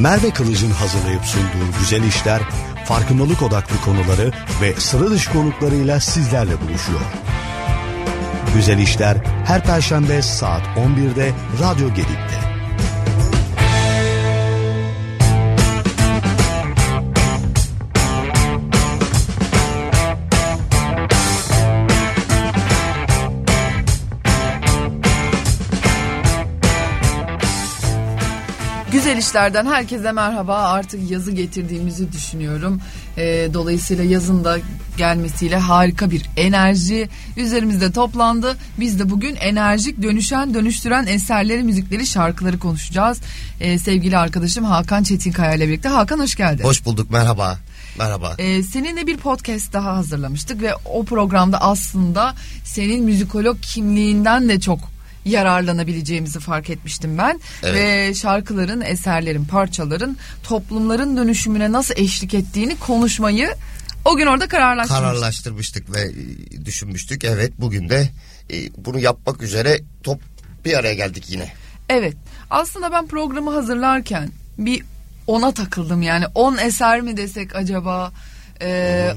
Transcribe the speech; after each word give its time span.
Merve 0.00 0.30
Kılıç'ın 0.30 0.70
hazırlayıp 0.70 1.24
sunduğu 1.24 1.78
güzel 1.80 2.02
işler, 2.02 2.42
farkındalık 2.84 3.42
odaklı 3.42 3.80
konuları 3.84 4.32
ve 4.60 4.74
sıra 4.74 5.10
dışı 5.10 5.32
konuklarıyla 5.32 6.00
sizlerle 6.00 6.60
buluşuyor. 6.60 7.00
Güzel 8.54 8.78
işler 8.78 9.16
her 9.44 9.64
perşembe 9.64 10.22
saat 10.22 10.62
11'de 10.62 11.32
Radyo 11.62 11.88
Gedik'te. 11.88 12.49
Güzel 28.92 29.16
işlerden 29.16 29.66
herkese 29.66 30.12
merhaba. 30.12 30.56
Artık 30.56 31.10
yazı 31.10 31.32
getirdiğimizi 31.32 32.12
düşünüyorum. 32.12 32.80
Ee, 33.16 33.48
dolayısıyla 33.54 34.04
yazın 34.04 34.44
da 34.44 34.58
gelmesiyle 34.96 35.56
harika 35.56 36.10
bir 36.10 36.22
enerji 36.36 37.08
üzerimizde 37.36 37.92
toplandı. 37.92 38.56
Biz 38.80 38.98
de 38.98 39.10
bugün 39.10 39.36
enerjik, 39.36 40.02
dönüşen, 40.02 40.54
dönüştüren 40.54 41.06
eserleri, 41.06 41.62
müzikleri, 41.62 42.06
şarkıları 42.06 42.58
konuşacağız. 42.58 43.20
Ee, 43.60 43.78
sevgili 43.78 44.16
arkadaşım 44.16 44.64
Hakan 44.64 45.02
Çetinkaya 45.02 45.54
ile 45.54 45.68
birlikte. 45.68 45.88
Hakan 45.88 46.18
hoş 46.18 46.34
geldin. 46.34 46.64
Hoş 46.64 46.84
bulduk 46.84 47.10
merhaba. 47.10 47.58
Merhaba. 47.98 48.34
Ee, 48.38 48.62
seninle 48.62 49.06
bir 49.06 49.16
podcast 49.16 49.72
daha 49.72 49.96
hazırlamıştık 49.96 50.62
ve 50.62 50.74
o 50.84 51.04
programda 51.04 51.60
aslında 51.60 52.34
senin 52.64 53.04
müzikolog 53.04 53.60
kimliğinden 53.62 54.48
de 54.48 54.60
çok 54.60 54.78
yararlanabileceğimizi 55.24 56.40
fark 56.40 56.70
etmiştim 56.70 57.18
ben. 57.18 57.40
Evet. 57.62 57.74
Ve 57.74 58.14
şarkıların, 58.14 58.80
eserlerin, 58.80 59.44
parçaların 59.44 60.16
toplumların 60.42 61.16
dönüşümüne 61.16 61.72
nasıl 61.72 61.94
eşlik 61.96 62.34
ettiğini 62.34 62.78
konuşmayı 62.78 63.54
o 64.04 64.16
gün 64.16 64.26
orada 64.26 64.48
kararlaştırmıştık. 64.48 65.10
Kararlaştırmıştık 65.10 65.94
ve 65.94 66.00
e, 66.00 66.64
düşünmüştük. 66.64 67.24
Evet 67.24 67.52
bugün 67.58 67.88
de 67.88 68.08
e, 68.52 68.54
bunu 68.76 68.98
yapmak 68.98 69.42
üzere 69.42 69.80
top 70.02 70.20
bir 70.64 70.78
araya 70.78 70.94
geldik 70.94 71.24
yine. 71.28 71.52
Evet. 71.88 72.16
Aslında 72.50 72.92
ben 72.92 73.06
programı 73.06 73.50
hazırlarken 73.50 74.30
bir 74.58 74.82
ona 75.26 75.52
takıldım 75.52 76.02
yani 76.02 76.24
10 76.34 76.56
eser 76.56 77.00
mi 77.00 77.16
desek 77.16 77.56
acaba 77.56 78.12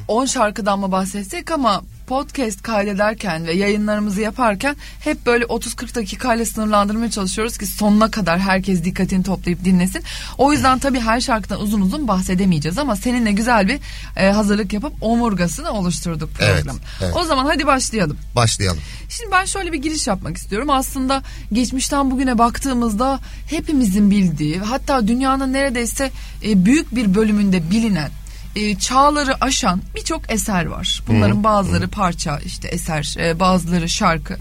10 0.08 0.25
şarkıdan 0.25 0.80
mı 0.80 0.91
bahsetsek 0.91 1.52
ama 1.52 1.81
podcast 2.08 2.61
kaydederken 2.61 3.47
ve 3.47 3.53
yayınlarımızı 3.53 4.22
yaparken 4.22 4.75
hep 4.99 5.25
böyle 5.25 5.45
30-40 5.45 5.95
dakikayla 5.95 6.45
sınırlandırmaya 6.45 7.11
çalışıyoruz 7.11 7.58
ki 7.58 7.66
sonuna 7.66 8.11
kadar 8.11 8.39
herkes 8.39 8.83
dikkatini 8.83 9.23
toplayıp 9.23 9.66
dinlesin. 9.66 10.03
O 10.38 10.52
yüzden 10.53 10.80
tabii 10.80 10.99
her 10.99 11.21
şarkıdan 11.21 11.61
uzun 11.61 11.81
uzun 11.81 12.08
bahsedemeyeceğiz 12.08 12.77
ama 12.77 12.95
seninle 12.95 13.31
güzel 13.31 13.67
bir 13.67 13.80
e, 14.17 14.31
hazırlık 14.31 14.73
yapıp 14.73 14.94
omurgasını 15.02 15.71
oluşturduk 15.71 16.30
Evet, 16.39 16.55
program. 16.64 16.77
evet. 17.02 17.16
O 17.16 17.23
zaman 17.23 17.45
hadi 17.45 17.67
başlayalım. 17.67 18.17
Başlayalım. 18.36 18.80
Şimdi 19.09 19.31
ben 19.31 19.45
şöyle 19.45 19.71
bir 19.71 19.77
giriş 19.81 20.08
yapmak 20.08 20.38
istiyorum. 20.38 20.69
Aslında 20.69 21.23
geçmişten 21.53 22.11
bugüne 22.11 22.38
baktığımızda 22.38 23.19
hepimizin 23.49 24.11
bildiği 24.11 24.59
hatta 24.59 25.08
dünyanın 25.08 25.53
neredeyse 25.53 26.11
e, 26.45 26.66
büyük 26.66 26.95
bir 26.95 27.16
bölümünde 27.16 27.71
bilinen 27.71 28.11
e, 28.56 28.76
çağları 28.76 29.44
aşan 29.44 29.82
birçok 29.96 30.32
eser 30.32 30.66
var. 30.66 31.02
Bunların 31.08 31.44
bazıları 31.44 31.88
parça 31.88 32.40
işte 32.46 32.68
eser, 32.68 33.16
e, 33.20 33.40
bazıları 33.40 33.90
şarkı. 33.90 34.38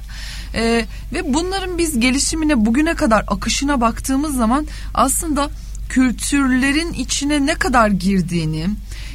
E, 0.55 0.87
ve 1.13 1.35
bunların 1.35 1.79
biz 1.79 2.01
gelişimine 2.01 2.67
bugüne 2.67 2.95
kadar 2.95 3.25
akışına 3.29 3.81
baktığımız 3.81 4.37
zaman 4.37 4.67
aslında 4.95 5.51
kültürlerin 5.89 6.93
içine 6.93 7.47
ne 7.47 7.55
kadar 7.55 7.89
girdiğini, 7.89 8.67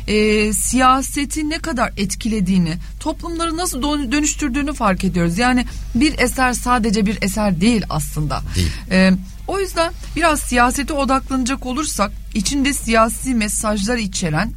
e, 0.08 0.54
siyaseti 0.54 1.50
ne 1.50 1.60
kadar 1.60 1.92
etkilediğini, 1.98 2.74
toplumları 3.00 3.58
nasıl 3.58 3.82
dön- 3.82 4.12
dönüştürdüğünü 4.12 4.74
fark 4.74 5.04
ediyoruz. 5.04 5.38
Yani 5.38 5.66
bir 5.96 6.20
eser 6.20 6.54
sadece 6.54 7.06
bir 7.06 7.18
eser 7.22 7.62
değil 7.62 7.84
aslında. 7.90 8.42
Değil. 8.56 8.72
E, 8.92 9.12
o 9.48 9.60
yüzden 9.60 9.94
biraz 10.16 10.40
siyasete 10.40 10.94
odaklanacak 10.94 11.66
olursak 11.66 12.12
içinde 12.34 12.74
siyasi 12.74 13.36
mesajlar 13.36 13.98
içeren 13.98 14.52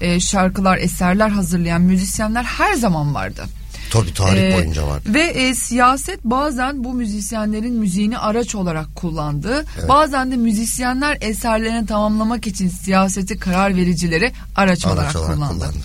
e, 0.00 0.20
şarkılar, 0.20 0.78
eserler 0.78 1.28
hazırlayan 1.28 1.82
müzisyenler 1.82 2.44
her 2.44 2.74
zaman 2.74 3.14
vardı. 3.14 3.44
Tabii 3.90 4.14
tarih 4.14 4.42
Ee, 4.42 4.54
boyunca 4.56 4.86
var. 4.86 5.02
Ve 5.06 5.22
e, 5.22 5.54
siyaset 5.54 6.24
bazen 6.24 6.84
bu 6.84 6.94
müzisyenlerin 6.94 7.72
müziğini 7.74 8.18
araç 8.18 8.54
olarak 8.54 8.96
kullandı. 8.96 9.64
Bazen 9.88 10.30
de 10.30 10.36
müzisyenler 10.36 11.18
eserlerini 11.20 11.86
tamamlamak 11.86 12.46
için 12.46 12.68
siyaseti 12.68 13.38
karar 13.38 13.76
vericileri 13.76 14.32
araç, 14.56 14.86
olarak, 14.86 15.04
Araç 15.04 15.16
olarak 15.16 15.34
kullandı. 15.36 15.54
kullandı. 15.54 15.76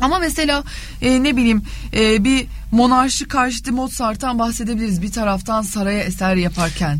Ama 0.00 0.18
mesela 0.18 0.64
e, 1.02 1.22
ne 1.22 1.36
bileyim 1.36 1.62
e, 1.94 2.24
bir 2.24 2.46
monarşi 2.72 3.28
karşıtı 3.28 3.72
Mozart'tan 3.72 4.38
bahsedebiliriz. 4.38 5.02
Bir 5.02 5.12
taraftan 5.12 5.62
saraya 5.62 6.02
eser 6.02 6.34
yaparken. 6.36 6.98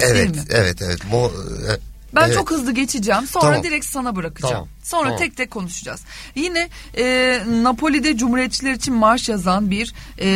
Evet, 0.00 0.34
evet, 0.50 0.82
evet. 0.82 0.98
Mo, 1.10 1.26
e, 1.26 1.87
Ben 2.14 2.26
evet. 2.26 2.34
çok 2.34 2.50
hızlı 2.50 2.72
geçeceğim. 2.72 3.26
Sonra 3.26 3.44
Tamam. 3.44 3.62
direkt 3.62 3.86
sana 3.86 4.16
bırakacağım. 4.16 4.52
Tamam. 4.54 4.68
Sonra 4.82 5.04
Tamam. 5.04 5.18
tek 5.18 5.36
tek 5.36 5.50
konuşacağız. 5.50 6.00
Yine 6.34 6.68
e, 6.98 7.38
Napoli'de 7.62 8.16
Cumhuriyetçiler 8.16 8.72
için 8.72 8.94
marş 8.94 9.28
yazan 9.28 9.70
bir 9.70 9.94
e, 10.20 10.26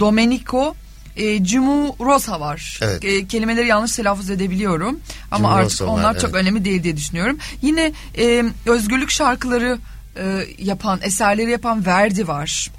Domenico 0.00 0.74
e, 1.16 1.44
Cimurosa 1.44 2.40
var. 2.40 2.80
Evet. 2.82 3.04
E, 3.04 3.26
kelimeleri 3.26 3.66
yanlış 3.66 3.96
telaffuz 3.96 4.30
edebiliyorum. 4.30 5.00
Ama 5.30 5.48
Cimurosa 5.48 5.64
artık 5.64 5.80
var, 5.80 5.86
onlar 5.86 6.12
evet. 6.12 6.20
çok 6.20 6.34
önemli 6.34 6.64
değil 6.64 6.82
diye 6.82 6.96
düşünüyorum. 6.96 7.38
Yine 7.62 7.92
e, 8.18 8.44
özgürlük 8.66 9.10
şarkıları 9.10 9.78
e, 10.16 10.44
yapan, 10.58 11.00
eserleri 11.02 11.50
yapan 11.50 11.86
Verdi 11.86 12.28
var. 12.28 12.70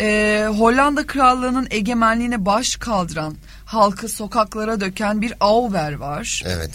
E, 0.00 0.46
Hollanda 0.58 1.06
Krallığı'nın 1.06 1.66
egemenliğine 1.70 2.46
baş 2.46 2.76
kaldıran, 2.76 3.34
halkı 3.64 4.08
sokaklara 4.08 4.80
döken 4.80 5.22
bir 5.22 5.34
Auber 5.40 5.92
var. 5.92 6.42
Evet. 6.46 6.70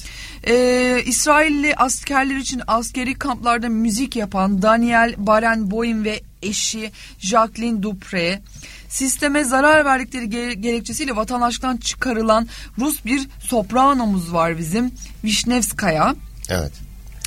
Ee, 0.48 1.04
İsrailli 1.06 1.76
askerler 1.76 2.36
için 2.36 2.62
askeri 2.68 3.14
kamplarda 3.14 3.70
müzik 3.70 4.16
yapan 4.16 4.62
Daniel 4.62 5.14
Barenboim 5.18 6.04
ve 6.04 6.22
eşi 6.42 6.92
Jacqueline 7.20 7.84
Dupre, 7.84 8.42
sisteme 8.90 9.44
zarar 9.44 9.86
verdikleri 9.86 10.26
ge- 10.26 10.54
gerekçesiyle 10.54 11.16
vatandaşlıktan 11.16 11.78
çıkarılan 11.78 12.48
Rus 12.80 13.06
bir 13.06 13.28
sopranomuz 13.40 14.34
var 14.34 14.58
bizim, 14.58 14.92
Vişnevskaya. 15.24 16.16
Evet. 16.50 16.72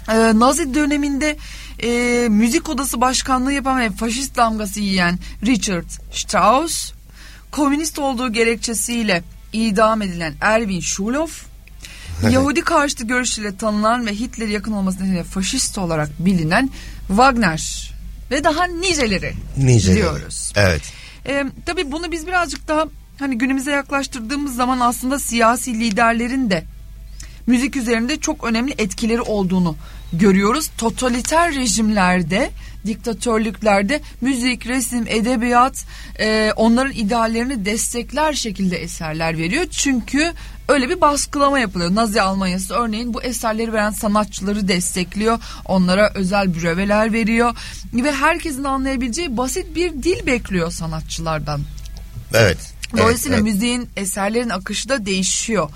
Ee, 0.08 0.38
Nazi 0.38 0.74
döneminde 0.74 1.36
e, 1.82 1.88
müzik 2.30 2.68
odası 2.68 3.00
başkanlığı 3.00 3.52
yapan 3.52 3.80
ve 3.80 3.90
faşist 3.90 4.36
damgası 4.36 4.80
yiyen 4.80 5.18
Richard 5.46 5.88
Strauss, 6.12 6.92
komünist 7.50 7.98
olduğu 7.98 8.32
gerekçesiyle 8.32 9.22
idam 9.52 10.02
edilen 10.02 10.34
Erwin 10.40 10.80
Schulhoff, 10.80 11.46
Yahudi 12.30 12.60
karşıtı 12.60 13.06
görüşüyle 13.06 13.56
tanınan 13.56 14.06
ve 14.06 14.10
Hitler'e 14.14 14.50
yakın 14.52 14.72
olması 14.72 14.98
nedeniyle 14.98 15.24
faşist 15.24 15.78
olarak 15.78 16.10
bilinen 16.18 16.70
Wagner 17.08 17.92
ve 18.30 18.44
daha 18.44 18.64
niceleri 18.64 19.32
Niceleri. 19.56 19.96
diyoruz. 19.98 20.52
Evet. 20.56 20.82
Ee, 21.26 21.44
tabii 21.66 21.92
bunu 21.92 22.12
biz 22.12 22.26
birazcık 22.26 22.68
daha 22.68 22.84
hani 23.18 23.38
günümüze 23.38 23.70
yaklaştırdığımız 23.70 24.56
zaman 24.56 24.80
aslında 24.80 25.18
siyasi 25.18 25.80
liderlerin 25.80 26.50
de 26.50 26.64
müzik 27.46 27.76
üzerinde 27.76 28.20
çok 28.20 28.44
önemli 28.44 28.74
etkileri 28.78 29.20
olduğunu 29.20 29.76
görüyoruz. 30.12 30.70
Totaliter 30.78 31.54
rejimlerde, 31.54 32.50
diktatörlüklerde 32.86 34.00
müzik, 34.20 34.66
resim, 34.66 35.04
edebiyat 35.08 35.84
e, 36.20 36.52
onların 36.56 36.92
ideallerini 36.92 37.64
destekler 37.64 38.32
şekilde 38.32 38.82
eserler 38.82 39.38
veriyor. 39.38 39.66
Çünkü 39.70 40.32
öyle 40.68 40.88
bir 40.88 41.00
baskılama 41.00 41.58
yapılıyor. 41.58 41.94
Nazi 41.94 42.22
Almanyası 42.22 42.74
örneğin 42.74 43.14
bu 43.14 43.22
eserleri 43.22 43.72
veren 43.72 43.90
sanatçıları 43.90 44.68
destekliyor. 44.68 45.38
Onlara 45.64 46.12
özel 46.14 46.54
büreveler 46.54 47.12
veriyor. 47.12 47.56
Ve 47.94 48.12
herkesin 48.12 48.64
anlayabileceği 48.64 49.36
basit 49.36 49.74
bir 49.74 49.92
dil 49.92 50.26
bekliyor 50.26 50.70
sanatçılardan. 50.70 51.60
Evet. 52.34 52.75
Dolayısıyla 52.92 53.36
evet, 53.36 53.46
evet. 53.46 53.54
müziğin, 53.54 53.88
eserlerin 53.96 54.48
akışı 54.48 54.88
da 54.88 55.06
değişiyor. 55.06 55.70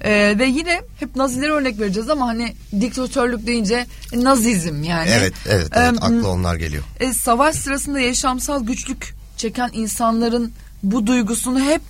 Ee, 0.00 0.34
ve 0.38 0.46
yine 0.46 0.82
hep 1.00 1.16
Nazilere 1.16 1.50
örnek 1.50 1.80
vereceğiz 1.80 2.10
ama 2.10 2.26
hani 2.26 2.54
diktatörlük 2.80 3.46
deyince 3.46 3.86
nazizm 4.12 4.82
yani. 4.82 5.10
Evet, 5.10 5.32
evet, 5.46 5.68
evet. 5.72 5.88
Em, 5.88 5.96
Aklı 5.96 6.28
onlar 6.28 6.56
geliyor. 6.56 6.84
e, 7.00 7.12
savaş 7.12 7.56
sırasında 7.56 8.00
yaşamsal 8.00 8.64
güçlük 8.64 9.14
çeken 9.36 9.70
insanların 9.72 10.52
bu 10.82 11.06
duygusunu 11.06 11.60
hep 11.60 11.80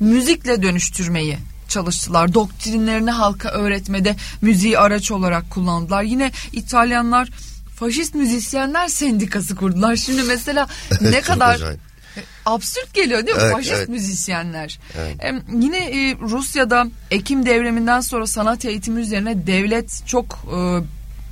müzikle 0.00 0.62
dönüştürmeyi 0.62 1.38
çalıştılar. 1.68 2.34
Doktrinlerini 2.34 3.10
halka 3.10 3.48
öğretmede 3.48 4.16
müziği 4.42 4.78
araç 4.78 5.10
olarak 5.10 5.50
kullandılar. 5.50 6.02
Yine 6.02 6.32
İtalyanlar 6.52 7.30
faşist 7.76 8.14
müzisyenler 8.14 8.88
sendikası 8.88 9.56
kurdular. 9.56 9.96
Şimdi 9.96 10.22
mesela 10.22 10.66
ne 11.00 11.20
kadar 11.20 11.54
acayip. 11.54 11.89
Absürt 12.46 12.94
geliyor 12.94 13.26
değil 13.26 13.36
mi? 13.36 13.42
Evet, 13.44 13.52
Faşist 13.52 13.74
evet. 13.74 13.88
müzisyenler. 13.88 14.78
Evet. 14.98 15.16
Em, 15.20 15.42
yine 15.60 15.78
e, 15.78 16.16
Rusya'da 16.20 16.86
Ekim 17.10 17.46
devriminden 17.46 18.00
sonra 18.00 18.26
sanat 18.26 18.64
eğitimi 18.64 19.00
üzerine 19.00 19.46
devlet 19.46 20.02
çok 20.06 20.38
e, 20.56 20.58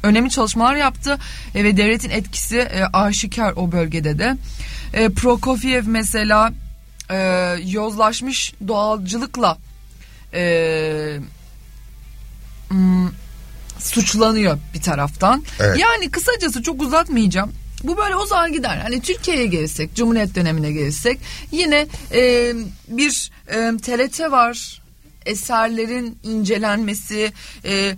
önemli 0.07 0.31
çalışmalar 0.31 0.75
yaptı 0.75 1.19
E, 1.55 1.65
ve 1.65 1.77
devletin 1.77 2.11
etkisi 2.11 2.59
e, 2.59 2.85
aşikar 2.93 3.53
o 3.57 3.73
bölgede 3.73 4.19
de. 4.19 4.37
E, 4.93 5.09
Prokofiev 5.09 5.85
mesela 5.87 6.53
e, 7.11 7.17
yozlaşmış 7.65 8.55
doğalcılıkla 8.69 9.59
e, 10.35 11.19
hmm, 12.69 13.09
suçlanıyor 13.79 14.59
bir 14.75 14.83
taraftan. 14.83 15.45
Evet. 15.61 15.79
Yani 15.79 16.11
kısacası 16.11 16.63
çok 16.63 16.83
uzatmayacağım. 16.83 17.53
Bu 17.85 17.97
böyle 17.97 18.17
uzar 18.17 18.49
gider. 18.49 18.79
Hani 18.83 19.01
Türkiye'ye 19.01 19.47
gelirsek, 19.47 19.95
Cumhuriyet 19.95 20.35
dönemine 20.35 20.73
gelirsek 20.73 21.21
yine 21.53 21.87
e, 22.13 22.53
bir 22.89 23.31
e, 23.49 23.77
TRT 23.77 24.21
var. 24.21 24.83
Eserlerin 25.27 26.19
incelenmesi, 26.23 27.33
e, 27.65 27.97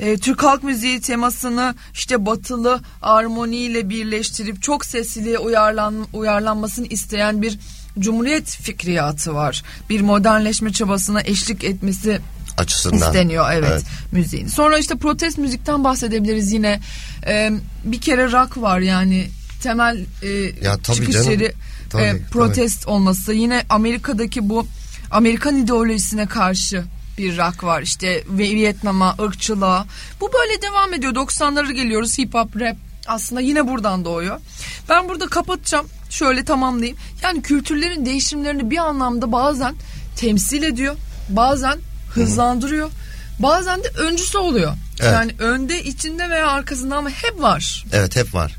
e, 0.00 0.18
Türk 0.18 0.42
halk 0.42 0.62
müziği 0.62 1.00
temasını 1.00 1.74
işte 1.94 2.26
batılı 2.26 2.80
armoniyle 3.02 3.88
birleştirip 3.88 4.62
çok 4.62 4.84
sesliliğe 4.84 5.38
uyarlan, 5.38 6.06
uyarlanmasını 6.12 6.86
isteyen 6.86 7.42
bir 7.42 7.58
Cumhuriyet 7.98 8.48
fikriyatı 8.48 9.34
var. 9.34 9.62
Bir 9.90 10.00
modernleşme 10.00 10.72
çabasına 10.72 11.20
eşlik 11.20 11.64
etmesi 11.64 12.20
Açısından. 12.56 12.98
isteniyor 12.98 13.46
evet, 13.52 13.70
Evet. 13.72 13.82
müziğin. 14.12 14.46
Sonra 14.46 14.78
işte 14.78 14.96
protest 14.96 15.38
müzikten 15.38 15.84
bahsedebiliriz 15.84 16.52
yine. 16.52 16.80
Ee, 17.26 17.50
bir 17.84 18.00
kere 18.00 18.32
rock 18.32 18.56
var 18.56 18.80
yani 18.80 19.28
temel 19.62 20.04
e, 20.22 20.28
Ya 20.64 20.76
tabii 20.82 20.96
çıkış 20.96 21.14
canım. 21.14 21.30
yeri 21.30 21.52
Tabii, 21.90 22.02
e, 22.02 22.22
protest 22.30 22.88
olması. 22.88 23.32
Yine 23.32 23.64
Amerika'daki 23.68 24.48
bu 24.48 24.66
Amerikan 25.10 25.56
ideolojisine 25.56 26.26
karşı 26.26 26.84
bir 27.18 27.38
rock 27.38 27.64
var. 27.64 27.82
İşte 27.82 28.24
Vietnam'a, 28.28 29.16
ırkçılığa. 29.20 29.86
Bu 30.20 30.30
böyle 30.32 30.62
devam 30.62 30.94
ediyor. 30.94 31.12
90'lara 31.12 31.72
geliyoruz 31.72 32.18
hip 32.18 32.34
hop, 32.34 32.60
rap 32.60 32.76
aslında 33.06 33.40
yine 33.40 33.68
buradan 33.68 34.04
doğuyor. 34.04 34.40
Ben 34.88 35.08
burada 35.08 35.26
kapatacağım. 35.26 35.86
Şöyle 36.10 36.44
tamamlayayım. 36.44 36.98
Yani 37.22 37.42
kültürlerin 37.42 38.06
değişimlerini 38.06 38.70
bir 38.70 38.78
anlamda 38.78 39.32
bazen 39.32 39.74
temsil 40.16 40.62
ediyor. 40.62 40.96
Bazen 41.28 41.78
hızlandırıyor. 42.14 42.90
Bazen 43.38 43.84
de 43.84 43.88
öncüsü 43.88 44.38
oluyor. 44.38 44.72
Evet. 45.02 45.12
Yani 45.12 45.34
önde, 45.38 45.82
içinde 45.84 46.30
veya 46.30 46.48
arkasında 46.48 46.96
ama 46.96 47.10
hep 47.10 47.42
var. 47.42 47.84
Evet 47.92 48.16
hep 48.16 48.34
var. 48.34 48.56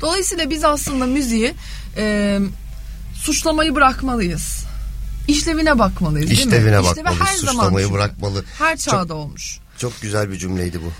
Dolayısıyla 0.00 0.50
biz 0.50 0.64
aslında 0.64 1.06
müziği 1.06 1.54
e, 1.96 2.38
suçlamayı 3.14 3.74
bırakmalıyız. 3.74 4.64
İşlevine 5.28 5.78
bakmalıyız 5.78 6.30
değil 6.30 6.46
mi? 6.46 6.48
İşlevine 6.48 6.80
İşlevi 6.80 7.04
bakmalı, 7.04 7.24
her 7.28 7.36
zaman 7.36 7.52
suçlamayı 7.52 7.86
çünkü. 7.86 7.94
bırakmalı. 7.98 8.44
Her 8.58 8.76
Çok- 8.76 8.94
çağda 8.94 9.14
olmuş. 9.14 9.58
Çok 9.78 10.00
güzel 10.02 10.30
bir 10.30 10.38
cümleydi 10.38 10.78
bu. 10.82 10.92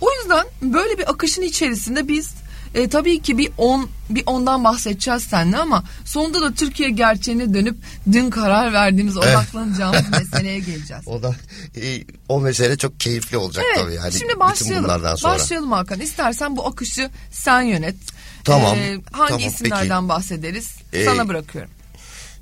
O 0.00 0.08
yüzden 0.20 0.46
böyle 0.62 0.98
bir 0.98 1.10
akışın 1.10 1.42
içerisinde 1.42 2.08
biz 2.08 2.30
e, 2.74 2.88
tabii 2.88 3.22
ki 3.22 3.38
bir 3.38 3.50
on 3.58 3.88
bir 4.10 4.22
ondan 4.26 4.64
bahsedeceğiz 4.64 5.22
seninle 5.22 5.56
ama 5.56 5.84
sonunda 6.04 6.40
da 6.42 6.52
Türkiye 6.54 6.90
gerçeğine 6.90 7.54
dönüp 7.54 7.76
dün 8.12 8.30
karar 8.30 8.72
verdiğimiz 8.72 9.16
odaklanacağımız 9.16 10.08
meseleye 10.10 10.58
geleceğiz. 10.58 11.02
O 11.08 11.22
da 11.22 11.34
e, 11.82 12.04
o 12.28 12.40
mesele 12.40 12.76
çok 12.76 13.00
keyifli 13.00 13.36
olacak 13.36 13.64
Evet. 13.68 13.84
tabii. 13.84 13.94
Yani 13.94 14.12
şimdi 14.12 14.40
başlayalım. 14.40 15.16
sonra. 15.16 15.34
Başlayalım 15.34 15.72
Hakan. 15.72 16.00
İstersen 16.00 16.56
bu 16.56 16.66
akışı 16.66 17.10
sen 17.30 17.62
yönet. 17.62 17.96
Tamam, 18.44 18.76
Ee, 18.76 18.98
hangi 19.12 19.28
tamam, 19.32 19.48
isimlerden 19.48 20.08
bahsederiz? 20.08 20.70
Ee, 20.92 21.04
Sana 21.04 21.28
bırakıyorum. 21.28 21.70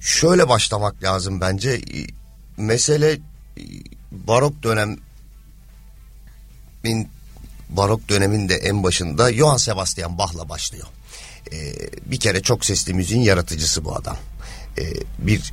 Şöyle 0.00 0.49
başlamak 0.49 1.03
lazım 1.03 1.41
bence. 1.41 1.71
E, 1.71 2.06
Mesele 2.56 3.12
e, 3.12 3.19
barok 4.12 4.62
dönemin 4.62 5.00
barok 7.76 8.08
döneminde 8.08 8.55
en 8.55 8.82
başında 8.82 9.32
Johann 9.32 9.56
Sebastian 9.56 10.19
Bach'la 10.19 10.49
başlıyor. 10.49 10.87
E, 11.52 11.75
bir 12.06 12.20
kere 12.20 12.43
çok 12.43 12.64
sesli 12.64 12.94
müziğin 12.94 13.22
yaratıcısı 13.22 13.84
bu 13.84 13.96
adam. 13.96 14.17
E, 14.78 14.82
bir 15.19 15.52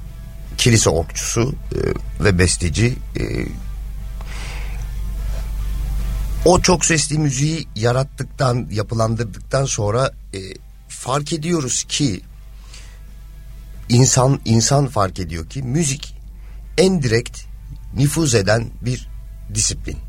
kilise 0.58 0.90
orkçusu 0.90 1.56
e, 1.72 1.80
ve 2.24 2.40
besteci. 2.40 2.96
E, 3.20 3.24
o 6.46 6.62
çok 6.62 6.86
sesli 6.86 7.20
müziği 7.20 7.68
yarattıktan, 7.76 8.68
yapılandırdıktan 8.72 9.66
sonra 9.66 10.12
e, 10.34 10.40
fark 10.88 11.34
ediyoruz 11.34 11.84
ki 11.84 12.22
insan 13.90 14.40
insan 14.46 14.88
fark 14.88 15.20
ediyor 15.20 15.50
ki 15.50 15.64
müzik 15.64 16.16
en 16.78 17.04
direkt 17.04 17.40
nüfuz 17.94 18.36
eden 18.36 18.70
bir 18.82 19.10
disiplin. 19.54 20.07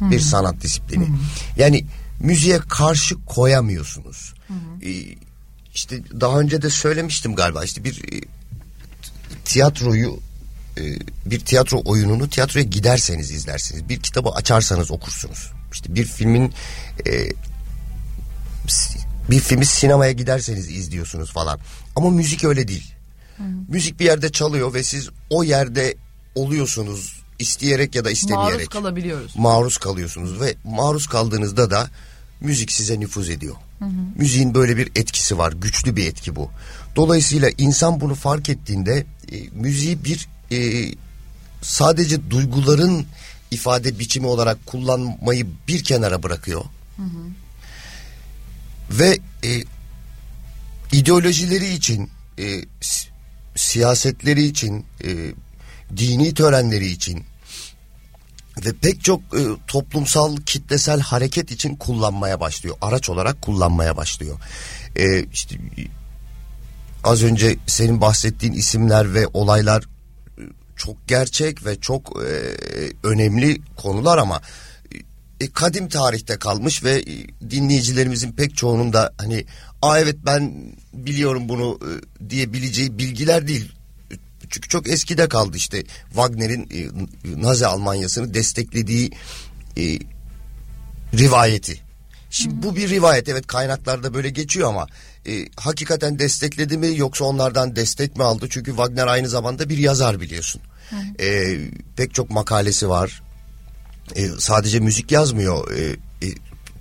Bir 0.00 0.20
sanat 0.20 0.60
disiplini. 0.60 1.08
Yani 1.56 1.84
müziğe 2.20 2.58
karşı 2.58 3.24
koyamıyorsunuz. 3.26 4.34
Ee, 4.82 4.90
işte 5.74 6.00
daha 6.20 6.40
önce 6.40 6.62
de 6.62 6.70
söylemiştim 6.70 7.34
galiba 7.34 7.64
işte 7.64 7.84
bir 7.84 8.12
e, 8.12 8.20
tiyatroyu 9.44 10.20
e, 10.78 10.82
bir 11.26 11.40
tiyatro 11.40 11.82
oyununu 11.84 12.30
tiyatroya 12.30 12.64
giderseniz 12.64 13.30
izlersiniz. 13.30 13.88
Bir 13.88 14.00
kitabı 14.00 14.28
açarsanız 14.30 14.90
okursunuz. 14.90 15.52
İşte 15.72 15.94
bir 15.94 16.04
filmin 16.04 16.52
e, 17.06 17.32
bir 19.30 19.40
filmi 19.40 19.66
sinemaya 19.66 20.12
giderseniz 20.12 20.70
izliyorsunuz 20.70 21.32
falan. 21.32 21.58
Ama 21.96 22.10
müzik 22.10 22.44
öyle 22.44 22.68
değil. 22.68 22.94
Müzik 23.68 24.00
bir 24.00 24.04
yerde 24.04 24.32
çalıyor 24.32 24.74
ve 24.74 24.82
siz 24.82 25.08
o 25.30 25.44
yerde 25.44 25.94
oluyorsunuz 26.34 27.19
isteyerek 27.40 27.94
ya 27.94 28.04
da 28.04 28.10
istemeyerek. 28.10 28.52
Maruz 28.54 28.68
kalabiliyoruz. 28.68 29.32
Maruz 29.36 29.78
kalıyorsunuz 29.78 30.40
ve 30.40 30.54
maruz 30.64 31.06
kaldığınızda 31.06 31.70
da 31.70 31.90
müzik 32.40 32.72
size 32.72 33.00
nüfuz 33.00 33.30
ediyor. 33.30 33.54
Müziğin 34.16 34.54
böyle 34.54 34.76
bir 34.76 34.86
etkisi 34.94 35.38
var. 35.38 35.52
Güçlü 35.52 35.96
bir 35.96 36.06
etki 36.06 36.36
bu. 36.36 36.50
Dolayısıyla 36.96 37.50
insan 37.58 38.00
bunu 38.00 38.14
fark 38.14 38.48
ettiğinde 38.48 39.06
e, 39.32 39.36
müziği 39.52 40.04
bir 40.04 40.28
e, 40.52 40.58
sadece 41.62 42.30
duyguların 42.30 43.06
ifade 43.50 43.98
biçimi 43.98 44.26
olarak 44.26 44.66
kullanmayı 44.66 45.46
bir 45.68 45.84
kenara 45.84 46.22
bırakıyor. 46.22 46.64
Ve 48.90 49.18
e, 49.44 49.64
ideolojileri 50.92 51.72
için, 51.74 52.10
e, 52.38 52.60
si- 52.80 53.08
siyasetleri 53.56 54.44
için, 54.44 54.84
e, 55.04 55.08
dini 55.96 56.34
törenleri 56.34 56.86
için 56.86 57.24
ve 58.66 58.72
pek 58.72 59.04
çok 59.04 59.20
e, 59.20 59.40
toplumsal 59.66 60.36
kitlesel 60.36 61.00
hareket 61.00 61.50
için 61.50 61.76
kullanmaya 61.76 62.40
başlıyor. 62.40 62.76
Araç 62.80 63.10
olarak 63.10 63.42
kullanmaya 63.42 63.96
başlıyor. 63.96 64.38
E, 64.96 65.24
işte 65.24 65.56
az 67.04 67.22
önce 67.22 67.56
senin 67.66 68.00
bahsettiğin 68.00 68.52
isimler 68.52 69.14
ve 69.14 69.26
olaylar 69.26 69.82
e, 69.82 70.42
çok 70.76 71.08
gerçek 71.08 71.66
ve 71.66 71.80
çok 71.80 72.22
e, 72.22 72.30
önemli 73.02 73.60
konular 73.76 74.18
ama 74.18 74.40
e, 75.40 75.50
kadim 75.50 75.88
tarihte 75.88 76.38
kalmış 76.38 76.84
ve 76.84 76.98
e, 76.98 77.50
dinleyicilerimizin 77.50 78.32
pek 78.32 78.56
çoğunun 78.56 78.92
da 78.92 79.14
hani 79.18 79.44
aa 79.82 79.98
evet 79.98 80.16
ben 80.26 80.74
biliyorum 80.92 81.48
bunu 81.48 81.78
e, 81.82 81.90
diyebileceği 82.30 82.98
bilgiler 82.98 83.48
değil. 83.48 83.72
Çünkü 84.50 84.68
çok 84.68 84.88
eskide 84.88 85.28
kaldı 85.28 85.56
işte 85.56 85.82
Wagner'in 86.08 86.62
e, 86.62 86.88
Nazi 87.42 87.66
Almanyası'nı 87.66 88.34
desteklediği 88.34 89.10
e, 89.76 89.98
rivayeti. 91.14 91.80
Şimdi 92.30 92.62
bu 92.62 92.76
bir 92.76 92.88
rivayet 92.88 93.28
evet 93.28 93.46
kaynaklarda 93.46 94.14
böyle 94.14 94.30
geçiyor 94.30 94.68
ama 94.68 94.86
e, 95.26 95.46
hakikaten 95.56 96.18
destekledi 96.18 96.78
mi 96.78 96.96
yoksa 96.96 97.24
onlardan 97.24 97.76
destek 97.76 98.16
mi 98.16 98.24
aldı? 98.24 98.46
Çünkü 98.50 98.70
Wagner 98.70 99.06
aynı 99.06 99.28
zamanda 99.28 99.68
bir 99.68 99.78
yazar 99.78 100.20
biliyorsun. 100.20 100.62
E, 101.20 101.56
pek 101.96 102.14
çok 102.14 102.30
makalesi 102.30 102.88
var. 102.88 103.22
E, 104.16 104.28
sadece 104.38 104.80
müzik 104.80 105.12
yazmıyor. 105.12 105.70
E, 105.70 105.82
e, 106.26 106.28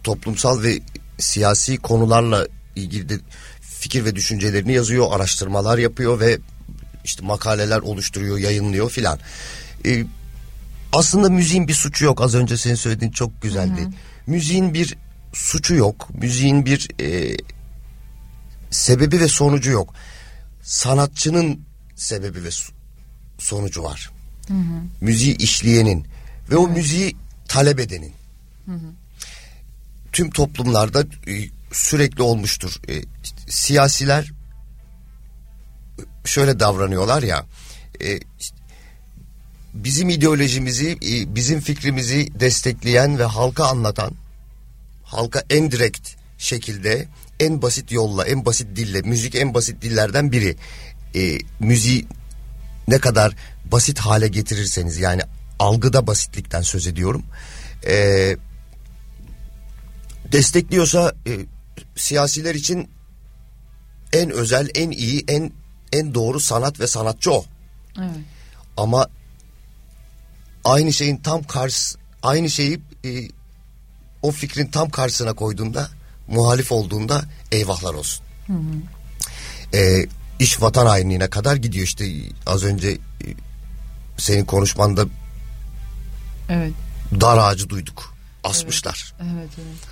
toplumsal 0.04 0.64
ve 0.64 0.80
siyasi 1.18 1.78
konularla 1.78 2.48
ilgili 2.76 3.10
de 3.10 3.20
fikir 3.62 4.06
ve 4.06 4.16
düşüncelerini 4.16 4.74
yazıyor, 4.74 5.08
araştırmalar 5.12 5.78
yapıyor 5.78 6.20
ve 6.20 6.40
işte 7.04 7.26
makaleler 7.26 7.80
oluşturuyor, 7.80 8.38
yayınlıyor 8.38 8.90
filan. 8.90 9.20
E, 9.86 10.06
aslında 10.94 11.30
müziğin 11.30 11.68
bir 11.68 11.74
suçu 11.74 12.06
yok. 12.06 12.22
Az 12.22 12.36
önce 12.36 12.58
senin 12.58 12.76
söylediğin 12.76 13.12
çok 13.12 13.42
güzeldi. 13.42 13.88
Müziğin 14.28 14.74
bir 14.74 14.98
suçu 15.34 15.76
yok. 15.76 16.10
Müziğin 16.14 16.66
bir 16.66 16.90
e, 17.02 17.38
sebebi 18.72 19.20
ve 19.20 19.28
sonucu 19.28 19.72
yok. 19.72 19.94
Sanatçının 20.64 21.60
sebebi 21.96 22.44
ve 22.44 22.50
sonucu 23.40 23.84
var. 23.84 24.12
Müziği 25.02 25.38
işleyenin 25.38 26.08
ve 26.52 26.58
o 26.58 26.68
müziği 26.68 27.16
talep 27.48 27.80
edenin. 27.80 28.14
Tüm 30.12 30.30
toplumlarda 30.30 31.02
e, 31.02 31.34
sürekli 31.72 32.22
olmuştur. 32.22 32.76
E, 32.88 32.94
işte 33.24 33.38
siyasiler 33.50 34.32
şöyle 36.26 36.60
davranıyorlar 36.60 37.24
ya. 37.24 37.46
E, 38.04 38.20
bizim 39.74 40.10
ideolojimizi, 40.10 40.92
e, 40.92 41.36
bizim 41.36 41.60
fikrimizi 41.62 42.40
destekleyen 42.40 43.20
ve 43.20 43.24
halka 43.24 43.66
anlatan, 43.66 44.14
halka 45.04 45.44
en 45.50 45.72
direkt 45.72 46.10
şekilde, 46.38 47.08
en 47.40 47.62
basit 47.62 47.92
yolla, 47.92 48.26
en 48.26 48.46
basit 48.46 48.76
dille, 48.76 49.02
müzik 49.02 49.36
en 49.36 49.54
basit 49.54 49.82
dillerden 49.82 50.32
biri. 50.32 50.56
E, 51.16 51.38
müziği 51.60 52.08
ne 52.88 53.00
kadar 53.00 53.36
basit 53.72 54.00
hale 54.00 54.28
getirirseniz 54.28 54.98
yani 54.98 55.22
algıda 55.60 56.08
basitlikten 56.08 56.62
söz 56.62 56.88
ediyorum. 56.88 57.24
E, 57.88 58.36
destekliyorsa 60.32 61.14
e, 61.28 61.32
siyasiler 61.96 62.56
için 62.56 62.90
en 64.14 64.30
özel, 64.30 64.70
en 64.76 64.92
iyi, 64.92 65.24
en 65.28 65.52
en 65.94 66.14
doğru 66.14 66.40
sanat 66.40 66.80
ve 66.80 66.88
sanatçı 66.88 67.32
o. 67.32 67.46
Evet. 67.98 68.10
Ama 68.78 69.08
aynı 70.64 70.94
şeyin 70.94 71.18
tam 71.18 71.44
karşı 71.44 71.98
aynı 72.24 72.50
şeyi 72.50 72.82
e, 73.06 73.10
o 74.22 74.32
fikrin 74.32 74.68
tam 74.68 74.90
karşısına 74.90 75.34
koyduğunda 75.34 75.90
muhalif 76.28 76.72
olduğunda 76.72 77.22
eyvahlar 77.52 77.94
olsun. 77.94 78.26
Hı 78.48 78.54
hı. 78.54 79.78
E, 79.78 80.08
iş 80.40 80.62
vatan 80.62 80.86
hainliğine 80.86 81.30
kadar 81.30 81.56
gidiyor 81.56 81.86
işte 81.86 82.06
az 82.46 82.64
önce 82.64 82.90
e, 82.90 82.98
senin 84.18 84.46
konuşmanda 84.46 85.06
evet. 86.50 86.74
dar 87.22 87.38
ağacı 87.38 87.70
duyduk. 87.70 88.14
Asmışlar. 88.44 89.14
Evet, 89.22 89.34
evet. 89.34 89.50
evet. 89.58 89.90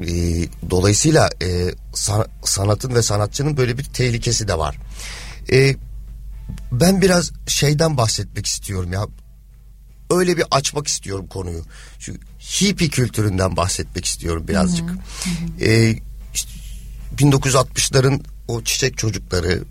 E, 0.00 0.70
dolayısıyla 0.70 1.30
e, 1.42 1.74
san, 1.94 2.26
sanatın 2.44 2.94
ve 2.94 3.02
sanatçının 3.02 3.56
böyle 3.56 3.78
bir 3.78 3.84
tehlikesi 3.84 4.48
de 4.48 4.58
var. 4.58 4.76
E, 5.52 5.76
ben 6.72 7.02
biraz 7.02 7.32
şeyden 7.46 7.96
bahsetmek 7.96 8.46
istiyorum 8.46 8.92
ya. 8.92 9.06
Öyle 10.10 10.36
bir 10.36 10.44
açmak 10.50 10.86
istiyorum 10.86 11.26
konuyu. 11.26 11.64
Şu 11.98 12.12
hippie 12.40 12.88
kültüründen 12.88 13.56
bahsetmek 13.56 14.04
istiyorum 14.04 14.48
birazcık. 14.48 14.90
Hı 14.90 14.94
hı. 14.94 15.64
E, 15.64 16.00
işte 16.34 16.50
1960'ların 17.16 18.22
o 18.48 18.62
çiçek 18.62 18.98
çocukları 18.98 19.64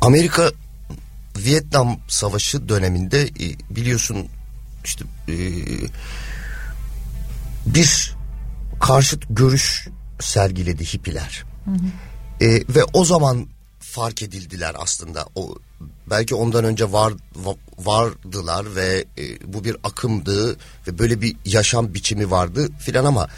Amerika 0.00 0.52
Vietnam 1.38 1.98
Savaşı 2.08 2.68
döneminde 2.68 3.22
e, 3.22 3.74
biliyorsun 3.76 4.28
işte 4.84 5.04
e, 5.28 5.36
bir 7.66 8.16
karşıt 8.80 9.24
görüş 9.30 9.88
sergiledi 10.20 10.84
hippiler. 10.84 11.44
Hı 11.64 11.70
hı. 11.70 12.44
E, 12.44 12.48
ve 12.50 12.84
o 12.92 13.04
zaman 13.04 13.46
fark 13.90 14.22
edildiler 14.22 14.74
aslında. 14.78 15.26
O 15.34 15.54
belki 16.10 16.34
ondan 16.34 16.64
önce 16.64 16.92
var 16.92 17.12
vardılar 17.78 18.76
ve 18.76 19.04
e, 19.18 19.52
bu 19.52 19.64
bir 19.64 19.76
akımdı 19.84 20.56
ve 20.86 20.98
böyle 20.98 21.20
bir 21.20 21.36
yaşam 21.44 21.94
biçimi 21.94 22.30
vardı 22.30 22.68
filan 22.78 23.04
ama 23.04 23.28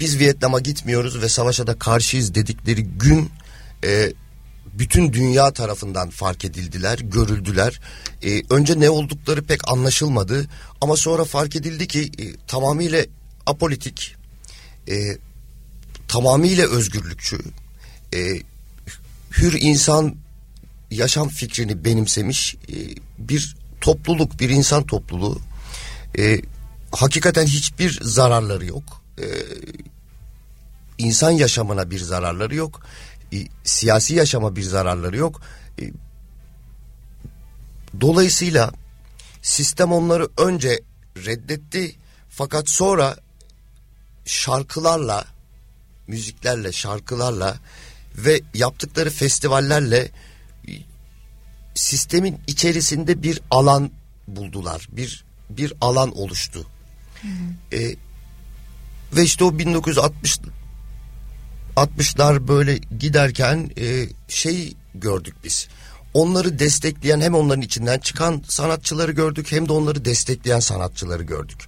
biz 0.00 0.18
Vietnam'a 0.18 0.60
gitmiyoruz 0.60 1.22
ve 1.22 1.28
savaşa 1.28 1.66
da 1.66 1.78
karşıyız 1.78 2.34
dedikleri 2.34 2.84
gün 2.84 3.30
e, 3.84 4.12
bütün 4.78 5.12
dünya 5.12 5.50
tarafından 5.52 6.10
fark 6.10 6.44
edildiler, 6.44 6.98
görüldüler. 6.98 7.80
E, 8.22 8.42
önce 8.50 8.80
ne 8.80 8.90
oldukları 8.90 9.42
pek 9.42 9.68
anlaşılmadı 9.68 10.46
ama 10.80 10.96
sonra 10.96 11.24
fark 11.24 11.56
edildi 11.56 11.86
ki 11.86 12.10
e, 12.18 12.24
tamamıyla 12.46 13.04
apolitik, 13.46 14.14
e, 14.88 15.16
tamamıyla 16.08 16.68
özgürlükçü, 16.68 17.38
e, 18.14 18.51
hür 19.38 19.52
insan 19.60 20.16
yaşam 20.90 21.28
fikrini 21.28 21.84
benimsemiş 21.84 22.54
e, 22.54 22.76
bir 23.18 23.56
topluluk, 23.80 24.40
bir 24.40 24.50
insan 24.50 24.86
topluluğu. 24.86 25.38
E, 26.18 26.40
hakikaten 26.92 27.46
hiçbir 27.46 27.98
zararları 28.02 28.66
yok. 28.66 29.02
E, 29.18 29.26
insan 30.98 31.30
yaşamına 31.30 31.90
bir 31.90 31.98
zararları 31.98 32.54
yok. 32.54 32.86
E, 33.32 33.36
siyasi 33.64 34.14
yaşama 34.14 34.56
bir 34.56 34.62
zararları 34.62 35.16
yok. 35.16 35.40
E, 35.80 35.92
dolayısıyla 38.00 38.72
sistem 39.42 39.92
onları 39.92 40.28
önce 40.36 40.80
reddetti 41.16 41.94
fakat 42.28 42.68
sonra 42.68 43.16
şarkılarla, 44.24 45.24
müziklerle, 46.06 46.72
şarkılarla 46.72 47.56
ve 48.16 48.40
yaptıkları 48.54 49.10
festivallerle 49.10 50.10
sistemin 51.74 52.40
içerisinde 52.46 53.22
bir 53.22 53.40
alan 53.50 53.90
buldular. 54.28 54.88
Bir 54.92 55.24
bir 55.50 55.72
alan 55.80 56.18
oluştu. 56.18 56.66
Hı 57.22 57.28
hı. 57.28 57.76
E, 57.76 57.96
ve 59.16 59.22
işte 59.22 59.44
o 59.44 59.58
1960 59.58 60.38
60'lar 61.76 62.48
böyle 62.48 62.76
giderken 62.98 63.70
e, 63.78 64.06
şey 64.28 64.74
gördük 64.94 65.34
biz. 65.44 65.68
Onları 66.14 66.58
destekleyen 66.58 67.20
hem 67.20 67.34
onların 67.34 67.62
içinden 67.62 67.98
çıkan 67.98 68.42
sanatçıları 68.48 69.12
gördük 69.12 69.52
hem 69.52 69.68
de 69.68 69.72
onları 69.72 70.04
destekleyen 70.04 70.60
sanatçıları 70.60 71.22
gördük. 71.22 71.60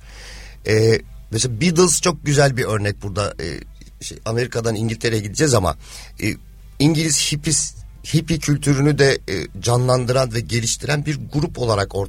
E, 0.66 1.00
mesela 1.30 1.60
Beatles 1.60 2.00
çok 2.00 2.26
güzel 2.26 2.56
bir 2.56 2.64
örnek 2.64 3.02
burada. 3.02 3.34
E, 3.40 3.60
şey, 4.00 4.18
Amerika'dan 4.24 4.74
İngiltere'ye 4.74 5.22
gideceğiz 5.22 5.54
ama 5.54 5.76
e, 6.22 6.34
İngiliz 6.78 7.32
hipis 7.32 7.74
hippie 8.14 8.38
kültürünü 8.38 8.98
de 8.98 9.18
e, 9.28 9.60
canlandıran 9.60 10.34
ve 10.34 10.40
geliştiren 10.40 11.06
bir 11.06 11.18
grup 11.32 11.58
olarak 11.58 11.94
or, 11.94 12.06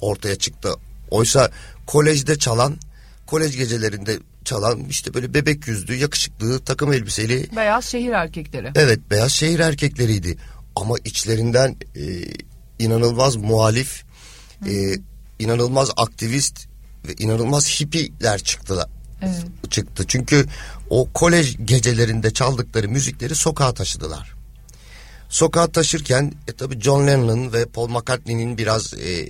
ortaya 0.00 0.36
çıktı. 0.36 0.74
Oysa 1.10 1.50
kolejde 1.86 2.38
çalan, 2.38 2.76
kolej 3.26 3.56
gecelerinde 3.56 4.18
çalan 4.44 4.84
işte 4.90 5.14
böyle 5.14 5.34
bebek 5.34 5.68
yüzlü, 5.68 5.94
yakışıklı, 5.94 6.60
takım 6.60 6.92
elbiseli. 6.92 7.56
Beyaz 7.56 7.84
şehir 7.84 8.10
erkekleri. 8.10 8.70
Evet, 8.74 9.00
beyaz 9.10 9.32
şehir 9.32 9.58
erkekleriydi. 9.58 10.36
Ama 10.76 10.94
içlerinden 11.04 11.76
e, 11.96 12.02
inanılmaz 12.78 13.36
muhalif, 13.36 14.04
e, 14.66 14.94
inanılmaz 15.38 15.90
aktivist 15.96 16.66
ve 17.08 17.14
inanılmaz 17.18 17.80
hippiler 17.80 18.38
çıktılar. 18.38 18.86
Evet. 19.22 19.44
Çıktı. 19.70 20.04
Çünkü 20.08 20.46
o 20.90 21.08
kolej 21.14 21.56
gecelerinde 21.64 22.30
çaldıkları 22.30 22.88
müzikleri 22.88 23.34
sokağa 23.34 23.74
taşıdılar. 23.74 24.34
Sokağa 25.28 25.66
taşırken 25.66 26.32
e, 26.48 26.52
tabi 26.52 26.80
John 26.80 27.06
Lennon 27.06 27.52
ve 27.52 27.66
Paul 27.66 27.88
McCartney'nin 27.88 28.58
biraz 28.58 28.94
e, 28.94 29.28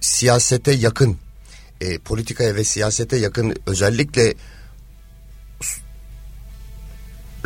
siyasete 0.00 0.72
yakın 0.72 1.18
e, 1.80 1.98
politikaya 1.98 2.54
ve 2.54 2.64
siyasete 2.64 3.16
yakın 3.16 3.56
özellikle 3.66 4.34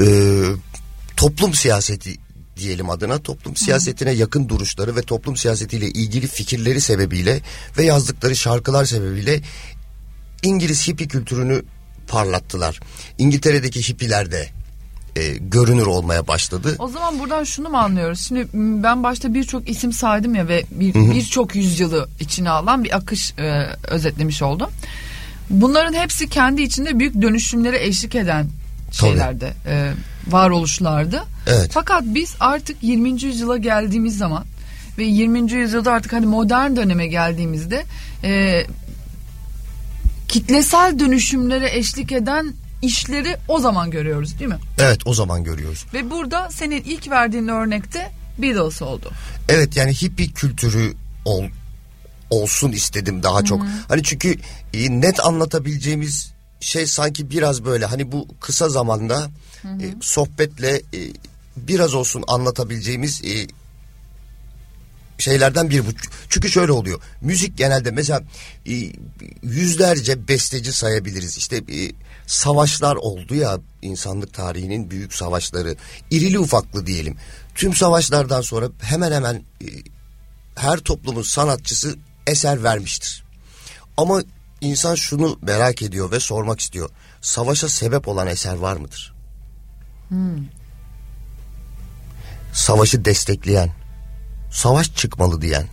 e, 0.00 0.06
toplum 1.16 1.54
siyaseti 1.54 2.16
diyelim 2.56 2.90
adına 2.90 3.22
toplum 3.22 3.56
siyasetine 3.56 4.10
yakın 4.10 4.48
duruşları 4.48 4.96
ve 4.96 5.02
toplum 5.02 5.36
siyasetiyle 5.36 5.88
ilgili 5.88 6.26
fikirleri 6.26 6.80
sebebiyle 6.80 7.40
ve 7.78 7.84
yazdıkları 7.84 8.36
şarkılar 8.36 8.84
sebebiyle 8.84 9.42
İngiliz 10.42 10.88
hippi 10.88 11.08
kültürünü 11.08 11.62
parlattılar. 12.08 12.80
İngiltere'deki 13.18 13.88
hippiler 13.88 14.32
de 14.32 14.48
e, 15.16 15.36
görünür 15.36 15.86
olmaya 15.86 16.26
başladı. 16.26 16.76
O 16.78 16.88
zaman 16.88 17.18
buradan 17.18 17.44
şunu 17.44 17.68
mu 17.68 17.76
anlıyoruz? 17.76 18.20
Şimdi 18.20 18.48
ben 18.54 19.02
başta 19.02 19.34
birçok 19.34 19.68
isim 19.68 19.92
saydım 19.92 20.34
ya 20.34 20.48
ve 20.48 20.64
birçok 20.70 21.54
bir 21.54 21.60
yüzyılı 21.60 22.08
içine 22.20 22.50
alan 22.50 22.84
bir 22.84 22.96
akış 22.96 23.34
e, 23.38 23.66
özetlemiş 23.88 24.42
oldum. 24.42 24.70
Bunların 25.50 25.94
hepsi 25.94 26.28
kendi 26.28 26.62
içinde 26.62 26.98
büyük 26.98 27.22
dönüşümlere 27.22 27.86
eşlik 27.86 28.14
eden 28.14 28.46
şeylerde, 28.92 29.52
e, 29.66 29.92
varoluşlardı. 30.26 31.22
Evet. 31.46 31.70
Fakat 31.72 32.02
biz 32.04 32.34
artık 32.40 32.76
20. 32.82 33.22
yüzyıla 33.22 33.56
geldiğimiz 33.56 34.18
zaman 34.18 34.44
ve 34.98 35.04
20. 35.04 35.52
yüzyılda 35.52 35.92
artık 35.92 36.12
hani 36.12 36.26
modern 36.26 36.76
döneme 36.76 37.06
geldiğimizde 37.06 37.84
e, 38.24 38.62
kitlesel 40.36 40.98
dönüşümlere 40.98 41.76
eşlik 41.76 42.12
eden 42.12 42.54
işleri 42.82 43.36
o 43.48 43.58
zaman 43.58 43.90
görüyoruz 43.90 44.38
değil 44.38 44.50
mi? 44.50 44.58
Evet 44.78 45.00
o 45.04 45.14
zaman 45.14 45.44
görüyoruz. 45.44 45.86
Ve 45.94 46.10
burada 46.10 46.48
senin 46.50 46.82
ilk 46.82 47.10
verdiğin 47.10 47.48
örnekte 47.48 48.12
Beatles 48.38 48.82
oldu. 48.82 49.10
Evet 49.48 49.76
yani 49.76 49.92
hippie 49.94 50.26
kültürü 50.26 50.94
ol, 51.24 51.44
olsun 52.30 52.72
istedim 52.72 53.22
daha 53.22 53.44
çok. 53.44 53.60
Hı-hı. 53.60 53.68
Hani 53.88 54.02
çünkü 54.02 54.36
e, 54.74 55.00
net 55.00 55.26
anlatabileceğimiz 55.26 56.32
şey 56.60 56.86
sanki 56.86 57.30
biraz 57.30 57.64
böyle 57.64 57.86
hani 57.86 58.12
bu 58.12 58.28
kısa 58.40 58.68
zamanda 58.68 59.30
e, 59.64 59.94
sohbetle 60.00 60.76
e, 60.76 61.00
biraz 61.56 61.94
olsun 61.94 62.24
anlatabileceğimiz 62.28 63.24
e, 63.24 63.46
şeylerden 65.18 65.70
bir 65.70 65.86
bu. 65.86 65.90
Çünkü 66.28 66.50
şöyle 66.50 66.72
oluyor. 66.72 67.00
Müzik 67.20 67.58
genelde 67.58 67.90
mesela 67.90 68.22
e, 68.68 68.92
yüzlerce 69.42 70.28
besteci 70.28 70.72
sayabiliriz. 70.72 71.36
İşte 71.36 71.56
e, 71.56 71.92
savaşlar 72.26 72.96
oldu 72.96 73.34
ya 73.34 73.58
insanlık 73.82 74.34
tarihinin 74.34 74.90
büyük 74.90 75.14
savaşları. 75.14 75.76
irili 76.10 76.38
ufaklı 76.38 76.86
diyelim. 76.86 77.16
Tüm 77.54 77.74
savaşlardan 77.74 78.40
sonra 78.40 78.68
hemen 78.80 79.12
hemen 79.12 79.34
e, 79.34 79.66
her 80.54 80.78
toplumun 80.78 81.22
sanatçısı 81.22 81.96
eser 82.26 82.62
vermiştir. 82.62 83.24
Ama 83.96 84.22
insan 84.60 84.94
şunu 84.94 85.38
merak 85.42 85.82
ediyor 85.82 86.10
ve 86.10 86.20
sormak 86.20 86.60
istiyor. 86.60 86.90
Savaşa 87.20 87.68
sebep 87.68 88.08
olan 88.08 88.26
eser 88.26 88.54
var 88.54 88.76
mıdır? 88.76 89.14
Hmm. 90.08 90.44
Savaşı 92.52 93.04
destekleyen, 93.04 93.70
savaş 94.50 94.94
çıkmalı 94.94 95.42
diyen, 95.42 95.66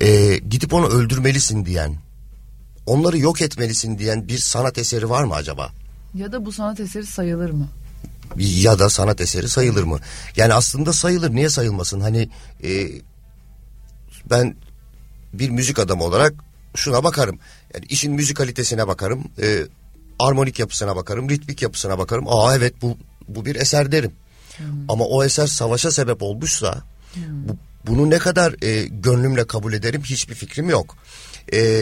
e, 0.00 0.36
gidip 0.36 0.74
onu 0.74 0.86
öldürmelisin 0.86 1.64
diyen, 1.64 1.96
onları 2.86 3.18
yok 3.18 3.42
etmelisin 3.42 3.98
diyen 3.98 4.28
bir 4.28 4.38
sanat 4.38 4.78
eseri 4.78 5.10
var 5.10 5.24
mı 5.24 5.34
acaba? 5.34 5.72
Ya 6.14 6.32
da 6.32 6.44
bu 6.44 6.52
sanat 6.52 6.80
eseri 6.80 7.06
sayılır 7.06 7.50
mı? 7.50 7.68
Ya 8.36 8.78
da 8.78 8.90
sanat 8.90 9.20
eseri 9.20 9.48
sayılır 9.48 9.82
mı? 9.82 9.98
Yani 10.36 10.54
aslında 10.54 10.92
sayılır. 10.92 11.30
Niye 11.30 11.48
sayılmasın? 11.48 12.00
Hani 12.00 12.28
e, 12.64 12.88
ben 14.30 14.56
bir 15.32 15.50
müzik 15.50 15.78
adamı 15.78 16.04
olarak 16.04 16.34
şuna 16.74 17.04
bakarım. 17.04 17.38
Yani 17.74 17.84
işin 17.88 18.12
müzikalitesine 18.12 18.88
bakarım. 18.88 19.24
E, 19.42 19.66
armonik 20.18 20.58
yapısına 20.58 20.96
bakarım. 20.96 21.30
Ritmik 21.30 21.62
yapısına 21.62 21.98
bakarım. 21.98 22.24
Aa 22.28 22.56
evet 22.56 22.74
bu 22.82 22.98
bu 23.28 23.44
bir 23.44 23.56
eser 23.56 23.92
derim. 23.92 24.12
Hmm. 24.56 24.66
Ama 24.88 25.04
o 25.04 25.24
eser 25.24 25.46
savaşa 25.46 25.90
sebep 25.90 26.22
olmuşsa 26.22 26.82
hmm. 27.14 27.48
bu, 27.48 27.56
bunu 27.86 28.10
ne 28.10 28.18
kadar 28.18 28.62
e, 28.62 28.84
gönlümle 28.84 29.46
kabul 29.46 29.72
ederim 29.72 30.02
hiçbir 30.02 30.34
fikrim 30.34 30.70
yok. 30.70 30.96
E, 31.52 31.80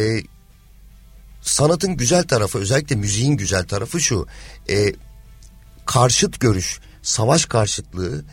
sanatın 1.42 1.96
güzel 1.96 2.22
tarafı 2.22 2.58
özellikle 2.58 2.96
müziğin 2.96 3.36
güzel 3.36 3.64
tarafı 3.64 4.00
şu. 4.00 4.26
E, 4.70 4.92
karşıt 5.86 6.40
görüş, 6.40 6.80
savaş 7.02 7.44
karşıtlığı 7.46 8.24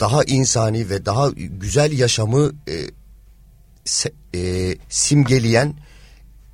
daha 0.00 0.24
insani 0.24 0.90
ve 0.90 1.06
daha 1.06 1.30
güzel 1.36 1.98
yaşamı 1.98 2.52
e, 2.68 2.74
se, 3.84 4.12
e, 4.34 4.74
simgeleyen 4.88 5.74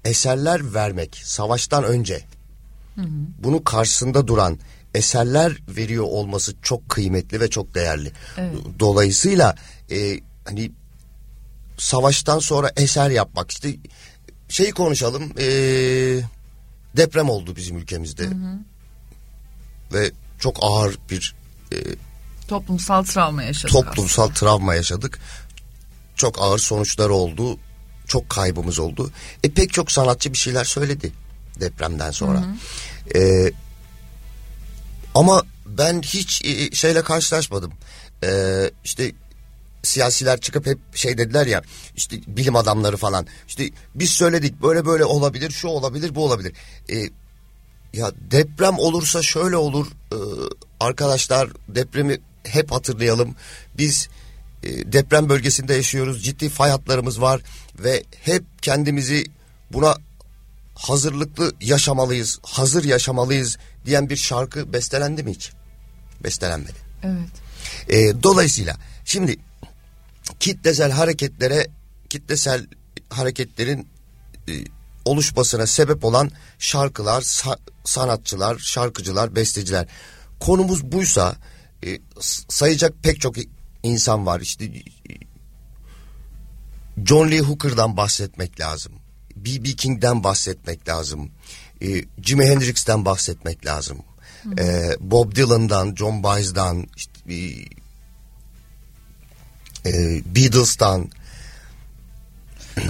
eserler 0.05 0.75
vermek 0.75 1.21
savaştan 1.25 1.85
önce. 1.85 2.21
Hı 2.95 3.01
hı. 3.01 3.09
Bunu 3.39 3.65
karşısında 3.65 4.27
duran 4.27 4.59
eserler 4.95 5.53
veriyor 5.69 6.05
olması 6.05 6.55
çok 6.63 6.89
kıymetli 6.89 7.41
ve 7.41 7.51
çok 7.51 7.75
değerli. 7.75 8.13
Evet. 8.37 8.55
Dolayısıyla 8.79 9.55
e, 9.91 10.21
hani 10.45 10.73
savaştan 11.79 12.39
sonra 12.39 12.73
eser 12.77 13.11
yapmak 13.11 13.51
işte 13.51 13.77
şeyi 14.49 14.71
konuşalım 14.71 15.33
e, 15.39 15.47
deprem 16.97 17.31
oldu 17.31 17.57
bizim 17.57 17.79
ülkemizde 17.79 18.25
hı 18.25 18.29
hı. 18.29 18.59
ve 19.93 20.11
çok 20.39 20.57
ağır 20.61 20.99
bir 21.11 21.35
e, 21.73 21.77
toplumsal 22.49 23.03
travma 23.03 23.43
yaşadık. 23.43 23.73
Toplumsal 23.73 24.23
aslında. 24.23 24.39
travma 24.39 24.75
yaşadık. 24.75 25.19
Çok 26.17 26.43
ağır 26.43 26.59
sonuçları 26.59 27.13
oldu. 27.13 27.59
Çok 28.07 28.31
kaybımız 28.31 28.79
oldu. 28.79 29.11
E 29.43 29.51
pek 29.51 29.73
çok 29.73 29.93
sanatçı 29.93 30.33
bir 30.33 30.39
şeyler 30.39 30.65
söyledi 30.65 31.13
depremden 31.61 32.11
sonra. 32.11 32.41
Hı 32.41 32.45
hı. 32.45 33.19
E, 33.19 33.53
ama 35.15 35.43
ben 35.67 36.03
hiç 36.03 36.43
e, 36.45 36.75
şeyle 36.75 37.03
karşılaşmadım. 37.03 37.73
E, 38.25 38.71
işte 38.85 39.13
siyasiler 39.85 40.41
çıkıp 40.41 40.67
hep 40.67 40.79
şey 40.95 41.19
dediler 41.19 41.47
ya 41.47 41.63
işte 41.97 42.17
bilim 42.27 42.57
adamları 42.57 42.97
falan 42.97 43.27
işte 43.49 43.71
biz 43.95 44.11
söyledik 44.11 44.63
böyle 44.63 44.87
böyle 44.87 45.05
olabilir 45.05 45.51
şu 45.51 45.69
olabilir 45.69 46.15
bu 46.15 46.25
olabilir. 46.25 46.53
E, 46.91 46.97
ya 47.93 48.13
deprem 48.31 48.79
olursa 48.79 49.23
şöyle 49.23 49.57
olur 49.57 49.87
e, 50.13 50.17
arkadaşlar 50.81 51.49
depremi 51.69 52.19
hep 52.45 52.73
hatırlayalım 52.73 53.35
biz 53.79 54.09
e, 54.63 54.93
deprem 54.93 55.29
bölgesinde 55.29 55.75
yaşıyoruz 55.75 56.25
ciddi 56.25 56.49
fay 56.49 56.71
hatlarımız 56.71 57.21
var 57.21 57.41
ve 57.79 58.03
hep 58.21 58.45
kendimizi 58.63 59.25
buna 59.73 59.97
hazırlıklı 60.75 61.53
yaşamalıyız 61.61 62.39
hazır 62.43 62.85
yaşamalıyız 62.85 63.57
diyen 63.87 64.11
bir 64.11 64.17
şarkı 64.17 64.73
bestelendi 64.73 65.23
mi 65.23 65.31
hiç? 65.31 65.51
Bestelenmedi. 66.25 66.79
Evet. 67.03 67.45
E, 67.89 68.23
dolayısıyla 68.23 68.77
şimdi 69.05 69.37
kitlesel 70.41 70.91
hareketlere 70.91 71.67
kitlesel 72.11 72.67
hareketlerin 73.09 73.89
e, 74.49 74.53
oluşmasına 75.05 75.67
sebep 75.67 76.05
olan 76.05 76.31
şarkılar, 76.59 77.23
sa- 77.23 77.59
sanatçılar, 77.85 78.59
şarkıcılar, 78.59 79.37
besteciler. 79.37 79.87
Konumuz 80.41 80.93
buysa 80.93 81.37
e, 81.85 81.99
sayacak 82.49 82.93
pek 83.03 83.21
çok 83.21 83.35
insan 83.83 84.27
var. 84.27 84.41
İşte 84.41 84.65
e, 84.65 84.83
John 87.07 87.31
Lee 87.31 87.41
Hooker'dan 87.41 87.97
bahsetmek 87.97 88.61
lazım. 88.61 88.93
B.B. 89.37 89.69
King'den 89.69 90.25
bahsetmek 90.25 90.89
lazım. 90.89 91.31
E, 91.83 92.05
Jimi 92.23 92.47
Hendrix'ten 92.47 93.05
bahsetmek 93.05 93.67
lazım. 93.67 93.99
E, 94.59 94.91
Bob 95.01 95.35
Dylan'dan, 95.37 95.95
John 95.95 96.23
Baez'dan, 96.23 96.87
işte, 96.97 97.35
e, 97.35 97.37
e, 99.87 100.23
Beatles'tan. 100.37 101.11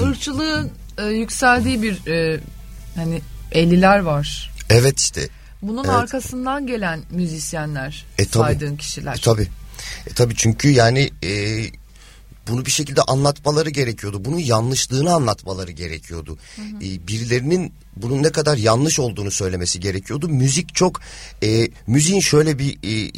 Irkçılığın 0.01 0.71
e, 0.99 1.05
yükseldiği 1.05 1.83
bir 1.83 2.07
e, 2.07 2.41
hani 2.97 3.21
50'ler 3.53 4.05
var. 4.05 4.51
Evet 4.71 5.01
işte. 5.01 5.29
Bunun 5.63 5.85
evet. 5.85 5.95
arkasından 5.95 6.67
gelen 6.67 7.01
müzisyenler 7.11 8.05
e, 8.19 8.27
tabii. 8.27 8.45
saydığın 8.45 8.77
kişiler. 8.77 9.15
E, 9.15 9.21
tabii. 9.21 9.49
E, 10.07 10.11
tabii 10.15 10.35
çünkü 10.37 10.71
yani 10.71 11.11
e, 11.25 11.63
bunu 12.49 12.67
bir 12.67 12.71
şekilde 12.71 13.03
anlatmaları 13.03 13.71
gerekiyordu. 13.71 14.25
Bunun 14.25 14.39
yanlışlığını 14.39 15.15
anlatmaları 15.15 15.71
gerekiyordu. 15.71 16.39
Hı 16.57 16.63
hı. 16.63 16.77
E, 16.77 17.09
birilerinin 17.09 17.73
bunun 17.97 18.23
ne 18.23 18.33
kadar 18.33 18.57
yanlış 18.57 18.99
olduğunu 18.99 19.31
söylemesi 19.31 19.81
gerekiyordu. 19.81 20.29
Müzik 20.29 20.75
çok 20.75 21.01
e, 21.43 21.69
müziğin 21.87 22.21
şöyle 22.21 22.59
bir 22.59 22.79
e, 22.83 23.13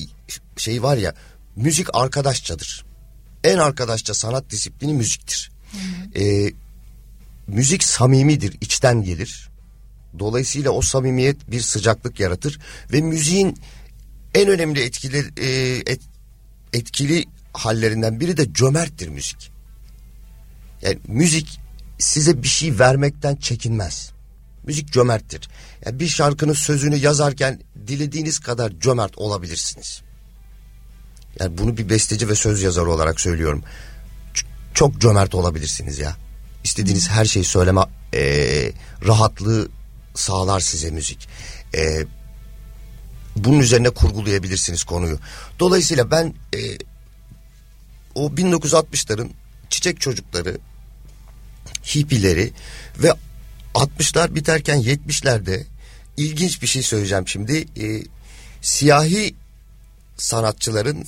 şey 0.56 0.82
var 0.82 0.96
ya 0.96 1.14
müzik 1.56 1.86
arkadaşçadır. 1.92 2.85
En 3.44 3.58
arkadaşça 3.58 4.14
sanat 4.14 4.50
disiplini 4.50 4.94
müziktir. 4.94 5.50
Hı 5.72 5.78
hı. 5.78 6.24
E, 6.24 6.52
müzik 7.46 7.84
samimidir, 7.84 8.56
içten 8.60 9.02
gelir. 9.02 9.48
Dolayısıyla 10.18 10.70
o 10.70 10.82
samimiyet 10.82 11.50
bir 11.50 11.60
sıcaklık 11.60 12.20
yaratır 12.20 12.58
ve 12.92 13.00
müziğin 13.00 13.58
en 14.34 14.48
önemli 14.48 14.80
etkili 14.80 15.24
e, 15.36 15.48
et, 15.86 16.00
etkili 16.72 17.24
hallerinden 17.52 18.20
biri 18.20 18.36
de 18.36 18.52
cömerttir 18.52 19.08
müzik. 19.08 19.50
Yani 20.82 20.98
müzik 21.08 21.60
size 21.98 22.42
bir 22.42 22.48
şey 22.48 22.78
vermekten 22.78 23.36
çekinmez. 23.36 24.12
Müzik 24.66 24.92
cömerttir. 24.92 25.48
Yani 25.84 26.00
bir 26.00 26.08
şarkının 26.08 26.52
sözünü 26.52 26.96
yazarken 26.96 27.60
dilediğiniz 27.86 28.38
kadar 28.38 28.72
cömert 28.80 29.18
olabilirsiniz. 29.18 30.02
Yani 31.40 31.58
bunu 31.58 31.76
bir 31.76 31.88
besteci 31.88 32.28
ve 32.28 32.34
söz 32.34 32.62
yazarı 32.62 32.90
olarak 32.90 33.20
söylüyorum. 33.20 33.62
Çok 34.74 35.00
cömert 35.00 35.34
olabilirsiniz 35.34 35.98
ya. 35.98 36.16
İstediğiniz 36.64 37.08
her 37.08 37.24
şeyi 37.24 37.44
söyleme 37.44 37.80
e, 38.14 38.72
rahatlığı 39.06 39.68
sağlar 40.14 40.60
size 40.60 40.90
müzik. 40.90 41.28
E, 41.74 42.04
bunun 43.36 43.58
üzerine 43.58 43.90
kurgulayabilirsiniz 43.90 44.84
konuyu. 44.84 45.18
Dolayısıyla 45.58 46.10
ben 46.10 46.34
e, 46.54 46.58
o 48.14 48.28
1960'ların 48.28 49.28
çiçek 49.70 50.00
çocukları, 50.00 50.58
hippileri 51.94 52.52
ve 52.98 53.12
60'lar 53.74 54.34
biterken 54.34 54.82
70'lerde 54.82 55.62
ilginç 56.16 56.62
bir 56.62 56.66
şey 56.66 56.82
söyleyeceğim 56.82 57.28
şimdi. 57.28 57.66
E, 57.80 58.02
siyahi 58.62 59.34
sanatçıların, 60.16 61.04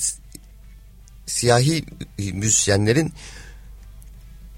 siyahi 1.27 1.85
müzisyenlerin 2.19 3.13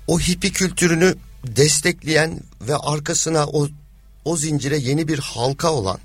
o 0.07 0.21
hippi 0.21 0.53
kültürünü 0.53 1.15
destekleyen 1.47 2.41
ve 2.61 2.77
arkasına 2.77 3.47
o 3.47 3.69
o 4.25 4.37
zincire 4.37 4.79
yeni 4.79 5.09
bir 5.09 5.19
halka 5.19 5.73
olan 5.73 5.99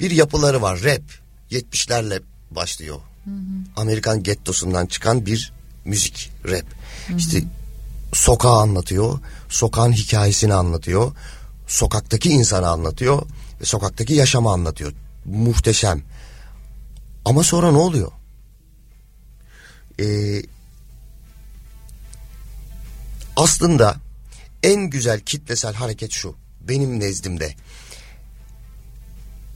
bir 0.00 0.10
yapıları 0.10 0.62
var. 0.62 0.82
Rap 0.84 1.02
70'lerle 1.50 2.22
başlıyor. 2.50 2.96
Hı 3.24 3.30
hı. 3.30 3.34
Amerikan 3.76 4.22
gettosundan 4.22 4.86
çıkan 4.86 5.26
bir 5.26 5.52
müzik 5.84 6.30
rap. 6.44 6.64
Hı 7.06 7.12
hı. 7.12 7.16
İşte 7.16 7.42
sokağı 8.12 8.58
anlatıyor, 8.58 9.18
sokağın 9.48 9.92
hikayesini 9.92 10.54
anlatıyor, 10.54 11.12
sokaktaki 11.66 12.30
insanı 12.30 12.68
anlatıyor 12.68 13.22
ve 13.60 13.64
sokaktaki 13.64 14.14
yaşamı 14.14 14.50
anlatıyor. 14.50 14.92
Muhteşem. 15.24 16.02
Ama 17.28 17.42
sonra 17.42 17.72
ne 17.72 17.78
oluyor? 17.78 18.12
Ee, 20.00 20.42
aslında 23.36 23.96
en 24.62 24.90
güzel 24.90 25.20
kitlesel 25.20 25.74
hareket 25.74 26.12
şu. 26.12 26.34
Benim 26.60 27.00
nezdimde. 27.00 27.54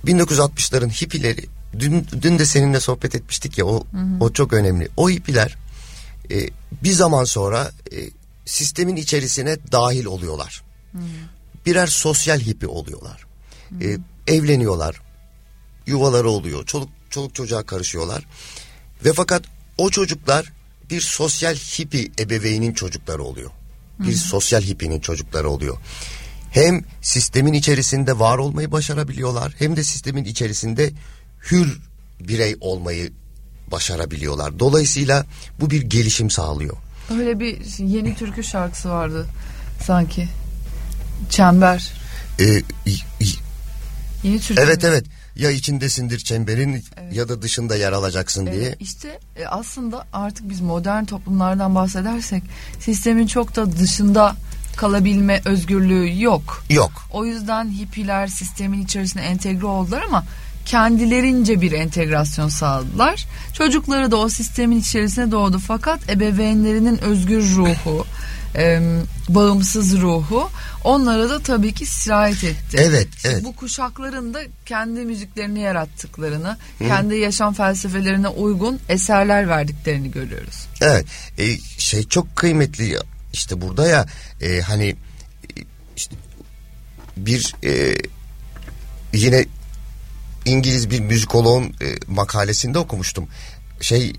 1960'ların 0.07 0.91
hippileri 1.03 1.47
dün, 1.79 2.07
dün 2.23 2.39
de 2.39 2.47
seninle 2.47 2.81
sohbet 2.81 3.15
etmiştik 3.15 3.59
ya 3.59 3.67
o, 3.67 3.87
hı 3.93 3.99
hı. 3.99 4.25
o 4.25 4.33
çok 4.33 4.53
önemli. 4.53 4.89
O 4.97 5.11
hippiler 5.11 5.57
e, 6.31 6.49
bir 6.85 6.93
zaman 6.93 7.25
sonra 7.25 7.73
e, 7.93 7.97
sistemin 8.45 8.97
içerisine 8.97 9.57
dahil 9.73 10.05
oluyorlar. 10.05 10.63
Hı 10.93 10.99
hı. 10.99 11.03
Birer 11.67 11.87
sosyal 11.87 12.41
hippi 12.41 12.67
oluyorlar. 12.67 13.27
Hı 13.69 13.75
hı. 13.75 13.85
E, 13.85 13.99
evleniyorlar. 14.35 15.03
Yuvaları 15.87 16.29
oluyor. 16.31 16.67
Çoluk, 16.67 16.89
çoluk 17.13 17.35
çocuğa 17.35 17.63
karışıyorlar. 17.63 18.27
Ve 19.05 19.13
fakat 19.13 19.43
o 19.79 19.91
çocuklar 19.91 20.53
bir 20.91 21.01
sosyal 21.01 21.55
hippi 21.55 22.13
ebeveynin 22.19 22.73
çocukları 22.73 23.23
oluyor. 23.23 23.51
Bir 23.99 24.05
hı 24.05 24.11
hı. 24.11 24.17
sosyal 24.17 24.63
hippinin 24.63 25.01
çocukları 25.01 25.49
oluyor 25.49 25.79
hem 26.53 26.85
sistemin 27.03 27.53
içerisinde 27.53 28.19
var 28.19 28.39
olmayı 28.39 28.73
başarabiliyorlar 28.73 29.55
hem 29.59 29.77
de 29.77 29.85
sistemin 29.85 30.25
içerisinde 30.25 30.91
hür 31.51 31.81
birey 32.21 32.57
olmayı 32.61 33.13
başarabiliyorlar. 33.71 34.59
Dolayısıyla 34.59 35.27
bu 35.61 35.71
bir 35.71 35.83
gelişim 35.83 36.31
sağlıyor. 36.31 36.77
Öyle 37.11 37.41
bir 37.41 37.79
yeni 37.79 38.17
türkü 38.17 38.45
şarkısı 38.45 38.91
vardı 38.91 39.27
sanki. 39.87 40.29
Çember. 41.31 41.93
Ee, 42.41 42.63
yeni 44.25 44.41
türkü. 44.41 44.63
Evet 44.63 44.85
evet. 44.85 45.05
Ya 45.37 45.51
içindesindir 45.51 46.19
çemberin 46.19 46.73
evet. 46.73 47.15
ya 47.15 47.29
da 47.29 47.43
dışında 47.43 47.77
yer 47.77 47.93
alacaksın 47.93 48.47
evet, 48.47 48.61
diye. 48.61 48.77
İşte 48.81 49.19
e, 49.37 49.47
aslında 49.47 50.07
artık 50.13 50.51
biz 50.51 50.61
modern 50.61 51.05
toplumlardan 51.05 51.75
bahsedersek 51.75 52.43
sistemin 52.81 53.27
çok 53.27 53.57
da 53.57 53.73
dışında 53.73 54.37
kalabilme 54.77 55.41
özgürlüğü 55.45 56.23
yok. 56.23 56.65
Yok. 56.71 56.93
O 57.13 57.25
yüzden 57.25 57.71
hippiler 57.71 58.27
sistemin 58.27 58.85
içerisine 58.85 59.23
entegre 59.23 59.67
oldular 59.67 60.03
ama 60.03 60.25
kendilerince 60.67 61.61
bir 61.61 61.73
entegrasyon 61.73 62.49
sağladılar. 62.49 63.27
Çocukları 63.53 64.11
da 64.11 64.17
o 64.17 64.29
sistemin 64.29 64.81
içerisine 64.81 65.31
doğdu 65.31 65.59
fakat 65.59 66.11
ebeveynlerinin 66.11 66.99
özgür 66.99 67.57
ruhu, 67.57 68.07
e, 68.57 68.81
bağımsız 69.29 70.01
ruhu 70.01 70.51
onlara 70.85 71.31
da 71.31 71.39
tabii 71.39 71.75
ki 71.75 71.87
sirayet 71.87 72.45
etti. 72.45 72.77
Evet, 72.81 73.09
evet. 73.25 73.45
Bu 73.45 73.57
kuşakların 73.57 74.35
da 74.35 74.41
kendi 74.67 75.01
müziklerini 75.01 75.61
yarattıklarını, 75.61 76.57
Hı. 76.79 76.85
kendi 76.85 77.17
yaşam 77.17 77.55
felsefelerine 77.55 78.29
uygun 78.29 78.81
eserler 78.89 79.49
verdiklerini 79.49 80.11
görüyoruz. 80.11 80.67
Evet, 80.81 81.07
e, 81.39 81.59
şey 81.79 82.03
çok 82.09 82.37
kıymetli 82.37 82.99
işte 83.33 83.61
burada 83.61 83.87
ya 83.87 84.07
e, 84.41 84.61
hani 84.61 84.89
e, 84.89 84.97
işte 85.97 86.17
bir 87.17 87.55
e, 87.65 87.97
yine 89.13 89.45
İngiliz 90.45 90.91
bir 90.91 91.01
müzikoloğun 91.01 91.65
e, 91.65 91.97
makalesinde 92.07 92.79
okumuştum. 92.79 93.29
Şey 93.81 94.13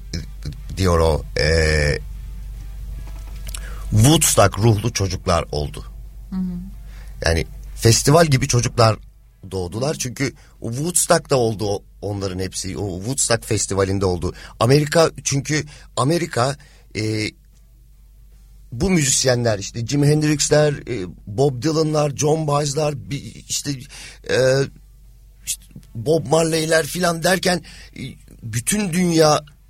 diyor 0.77 0.99
o 0.99 1.23
e, 1.39 1.99
Woodstock 3.93 4.59
ruhlu 4.59 4.93
çocuklar 4.93 5.45
oldu. 5.51 5.85
Yani 7.25 7.45
festival 7.75 8.25
gibi 8.25 8.47
çocuklar 8.47 8.97
doğdular. 9.51 9.95
Çünkü 9.99 10.33
Woodstock'ta 10.59 11.35
oldu 11.35 11.83
onların 12.01 12.39
hepsi. 12.39 12.77
O 12.77 12.97
Woodstock 12.97 13.45
festivalinde 13.45 14.05
oldu. 14.05 14.33
Amerika 14.59 15.11
çünkü 15.23 15.63
Amerika 15.97 16.55
e, 16.95 17.29
bu 18.71 18.89
müzisyenler 18.89 19.59
işte 19.59 19.87
Jimi 19.87 20.07
Hendrix'ler, 20.07 20.73
e, 20.73 21.07
Bob 21.27 21.61
Dylan'lar, 21.61 22.15
John 22.15 22.47
Baez'lar 22.47 22.95
işte, 23.49 23.71
e, 24.29 24.37
işte 25.45 25.63
Bob 25.95 26.27
Marley'ler 26.27 26.85
filan 26.85 27.23
derken 27.23 27.63
e, 27.97 28.01
bütün 28.43 28.93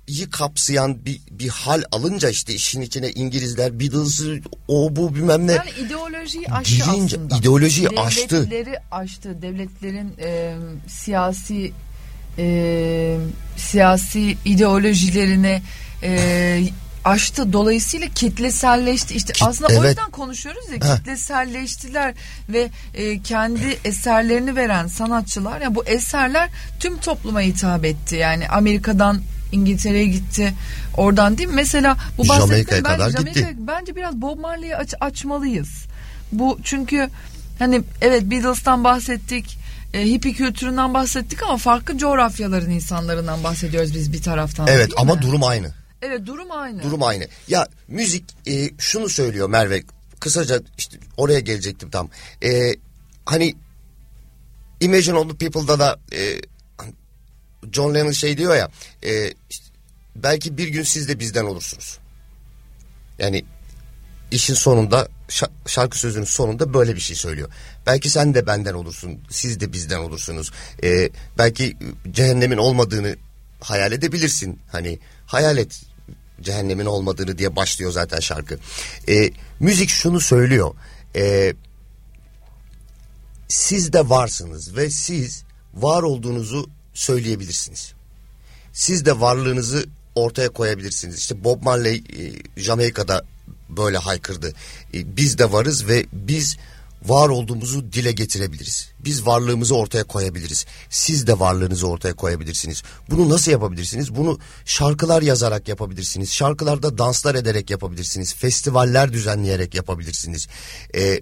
dünyayı 0.08 0.30
kapsayan 0.30 1.04
bir, 1.04 1.20
bir 1.30 1.48
hal 1.48 1.82
alınca 1.92 2.28
işte 2.28 2.54
işin 2.54 2.80
içine 2.80 3.10
İngilizler, 3.10 3.80
Beatles, 3.80 4.22
o 4.68 4.96
bu 4.96 5.14
bilmem 5.14 5.46
ne. 5.46 5.52
Yani 5.52 5.70
ideolojiyi 5.86 6.48
aştı 6.48 6.74
girince, 6.74 7.16
aslında. 7.16 7.36
İdeolojiyi 7.36 7.86
Devletleri 7.86 8.06
aştı. 8.06 8.50
Devletleri 8.50 8.78
aştı. 8.90 9.42
Devletlerin 9.42 10.14
e, 10.22 10.56
siyasi 10.88 11.72
e, 12.38 13.16
siyasi 13.56 14.36
ideolojilerine 14.44 15.62
e, 16.02 16.62
aştı. 17.04 17.52
Dolayısıyla 17.52 18.08
kitleselleşti. 18.08 19.14
İşte 19.14 19.32
Kit, 19.32 19.42
aslında 19.42 19.72
evet. 19.72 19.82
o 19.82 19.86
yüzden 19.86 20.10
konuşuyoruz 20.10 20.64
ya 20.70 20.88
ha. 20.88 20.96
kitleselleştiler 20.96 22.14
ve 22.48 22.70
e, 22.94 23.22
kendi 23.22 23.78
eserlerini 23.84 24.56
veren 24.56 24.86
sanatçılar 24.86 25.56
ya 25.56 25.62
yani 25.62 25.74
bu 25.74 25.84
eserler 25.84 26.50
tüm 26.80 26.98
topluma 26.98 27.40
hitap 27.40 27.84
etti. 27.84 28.16
Yani 28.16 28.48
Amerika'dan 28.48 29.20
İngiltere'ye 29.54 30.06
gitti. 30.06 30.54
Oradan 30.96 31.38
değil 31.38 31.48
mi? 31.48 31.54
Mesela 31.54 31.96
bu 32.18 32.28
bahsettiğim 32.28 32.84
kadar 32.84 33.10
Jamaika, 33.10 33.40
gitti. 33.40 33.56
Bence 33.58 33.96
biraz 33.96 34.14
Bob 34.16 34.38
Marley'i 34.38 34.76
aç, 34.76 34.94
açmalıyız. 35.00 35.86
Bu 36.32 36.58
çünkü 36.62 37.10
hani 37.58 37.82
evet 38.00 38.22
Beatles'tan 38.22 38.84
bahsettik. 38.84 39.58
E, 39.94 40.04
hippie 40.04 40.32
kültüründen 40.32 40.94
bahsettik 40.94 41.42
ama 41.42 41.56
farklı 41.56 41.98
coğrafyaların 41.98 42.70
insanlarından 42.70 43.44
bahsediyoruz 43.44 43.94
biz 43.94 44.12
bir 44.12 44.22
taraftan. 44.22 44.66
Evet 44.66 44.90
ama 44.96 45.14
mi? 45.14 45.22
durum 45.22 45.44
aynı. 45.44 45.74
Evet 46.02 46.26
durum 46.26 46.50
aynı. 46.50 46.82
Durum 46.82 47.02
aynı. 47.02 47.26
Ya 47.48 47.66
müzik 47.88 48.24
e, 48.46 48.70
şunu 48.78 49.08
söylüyor 49.08 49.48
Merve. 49.48 49.82
Kısaca 50.20 50.60
işte 50.78 50.96
oraya 51.16 51.40
gelecektim 51.40 51.90
tam. 51.90 52.08
E, 52.42 52.74
hani 53.24 53.54
Imagine 54.80 55.18
all 55.18 55.28
the 55.28 55.34
People'da 55.34 55.78
da 55.78 55.98
e, 56.12 56.40
John 57.72 57.94
Lennon 57.94 58.10
şey 58.10 58.38
diyor 58.38 58.56
ya. 58.56 58.70
E, 59.04 59.34
belki 60.16 60.58
bir 60.58 60.68
gün 60.68 60.82
siz 60.82 61.08
de 61.08 61.18
bizden 61.18 61.44
olursunuz. 61.44 61.98
Yani 63.18 63.44
işin 64.30 64.54
sonunda 64.54 65.08
şarkı 65.66 65.98
sözünün 65.98 66.24
sonunda 66.24 66.74
böyle 66.74 66.94
bir 66.94 67.00
şey 67.00 67.16
söylüyor. 67.16 67.48
Belki 67.86 68.10
sen 68.10 68.34
de 68.34 68.46
benden 68.46 68.74
olursun, 68.74 69.20
siz 69.30 69.60
de 69.60 69.72
bizden 69.72 69.98
olursunuz. 69.98 70.50
Ee, 70.82 71.10
belki 71.38 71.76
cehennemin 72.10 72.56
olmadığını 72.56 73.16
hayal 73.60 73.92
edebilirsin. 73.92 74.60
Hani 74.72 74.98
hayal 75.26 75.58
et 75.58 75.82
cehennemin 76.40 76.86
olmadığını 76.86 77.38
diye 77.38 77.56
başlıyor 77.56 77.92
zaten 77.92 78.20
şarkı. 78.20 78.58
E, 79.08 79.30
müzik 79.60 79.88
şunu 79.88 80.20
söylüyor. 80.20 80.74
E, 81.16 81.54
siz 83.48 83.92
de 83.92 84.08
varsınız 84.08 84.76
ve 84.76 84.90
siz 84.90 85.44
var 85.74 86.02
olduğunuzu 86.02 86.70
söyleyebilirsiniz. 86.94 87.92
Siz 88.72 89.04
de 89.04 89.20
varlığınızı 89.20 89.86
ortaya 90.14 90.48
koyabilirsiniz. 90.48 91.18
İşte 91.18 91.44
Bob 91.44 91.62
Marley 91.62 91.96
e, 91.96 92.60
Jamaika'da 92.60 93.24
böyle 93.68 93.98
haykırdı. 93.98 94.52
E, 94.94 95.16
biz 95.16 95.38
de 95.38 95.52
varız 95.52 95.88
ve 95.88 96.06
biz 96.12 96.56
var 97.04 97.28
olduğumuzu 97.28 97.92
dile 97.92 98.12
getirebiliriz. 98.12 98.88
Biz 99.04 99.26
varlığımızı 99.26 99.76
ortaya 99.76 100.04
koyabiliriz. 100.04 100.66
Siz 100.90 101.26
de 101.26 101.40
varlığınızı 101.40 101.88
ortaya 101.88 102.14
koyabilirsiniz. 102.14 102.82
Bunu 103.10 103.28
nasıl 103.28 103.50
yapabilirsiniz? 103.50 104.14
Bunu 104.14 104.38
şarkılar 104.64 105.22
yazarak 105.22 105.68
yapabilirsiniz. 105.68 106.32
Şarkılarda 106.32 106.98
danslar 106.98 107.34
ederek 107.34 107.70
yapabilirsiniz. 107.70 108.34
Festivaller 108.34 109.12
düzenleyerek 109.12 109.74
yapabilirsiniz. 109.74 110.48
Ee, 110.94 111.20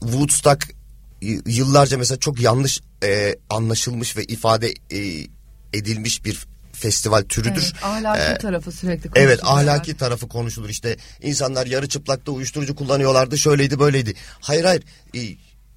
Woodstock 0.00 0.68
yıllarca 1.46 1.98
mesela 1.98 2.18
çok 2.18 2.40
yanlış 2.40 2.80
e, 3.04 3.36
anlaşılmış 3.50 4.16
ve 4.16 4.24
ifade 4.24 4.74
e, 4.90 5.26
edilmiş 5.72 6.24
bir 6.24 6.46
festival 6.78 7.22
türüdür. 7.22 7.62
Evet, 7.62 7.84
ahlaki 7.84 8.32
ee, 8.32 8.38
tarafı 8.38 8.72
sürekli 8.72 9.02
konuşulur. 9.02 9.26
Evet 9.26 9.40
ahlaki 9.44 9.96
tarafı 9.96 10.28
konuşulur 10.28 10.68
işte 10.68 10.96
insanlar 11.22 11.66
yarı 11.66 11.88
çıplakta 11.88 12.32
uyuşturucu 12.32 12.74
kullanıyorlardı 12.74 13.38
şöyleydi 13.38 13.78
böyleydi. 13.78 14.14
Hayır 14.40 14.64
hayır 14.64 14.82
ee, 15.14 15.20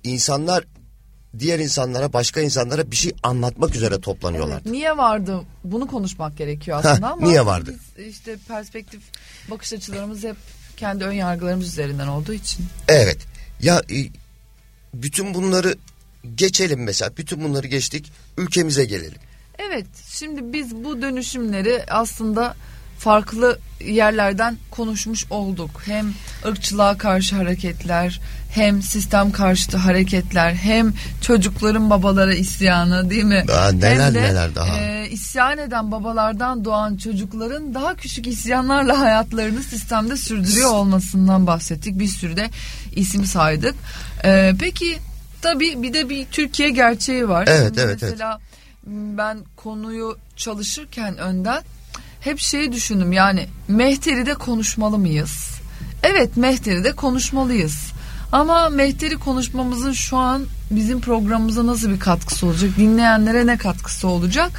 insanlar 0.04 0.64
diğer 1.40 1.60
insanlara 1.60 2.14
başka 2.14 2.42
insanlara 2.42 2.92
bir 2.92 2.96
şey 2.96 3.12
anlatmak 3.24 3.76
üzere 3.76 4.02
toplanıyorlar. 4.02 4.62
Evet, 4.62 4.72
niye 4.72 4.98
vardı 4.98 5.42
bunu 5.64 5.88
konuşmak 5.88 6.38
gerekiyor 6.38 6.80
aslında 6.80 7.08
Heh, 7.08 7.12
ama 7.12 7.28
niye 7.28 7.46
vardı? 7.46 7.76
Biz 7.98 8.08
işte 8.08 8.38
perspektif 8.48 9.02
bakış 9.52 9.74
açılarımız 9.74 10.24
hep 10.24 10.36
kendi 10.78 11.04
ön 11.04 11.12
yargılarımız 11.12 11.68
üzerinden 11.68 12.08
olduğu 12.08 12.34
için. 12.34 12.66
Evet 12.88 13.18
ya 13.62 13.82
e, 13.92 13.98
bütün 14.94 15.34
bunları 15.34 15.76
geçelim 16.36 16.84
mesela 16.84 17.12
bütün 17.18 17.44
bunları 17.44 17.68
geçtik 17.68 18.12
ülkemize 18.38 18.86
gelelim. 18.86 19.20
Evet 19.70 19.86
şimdi 20.10 20.54
biz 20.54 20.76
bu 20.76 21.02
dönüşümleri 21.02 21.84
aslında 21.90 22.56
farklı 23.02 23.60
yerlerden 23.86 24.58
konuşmuş 24.72 25.26
olduk. 25.30 25.70
Hem 25.86 26.14
ırkçılığa 26.46 26.98
karşı 26.98 27.36
hareketler, 27.36 28.22
hem 28.52 28.82
sistem 28.82 29.32
karşıtı 29.32 29.78
hareketler, 29.78 30.54
hem 30.54 30.94
çocukların 31.22 31.90
babalara 31.90 32.34
isyanı 32.34 33.10
değil 33.10 33.24
mi? 33.24 33.44
Daha 33.48 33.72
neler 33.72 34.06
hem 34.06 34.14
de, 34.14 34.22
neler 34.22 34.56
daha. 34.56 34.78
E, 34.78 35.10
isyan 35.10 35.58
eden 35.58 35.92
babalardan 35.92 36.66
doğan 36.66 36.98
çocukların 36.98 37.74
daha 37.74 37.96
küçük 37.96 38.28
isyanlarla 38.28 39.00
hayatlarını 39.00 39.64
sistemde 39.64 40.18
sürdürüyor 40.18 40.72
olmasından 40.72 41.48
bahsettik. 41.48 42.00
Bir 42.00 42.08
sürü 42.08 42.38
de 42.38 42.50
isim 42.96 43.26
saydık. 43.26 43.76
E, 44.24 44.54
peki 44.60 44.98
tabii 45.42 45.84
bir 45.84 45.94
de 45.94 46.10
bir 46.10 46.26
Türkiye 46.26 46.70
gerçeği 46.70 47.30
var. 47.30 47.48
Evet, 47.48 47.68
Şimdi 47.68 47.80
evet, 47.80 48.02
Mesela 48.02 48.40
ben 48.88 49.38
konuyu 49.56 50.18
çalışırken 50.36 51.18
önden 51.18 51.64
hep 52.22 52.40
şeyi 52.40 52.72
düşündüm 52.72 53.12
yani 53.12 53.48
Mehteri'de 53.68 54.34
konuşmalı 54.34 54.98
mıyız? 54.98 55.50
Evet 56.04 56.38
Mehteri'de 56.38 56.92
konuşmalıyız. 56.92 57.92
Ama 58.32 58.70
Mehteri 58.70 59.18
konuşmamızın 59.18 59.92
şu 59.92 60.18
an 60.18 60.46
bizim 60.72 61.02
programımıza 61.02 61.68
nasıl 61.68 61.90
bir 61.90 62.00
katkısı 62.00 62.48
olacak? 62.48 62.70
Dinleyenlere 62.78 63.48
ne 63.48 63.58
katkısı 63.58 64.08
olacak? 64.08 64.52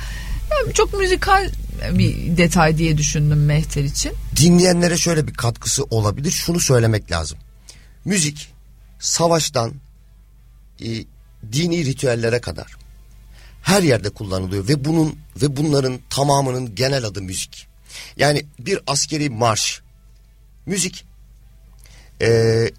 Yani 0.51 0.75
çok 0.75 0.99
müzikal 0.99 1.51
bir 1.93 2.37
detay 2.37 2.79
diye 2.79 2.99
düşündüm 2.99 3.45
Mehter 3.47 3.85
için. 3.85 4.13
Dinleyenlere 4.37 4.97
şöyle 4.97 5.27
bir 5.27 5.35
katkısı 5.35 5.85
olabilir. 5.85 6.31
Şunu 6.31 6.61
söylemek 6.61 7.11
lazım. 7.13 7.39
Müzik 8.05 8.53
savaştan 8.99 9.73
e, 10.85 11.05
dini 11.53 11.85
ritüellere 11.85 12.41
kadar 12.41 12.77
her 13.63 13.83
yerde 13.83 14.11
kullanılıyor 14.11 14.69
ve 14.69 14.85
bunun 14.85 15.19
ve 15.43 15.57
bunların 15.57 15.99
tamamının 16.11 16.75
genel 16.75 17.05
adı 17.05 17.23
müzik. 17.23 17.67
Yani 18.17 18.47
bir 18.59 18.79
askeri 18.87 19.31
marş 19.31 19.83
müzik. 20.67 21.05
Ee, 22.23 22.71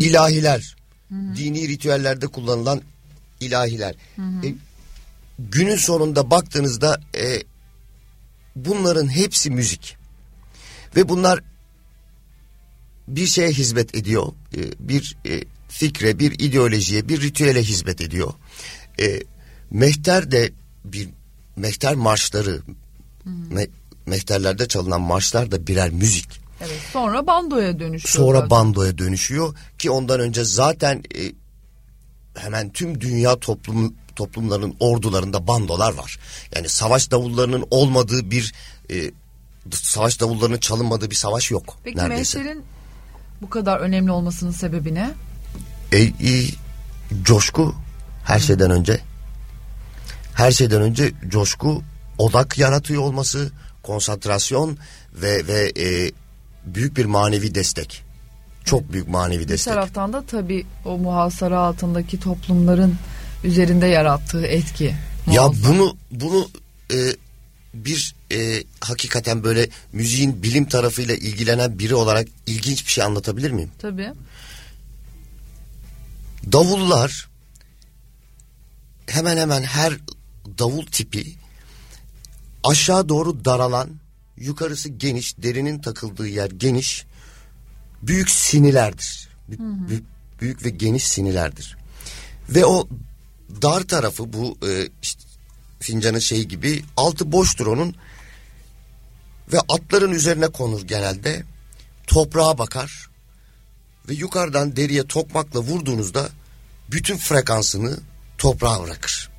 ilahiler, 0.00 0.76
dini 1.10 1.68
ritüellerde 1.68 2.26
kullanılan 2.26 2.82
ilahiler. 3.40 3.94
E, 4.44 4.54
günün 5.38 5.76
sonunda 5.76 6.30
baktığınızda 6.30 7.00
e, 7.16 7.42
bunların 8.56 9.08
hepsi 9.08 9.50
müzik. 9.50 9.96
Ve 10.96 11.08
bunlar 11.08 11.40
bir 13.16 13.26
şeye 13.26 13.50
hizmet 13.50 13.94
ediyor. 13.94 14.32
E, 14.56 14.60
bir 14.78 15.16
e, 15.26 15.44
fikre, 15.68 16.18
bir 16.18 16.32
ideolojiye, 16.32 17.08
bir 17.08 17.20
ritüele 17.20 17.62
hizmet 17.62 18.00
ediyor. 18.00 18.32
E, 19.00 19.22
mehter 19.70 20.30
de 20.30 20.52
bir 20.84 21.08
mehter 21.56 21.94
marşları, 21.94 22.62
me, 23.24 23.66
mehterlerde 24.06 24.68
çalınan 24.68 25.00
marşlar 25.00 25.50
da 25.50 25.66
birer 25.66 25.90
müzik. 25.90 26.42
Evet. 26.60 26.80
Sonra 26.92 27.26
bandoya 27.26 27.78
dönüşüyor. 27.78 28.24
Sonra 28.26 28.38
zaten. 28.38 28.50
bandoya 28.50 28.98
dönüşüyor 28.98 29.56
ki 29.78 29.90
ondan 29.90 30.20
önce 30.20 30.44
zaten 30.44 31.02
e, 31.14 31.32
hemen 32.34 32.72
tüm 32.72 33.00
dünya 33.00 33.38
toplum 33.38 33.94
toplumların 34.16 34.76
ordularında 34.80 35.46
bandolar 35.46 35.94
var. 35.94 36.18
Yani 36.56 36.68
savaş 36.68 37.10
davullarının 37.10 37.66
olmadığı 37.70 38.30
bir 38.30 38.52
e, 38.90 39.10
savaş 39.70 40.20
davullarının 40.20 40.58
çalınmadığı 40.58 41.10
bir 41.10 41.14
savaş 41.14 41.50
yok 41.50 41.78
Peki 41.84 41.98
neredeyse. 41.98 42.38
Mehter'in 42.38 42.64
bu 43.42 43.50
kadar 43.50 43.78
önemli 43.78 44.10
olmasının 44.10 44.50
sebebi 44.50 44.94
ne? 44.94 45.10
E, 45.92 45.98
e, 46.02 46.12
coşku 47.22 47.74
her 48.24 48.38
şeyden 48.38 48.70
önce. 48.70 49.00
Her 50.34 50.50
şeyden 50.50 50.82
önce 50.82 51.12
coşku 51.28 51.82
odak 52.18 52.58
yaratıyor 52.58 53.02
olması, 53.02 53.50
konsantrasyon 53.82 54.78
ve 55.14 55.46
ve 55.46 55.72
e, 55.78 56.12
büyük 56.66 56.96
bir 56.96 57.04
manevi 57.04 57.54
destek. 57.54 58.02
Çok 58.64 58.92
büyük 58.92 59.08
manevi 59.08 59.42
Bir 59.42 59.48
destek. 59.48 59.74
taraftan 59.74 60.12
da 60.12 60.22
tabii 60.26 60.66
o 60.84 60.98
muhasara 60.98 61.58
altındaki 61.58 62.20
toplumların 62.20 62.94
üzerinde 63.44 63.86
yarattığı 63.86 64.46
etki. 64.46 64.94
Ya 65.32 65.42
muazzam. 65.42 65.74
bunu 65.74 65.96
bunu 66.10 66.48
e, 66.92 66.96
bir 67.74 68.14
e, 68.32 68.64
hakikaten 68.80 69.44
böyle 69.44 69.68
müziğin 69.92 70.42
bilim 70.42 70.64
tarafıyla 70.64 71.14
ilgilenen 71.14 71.78
biri 71.78 71.94
olarak 71.94 72.28
ilginç 72.46 72.86
bir 72.86 72.90
şey 72.90 73.04
anlatabilir 73.04 73.50
miyim? 73.50 73.70
Tabii. 73.78 74.12
Davullar 76.52 77.28
hemen 79.06 79.36
hemen 79.36 79.62
her 79.62 79.98
davul 80.58 80.86
tipi 80.86 81.34
aşağı 82.64 83.08
doğru 83.08 83.44
daralan, 83.44 83.90
yukarısı 84.36 84.88
geniş, 84.88 85.38
derinin 85.38 85.78
takıldığı 85.78 86.28
yer 86.28 86.50
geniş, 86.50 87.04
büyük 88.02 88.30
sinilerdir. 88.30 89.28
Bü- 89.50 89.88
büyük, 89.88 90.04
büyük 90.40 90.64
ve 90.64 90.70
geniş 90.70 91.04
sinilerdir. 91.08 91.76
Ve 92.48 92.66
o 92.66 92.88
dar 93.62 93.82
tarafı 93.82 94.32
bu 94.32 94.58
e, 94.68 94.88
işte 95.02 95.22
fincanın 95.82 96.18
şeyi 96.18 96.48
gibi 96.48 96.84
altı 96.96 97.32
boştur 97.32 97.66
onun 97.66 97.96
ve 99.52 99.60
atların 99.68 100.12
üzerine 100.12 100.48
konur 100.48 100.82
genelde. 100.82 101.44
Toprağa 102.06 102.58
bakar 102.58 103.10
ve 104.08 104.14
yukarıdan 104.14 104.76
deriye 104.76 105.06
tokmakla 105.06 105.60
vurduğunuzda 105.60 106.28
bütün 106.90 107.16
frekansını 107.16 107.98
toprağa 108.38 108.82
bırakır. 108.82 109.30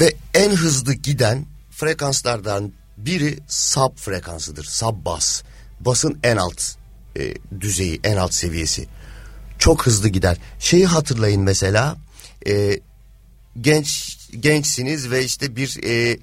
Ve 0.00 0.16
en 0.34 0.50
hızlı 0.50 0.94
giden 0.94 1.46
frekanslardan 1.70 2.72
biri 2.96 3.38
sub 3.48 3.96
frekansıdır. 3.96 4.64
Sub 4.64 5.04
bas. 5.04 5.42
Basın 5.80 6.18
en 6.22 6.36
alt 6.36 6.62
e, 7.16 7.34
düzeyi, 7.60 8.00
en 8.04 8.16
alt 8.16 8.34
seviyesi. 8.34 8.86
Çok 9.58 9.86
hızlı 9.86 10.08
gider. 10.08 10.36
Şeyi 10.58 10.86
hatırlayın 10.86 11.42
mesela 11.42 11.96
e, 12.46 12.80
genç 13.60 14.19
gençsiniz 14.40 15.10
ve 15.10 15.24
işte 15.24 15.56
bir 15.56 15.80
e, 15.84 16.18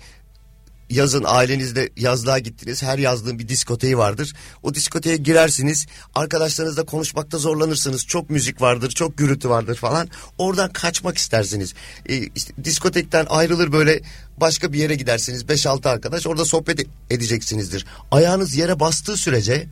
yazın 0.89 1.23
ailenizle 1.27 1.89
yazlığa 1.97 2.39
gittiniz. 2.39 2.83
Her 2.83 2.97
yazlığın 2.97 3.39
bir 3.39 3.47
diskoteği 3.47 3.97
vardır. 3.97 4.33
O 4.63 4.73
diskoteye 4.73 5.17
girersiniz. 5.17 5.85
Arkadaşlarınızla 6.15 6.85
konuşmakta 6.85 7.37
zorlanırsınız. 7.37 8.05
Çok 8.05 8.29
müzik 8.29 8.61
vardır, 8.61 8.89
çok 8.89 9.17
gürültü 9.17 9.49
vardır 9.49 9.75
falan. 9.75 10.09
Oradan 10.37 10.73
kaçmak 10.73 11.17
istersiniz. 11.17 11.73
Ee, 12.09 12.17
işte 12.35 12.53
diskotekten 12.63 13.25
ayrılır 13.29 13.71
böyle 13.71 14.01
başka 14.37 14.73
bir 14.73 14.79
yere 14.79 14.95
gidersiniz. 14.95 15.43
5-6 15.43 15.89
arkadaş 15.89 16.27
orada 16.27 16.45
sohbet 16.45 16.79
e- 16.79 16.85
edeceksinizdir. 17.09 17.85
Ayağınız 18.11 18.55
yere 18.55 18.79
bastığı 18.79 19.17
sürece 19.17 19.67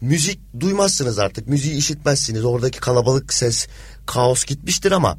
müzik 0.00 0.40
duymazsınız 0.60 1.18
artık. 1.18 1.48
Müziği 1.48 1.76
işitmezsiniz. 1.76 2.44
Oradaki 2.44 2.80
kalabalık 2.80 3.32
ses, 3.32 3.66
kaos 4.06 4.44
gitmiştir 4.44 4.92
ama 4.92 5.18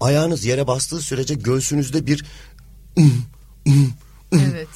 ayağınız 0.00 0.44
yere 0.44 0.66
bastığı 0.66 1.00
sürece 1.00 1.34
göğsünüzde 1.34 2.06
bir 2.06 2.24
Evet. 4.32 4.68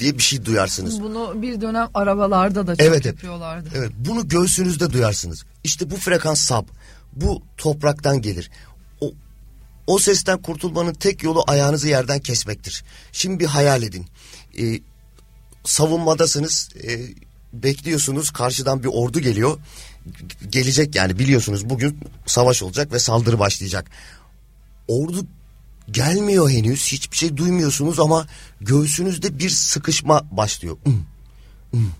diye 0.00 0.18
bir 0.18 0.22
şey 0.22 0.44
duyarsınız. 0.44 1.02
Bunu 1.02 1.42
bir 1.42 1.60
dönem 1.60 1.88
arabalarda 1.94 2.66
da 2.66 2.76
çok 2.76 2.86
Evet, 2.86 3.06
yapıyorlardı. 3.06 3.68
Evet 3.74 3.90
bunu 3.98 4.28
göğsünüzde 4.28 4.92
duyarsınız. 4.92 5.44
İşte 5.64 5.90
bu 5.90 5.96
frekans 5.96 6.40
sab. 6.40 6.64
Bu 7.12 7.42
topraktan 7.56 8.22
gelir. 8.22 8.50
O, 9.00 9.12
o 9.86 9.98
sesten 9.98 10.42
kurtulmanın 10.42 10.94
tek 10.94 11.22
yolu 11.22 11.44
ayağınızı 11.46 11.88
yerden 11.88 12.20
kesmektir. 12.20 12.84
Şimdi 13.12 13.40
bir 13.40 13.46
hayal 13.46 13.82
edin. 13.82 14.06
Ee, 14.58 14.80
savunmadasınız. 15.64 16.68
Ee, 16.84 17.00
bekliyorsunuz 17.52 18.30
karşıdan 18.30 18.82
bir 18.82 18.88
ordu 18.92 19.20
geliyor. 19.20 19.58
Gelecek 20.48 20.94
yani 20.94 21.18
biliyorsunuz 21.18 21.70
bugün 21.70 22.00
savaş 22.26 22.62
olacak 22.62 22.92
ve 22.92 22.98
saldırı 22.98 23.38
başlayacak. 23.38 23.90
Ordu 24.90 25.26
gelmiyor 25.90 26.50
henüz 26.50 26.92
hiçbir 26.92 27.16
şey 27.16 27.36
duymuyorsunuz 27.36 28.00
ama 28.00 28.26
göğsünüzde 28.60 29.38
bir 29.38 29.50
sıkışma 29.50 30.28
başlıyor. 30.30 30.76
Hmm, 30.84 30.94
hmm, 31.70 31.90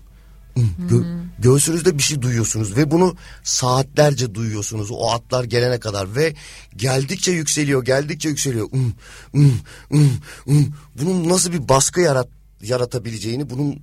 hmm. 0.53 0.87
Gö- 0.89 1.23
göğsünüzde 1.39 1.97
bir 1.97 2.03
şey 2.03 2.21
duyuyorsunuz 2.21 2.77
ve 2.77 2.91
bunu 2.91 3.15
saatlerce 3.43 4.35
duyuyorsunuz 4.35 4.91
o 4.91 5.09
atlar 5.09 5.43
gelene 5.43 5.79
kadar 5.79 6.15
ve 6.15 6.35
geldikçe 6.75 7.31
yükseliyor 7.31 7.85
geldikçe 7.85 8.29
yükseliyor. 8.29 8.71
Hmm, 8.71 8.91
hmm, 9.31 9.51
hmm, 9.89 10.09
hmm. 10.43 10.65
Bunun 11.01 11.29
nasıl 11.29 11.51
bir 11.51 11.69
baskı 11.69 12.01
yarat 12.01 12.27
yaratabileceğini 12.61 13.49
bunun 13.49 13.79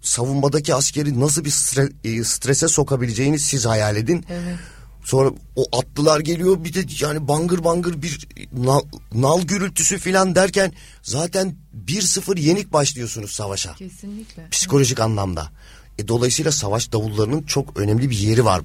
savunmadaki 0.00 0.74
askeri 0.74 1.20
nasıl 1.20 1.44
bir 1.44 1.50
stre- 1.50 2.20
e, 2.20 2.24
strese 2.24 2.68
sokabileceğini 2.68 3.38
siz 3.38 3.66
hayal 3.66 3.96
edin. 3.96 4.24
Evet. 4.30 4.58
Sonra 5.04 5.30
o 5.56 5.78
atlılar 5.78 6.20
geliyor 6.20 6.64
bir 6.64 6.74
de 6.74 6.84
yani 7.00 7.28
bangır 7.28 7.64
bangır 7.64 8.02
bir 8.02 8.28
nal, 8.52 8.80
nal 9.14 9.42
gürültüsü 9.42 9.98
filan 9.98 10.34
derken 10.34 10.72
zaten 11.02 11.54
1-0 11.86 12.40
yenik 12.40 12.72
başlıyorsunuz 12.72 13.30
savaşa. 13.30 13.74
Kesinlikle. 13.74 14.48
Psikolojik 14.50 15.00
anlamda. 15.00 15.48
E, 15.98 16.08
dolayısıyla 16.08 16.52
savaş 16.52 16.92
davullarının 16.92 17.42
çok 17.42 17.76
önemli 17.78 18.10
bir 18.10 18.18
yeri 18.18 18.44
var 18.44 18.62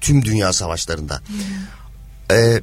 tüm 0.00 0.24
dünya 0.24 0.52
savaşlarında. 0.52 1.22
E, 2.32 2.60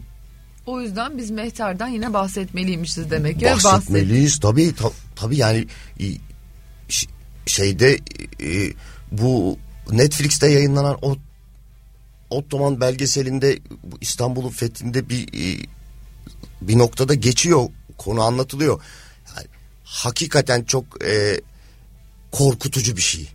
O 0.65 0.81
yüzden 0.81 1.17
biz 1.17 1.31
Mehter'den 1.31 1.87
yine 1.87 2.13
bahsetmeliymişiz 2.13 3.11
demek 3.11 3.39
ki. 3.39 3.45
Bahsetmeliyiz 3.45 4.39
tabii 4.39 4.75
ta- 4.75 4.91
Tabii 5.15 5.37
yani 5.37 5.65
şeyde 7.45 7.99
e, 8.43 8.73
bu 9.11 9.57
Netflix'te 9.91 10.47
yayınlanan 10.47 10.97
o 11.01 11.15
Ottoman 12.33 12.81
belgeselinde 12.81 13.59
bu 13.83 13.97
İstanbul'un 14.01 14.49
fethinde 14.49 15.09
bir 15.09 15.27
e, 15.27 15.65
bir 16.61 16.77
noktada 16.77 17.13
geçiyor 17.13 17.69
konu 17.97 18.21
anlatılıyor. 18.21 18.81
Yani, 19.35 19.47
hakikaten 19.83 20.63
çok 20.63 21.03
e, 21.05 21.41
korkutucu 22.31 22.97
bir 22.97 23.01
şey. 23.01 23.29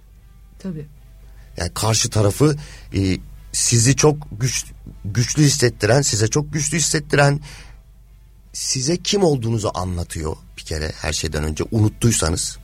Tabii. 0.59 0.87
Yani 1.57 1.71
karşı 1.75 2.11
tarafı 2.11 2.57
e, 2.95 3.19
sizi 3.53 3.97
çok 3.97 4.17
güç, 4.41 4.65
güçlü 5.05 5.43
hissettiren, 5.43 6.03
size 6.03 6.29
çok 6.29 6.53
güçlü 6.53 6.79
hissettiren, 6.79 7.41
size 8.53 8.97
kim 8.97 9.23
olduğunuzu 9.23 9.71
anlatıyor 9.75 10.37
bir 10.57 10.63
kere 10.63 10.93
her 11.01 11.13
şeyden 11.13 11.45
önce 11.45 11.65
unuttuysanız. 11.71 12.59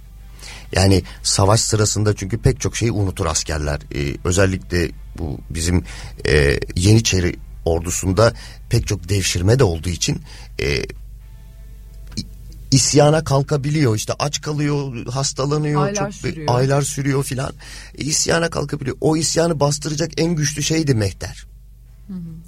Yani 0.73 1.03
savaş 1.23 1.61
sırasında 1.61 2.17
çünkü 2.17 2.39
pek 2.39 2.61
çok 2.61 2.77
şeyi 2.77 2.93
unutur 2.93 3.27
askerler. 3.27 3.81
Ee, 3.95 4.17
özellikle 4.25 4.91
bu 5.19 5.39
bizim 5.51 5.85
e, 6.27 6.61
Yeniçeri 6.77 7.37
ordusunda 7.65 8.33
pek 8.71 8.87
çok 8.87 9.09
devşirme 9.09 9.59
de 9.59 9.65
olduğu 9.65 9.89
için 9.89 10.23
e, 10.61 10.87
isyana 12.71 13.25
kalkabiliyor. 13.25 13.97
İşte 13.97 14.13
aç 14.19 14.41
kalıyor 14.41 15.07
hastalanıyor 15.07 15.87
Aylar 15.87 16.05
çok 16.05 16.15
sürüyor. 16.15 16.55
aylar 16.55 16.83
sürüyor 16.83 17.25
filan. 17.25 17.53
E, 17.99 18.05
isyana 18.05 18.51
kalkabiliyor. 18.51 18.97
O 19.01 19.17
isyanı 19.17 19.61
bastıracak 19.61 20.11
en 20.17 20.35
güçlü 20.35 20.63
şey 20.63 20.87
de 20.87 20.95
mehter 20.95 21.47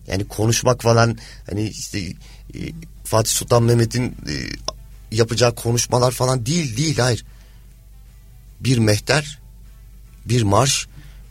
yani 0.07 0.29
konuşmak 0.29 0.83
falan 0.83 1.19
hani 1.51 1.69
işte 1.69 1.99
e, 1.99 2.15
Fatih 3.05 3.31
Sultan 3.31 3.63
Mehmet'in 3.63 4.05
e, 4.05 4.35
yapacağı 5.13 5.55
konuşmalar 5.55 6.13
falan 6.13 6.47
değil 6.47 6.77
değil 6.77 6.99
hayır. 6.99 7.25
Bir 8.61 8.79
mehter 8.79 9.39
bir 10.25 10.43
marş 10.43 10.87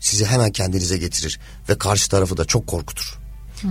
sizi 0.05 0.25
hemen 0.25 0.51
kendinize 0.51 0.97
getirir 0.97 1.39
ve 1.69 1.77
karşı 1.77 2.09
tarafı 2.09 2.37
da 2.37 2.45
çok 2.45 2.67
korkutur. 2.67 3.19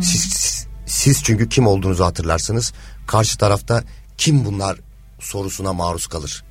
Siz, 0.02 0.20
siz, 0.20 0.66
siz 0.86 1.22
çünkü 1.22 1.48
kim 1.48 1.66
olduğunuzu 1.66 2.04
hatırlarsınız. 2.04 2.72
Karşı 3.06 3.38
tarafta 3.38 3.84
kim 4.18 4.44
bunlar 4.44 4.78
sorusuna 5.20 5.72
maruz 5.72 6.06
kalır. 6.06 6.44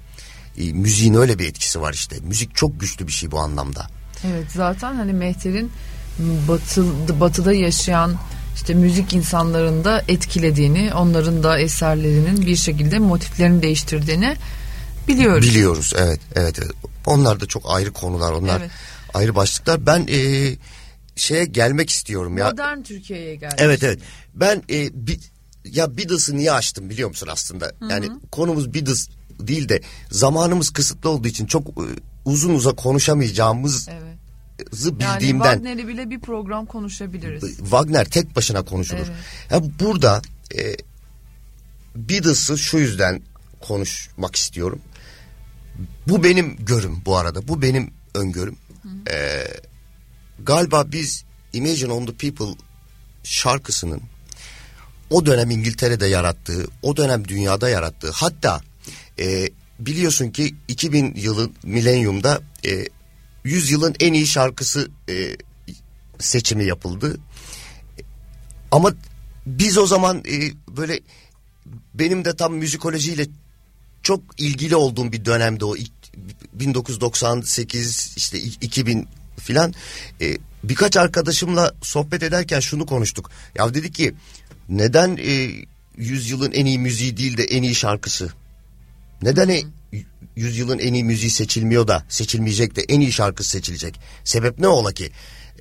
E, 0.58 0.74
müziğin 0.74 1.14
öyle 1.14 1.40
bir 1.40 1.48
etkisi 1.48 1.82
var 1.82 1.94
işte. 1.94 2.16
Müzik 2.22 2.56
çok 2.56 2.80
güçlü 2.80 3.08
bir 3.08 3.12
şey 3.12 3.32
bu 3.32 3.40
anlamda. 3.40 3.88
Evet 4.28 4.52
zaten 4.52 4.96
hani 4.96 5.14
Mehter'in 5.14 5.72
batı, 6.20 7.20
batıda 7.20 7.54
yaşayan 7.54 8.16
işte 8.56 8.74
müzik 8.74 9.14
insanlarında 9.14 10.04
etkilediğini, 10.08 10.94
onların 10.94 11.44
da 11.44 11.60
eserlerinin 11.60 12.46
bir 12.46 12.56
şekilde 12.56 13.00
motiflerini 13.00 13.62
değiştirdiğini 13.62 14.36
biliyoruz. 15.08 15.48
Biliyoruz 15.48 15.94
evet 15.98 16.20
evet. 16.36 16.60
evet. 16.60 16.72
Onlar 17.06 17.40
da 17.40 17.46
çok 17.46 17.64
ayrı 17.66 17.94
konular 17.94 18.32
onlar 18.32 18.60
Evet. 18.60 18.72
Ayrı 19.14 19.36
başlıklar. 19.36 19.86
Ben 19.86 20.08
e, 20.10 20.52
şeye 21.16 21.46
gelmek 21.46 21.90
istiyorum 21.90 22.38
ya. 22.38 22.50
Modern 22.50 22.82
Türkiye'ye 22.82 23.36
geldi. 23.36 23.56
Evet 23.58 23.84
evet. 23.84 24.00
Ben 24.34 24.64
e, 24.70 25.08
bi, 25.08 25.20
ya 25.66 25.98
Beatles'ı 25.98 26.38
niye 26.38 26.52
açtım 26.52 26.90
biliyor 26.90 27.10
musun 27.10 27.28
aslında? 27.32 27.72
Yani 27.90 28.10
konumuz 28.32 28.74
Beatles 28.74 29.10
değil 29.40 29.70
de 29.70 29.82
zamanımız 30.12 30.70
kısıtlı 30.70 31.10
olduğu 31.10 31.28
için 31.28 31.46
çok 31.46 31.68
e, 31.68 31.86
uzun 32.26 32.54
uza 32.54 32.72
konuşamayacağımızı 32.76 33.92
Evet. 33.92 34.04
Yani 34.84 35.00
bildiğimden 35.00 35.54
Wagner'i 35.54 35.88
bile 35.88 36.10
bir 36.10 36.20
program 36.20 36.66
konuşabiliriz. 36.66 37.58
Wagner 37.58 38.06
tek 38.06 38.36
başına 38.36 38.62
konuşulur. 38.62 39.08
Evet. 39.52 39.52
Ya 39.52 39.80
burada 39.80 40.22
e, 40.56 40.76
Beatles'ı 41.96 42.58
şu 42.58 42.78
yüzden 42.78 43.22
konuşmak 43.62 44.36
istiyorum. 44.36 44.82
Bu 46.08 46.24
benim 46.24 46.56
görüm 46.66 47.02
bu 47.06 47.18
arada. 47.18 47.48
Bu 47.48 47.62
benim 47.62 47.94
öngörüm. 48.14 48.56
E, 49.12 49.48
galiba 50.40 50.92
biz 50.92 51.24
Imagine 51.54 51.92
on 51.92 52.06
the 52.06 52.14
People 52.14 52.64
şarkısının 53.24 54.02
o 55.10 55.26
dönem 55.26 55.52
İngiltere'de 55.52 56.06
yarattığı, 56.08 56.68
o 56.82 56.98
dönem 56.98 57.28
dünyada 57.28 57.70
yarattığı 57.70 58.12
hatta 58.12 58.62
e, 59.20 59.50
biliyorsun 59.80 60.30
ki 60.30 60.56
2000 60.68 61.16
yılın 61.16 61.54
milenyumda 61.64 62.42
e, 62.66 62.86
100 63.44 63.72
yılın 63.72 63.96
en 64.00 64.14
iyi 64.14 64.28
şarkısı 64.28 64.92
e, 65.10 65.38
seçimi 66.20 66.66
yapıldı. 66.66 67.18
Ama 68.72 68.94
biz 69.46 69.78
o 69.78 69.88
zaman 69.88 70.18
e, 70.18 70.52
böyle 70.78 71.00
benim 71.94 72.26
de 72.26 72.36
tam 72.36 72.54
müzikolojiyle 72.54 73.28
çok 74.04 74.22
ilgili 74.38 74.76
olduğum 74.76 75.12
bir 75.12 75.26
dönemde 75.26 75.66
o 75.66 75.76
1998 76.54 78.14
işte 78.18 78.40
2000 78.40 79.08
filan 79.40 79.74
e, 80.22 80.38
birkaç 80.64 80.98
arkadaşımla 80.98 81.74
sohbet 81.82 82.24
ederken 82.24 82.60
şunu 82.60 82.86
konuştuk. 82.86 83.32
Ya 83.56 83.74
dedik 83.74 83.96
ki 83.96 84.14
neden 84.70 85.18
e, 85.18 85.52
100 85.98 86.30
yılın 86.30 86.52
en 86.52 86.66
iyi 86.66 86.80
müziği 86.80 87.18
değil 87.18 87.38
de 87.38 87.44
en 87.44 87.64
iyi 87.64 87.76
şarkısı? 87.76 88.34
Neden 89.22 89.50
e, 89.50 89.64
100 90.36 90.58
yılın 90.58 90.80
en 90.80 90.94
iyi 90.94 91.04
müziği 91.04 91.32
seçilmiyor 91.32 91.88
da 91.88 92.06
seçilmeyecek 92.10 92.76
de 92.76 92.82
en 92.82 93.00
iyi 93.00 93.12
şarkısı 93.12 93.50
seçilecek? 93.50 94.00
Sebep 94.24 94.60
ne 94.60 94.68
ola 94.68 94.92
ki? 94.92 95.12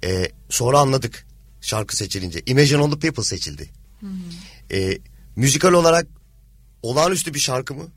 E, 0.04 0.30
sonra 0.48 0.78
anladık 0.78 1.26
şarkı 1.60 1.96
seçilince. 1.96 2.42
Imagine 2.46 2.78
All 2.78 2.90
the 2.90 2.98
People 2.98 3.24
seçildi. 3.24 3.70
E, 4.70 4.98
müzikal 5.36 5.72
olarak 5.72 6.06
olağanüstü 6.82 7.34
bir 7.34 7.38
şarkı 7.38 7.74
mı? 7.74 7.88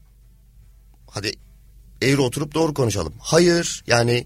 Hadi 1.07 1.33
eğri 2.01 2.21
oturup 2.21 2.53
doğru 2.53 2.73
konuşalım. 2.73 3.13
Hayır 3.19 3.83
yani 3.87 4.25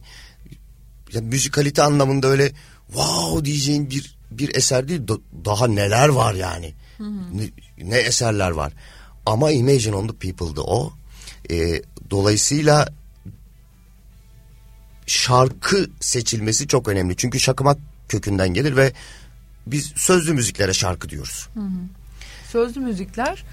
ya 1.14 1.22
müzikalite 1.22 1.84
anlamında 1.84 2.28
öyle 2.28 2.52
wow 2.88 3.46
diyeceğin 3.46 3.90
bir 3.90 4.16
bir 4.32 4.56
eser 4.56 4.88
değil 4.88 5.08
Da- 5.08 5.46
daha 5.46 5.68
neler 5.68 6.10
var 6.10 6.34
yani? 6.34 6.74
Ne, 7.34 7.50
ne 7.90 7.98
eserler 7.98 8.52
var? 8.52 8.74
Ama 9.26 9.52
Imagine 9.52 9.96
on 9.96 10.08
the 10.08 10.14
People'dı 10.14 10.62
o. 10.62 10.94
Ee, 11.52 11.82
dolayısıyla 12.12 12.88
şarkı 15.06 15.90
seçilmesi 16.00 16.68
çok 16.68 16.88
önemli. 16.88 17.18
Çünkü 17.18 17.40
şakımak 17.40 17.78
kökünden 18.10 18.54
gelir 18.54 18.76
ve 18.76 18.94
biz 19.68 19.94
sözlü 19.96 20.34
müziklere 20.34 20.74
şarkı 20.74 21.10
diyoruz. 21.10 21.48
Sözlü 22.52 22.80
müzikler 22.80 23.44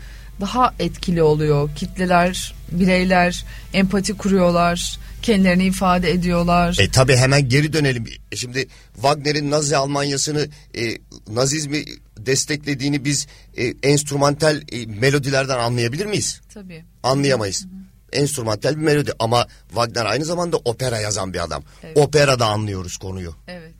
daha 0.40 0.74
etkili 0.78 1.22
oluyor. 1.22 1.70
Kitleler, 1.76 2.54
bireyler 2.72 3.44
empati 3.74 4.16
kuruyorlar, 4.16 4.98
kendilerini 5.22 5.64
ifade 5.64 6.10
ediyorlar. 6.10 6.76
E 6.80 6.90
tabi 6.90 7.16
hemen 7.16 7.48
geri 7.48 7.72
dönelim. 7.72 8.06
E, 8.32 8.36
Şimdi 8.36 8.68
Wagner'in 8.94 9.50
Nazi 9.50 9.76
Almanyası'nı 9.76 10.48
e, 10.74 10.98
Nazizmi 11.28 11.84
desteklediğini 12.18 13.04
biz 13.04 13.26
e, 13.56 13.74
enstrümantal 13.82 14.62
e, 14.72 14.86
melodilerden 14.86 15.58
anlayabilir 15.58 16.06
miyiz? 16.06 16.40
Tabii. 16.54 16.84
Anlayamayız. 17.02 17.66
Enstrümantal 18.12 18.70
bir 18.76 18.82
melodi 18.82 19.12
ama 19.18 19.46
Wagner 19.68 20.04
aynı 20.04 20.24
zamanda 20.24 20.56
opera 20.56 20.98
yazan 21.00 21.32
bir 21.34 21.44
adam. 21.44 21.62
Evet. 21.82 21.96
Operada 21.98 22.46
anlıyoruz 22.46 22.96
konuyu. 22.96 23.34
Evet. 23.48 23.74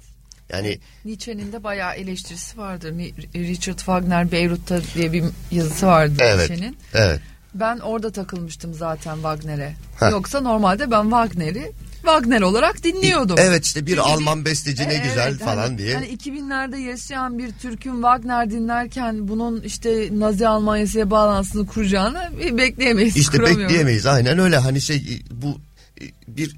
Yani 0.53 0.79
Nietzsche'nin 1.05 1.53
de 1.53 1.65
bayağı 1.65 1.95
eleştirisi 1.95 2.59
vardır. 2.59 2.93
Ni- 2.93 3.13
Richard 3.35 3.77
Wagner 3.77 4.33
Beyrut'ta 4.33 4.81
diye 4.95 5.13
bir 5.13 5.25
yazısı 5.51 5.87
vardı 5.87 6.15
evet. 6.19 6.51
Nietzsche'nin. 6.51 6.77
Evet. 6.95 7.21
Ben 7.55 7.79
orada 7.79 8.11
takılmıştım 8.11 8.75
zaten 8.75 9.15
Wagner'e. 9.15 9.75
Yoksa 10.11 10.41
normalde 10.41 10.91
ben 10.91 11.03
Wagner'i 11.03 11.73
Wagner 12.07 12.41
olarak 12.41 12.85
dinliyordum. 12.85 13.37
Evet 13.39 13.65
işte 13.65 13.87
bir 13.87 13.97
Çünkü 13.97 14.01
Alman 14.01 14.45
besteci 14.45 14.89
ne 14.89 14.95
Evet, 14.95 15.05
güzel 15.05 15.39
falan 15.39 15.57
hani, 15.57 15.79
diye. 15.79 15.95
Hani 15.95 16.07
2000'lerde 16.07 16.77
yaşayan 16.77 17.39
bir 17.39 17.53
Türk'ün 17.53 17.95
Wagner 17.95 18.51
dinlerken 18.51 19.29
bunun 19.29 19.61
işte 19.61 20.09
Nazi 20.13 20.49
Almanya'sıya 20.49 21.11
bağlantısını 21.11 21.67
kuracağını 21.67 22.31
bekleyemeyiz. 22.59 23.17
işte 23.17 23.43
bekleyemeyiz 23.43 24.07
aynen 24.07 24.39
öyle 24.39 24.57
hani 24.57 24.81
şey 24.81 25.23
bu 25.31 25.59
e, 26.01 26.05
bir 26.29 26.57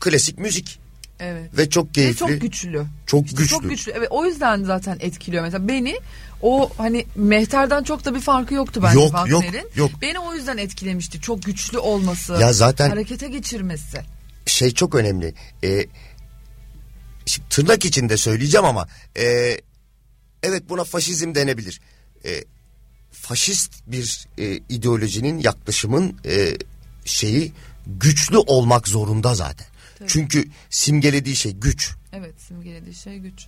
klasik 0.00 0.38
müzik 0.38 0.78
Evet. 1.20 1.58
ve 1.58 1.70
çok 1.70 1.88
Ve 1.88 1.92
keyifli. 1.92 2.16
çok 2.18 2.40
güçlü. 2.40 2.86
Çok 3.06 3.26
İşte 3.26 3.36
güçlü. 3.36 3.48
Çok 3.50 3.70
güçlü. 3.70 3.92
Evet 3.92 4.08
o 4.10 4.26
yüzden 4.26 4.64
zaten 4.64 4.96
etkiliyor. 5.00 5.42
Mesela 5.42 5.68
beni 5.68 6.00
o 6.42 6.70
hani 6.78 7.06
Mehter'den 7.16 7.82
çok 7.82 8.04
da 8.04 8.14
bir 8.14 8.20
farkı 8.20 8.54
yoktu 8.54 8.80
bence 8.82 8.98
Yok, 9.00 9.28
yok, 9.28 9.44
yok. 9.76 9.90
Beni 10.02 10.18
o 10.18 10.34
yüzden 10.34 10.56
etkilemişti. 10.56 11.20
Çok 11.20 11.42
güçlü 11.42 11.78
olması. 11.78 12.32
Ya 12.32 12.52
zaten- 12.52 12.90
Harekete 12.90 13.28
geçirmesi. 13.28 14.00
şey 14.46 14.70
çok 14.70 14.94
önemli. 14.94 15.34
Ee, 15.64 15.86
şimdi 17.26 17.48
tırnak 17.48 17.84
içinde 17.84 18.16
söyleyeceğim 18.16 18.64
ama 18.64 18.88
e, 19.18 19.24
evet 20.42 20.62
buna 20.68 20.84
faşizm 20.84 21.34
denebilir. 21.34 21.80
E, 22.24 22.44
faşist 23.12 23.72
bir 23.86 24.26
e, 24.38 24.56
ideolojinin 24.68 25.38
yaklaşımın 25.38 26.16
e, 26.26 26.56
şeyi 27.04 27.52
güçlü 27.86 28.36
olmak 28.38 28.88
zorunda 28.88 29.34
zaten. 29.34 29.66
Çünkü 30.06 30.44
simgelediği 30.70 31.36
şey 31.36 31.52
güç. 31.52 31.90
Evet 32.12 32.34
simgelediği 32.48 32.94
şey 32.94 33.18
güç. 33.18 33.46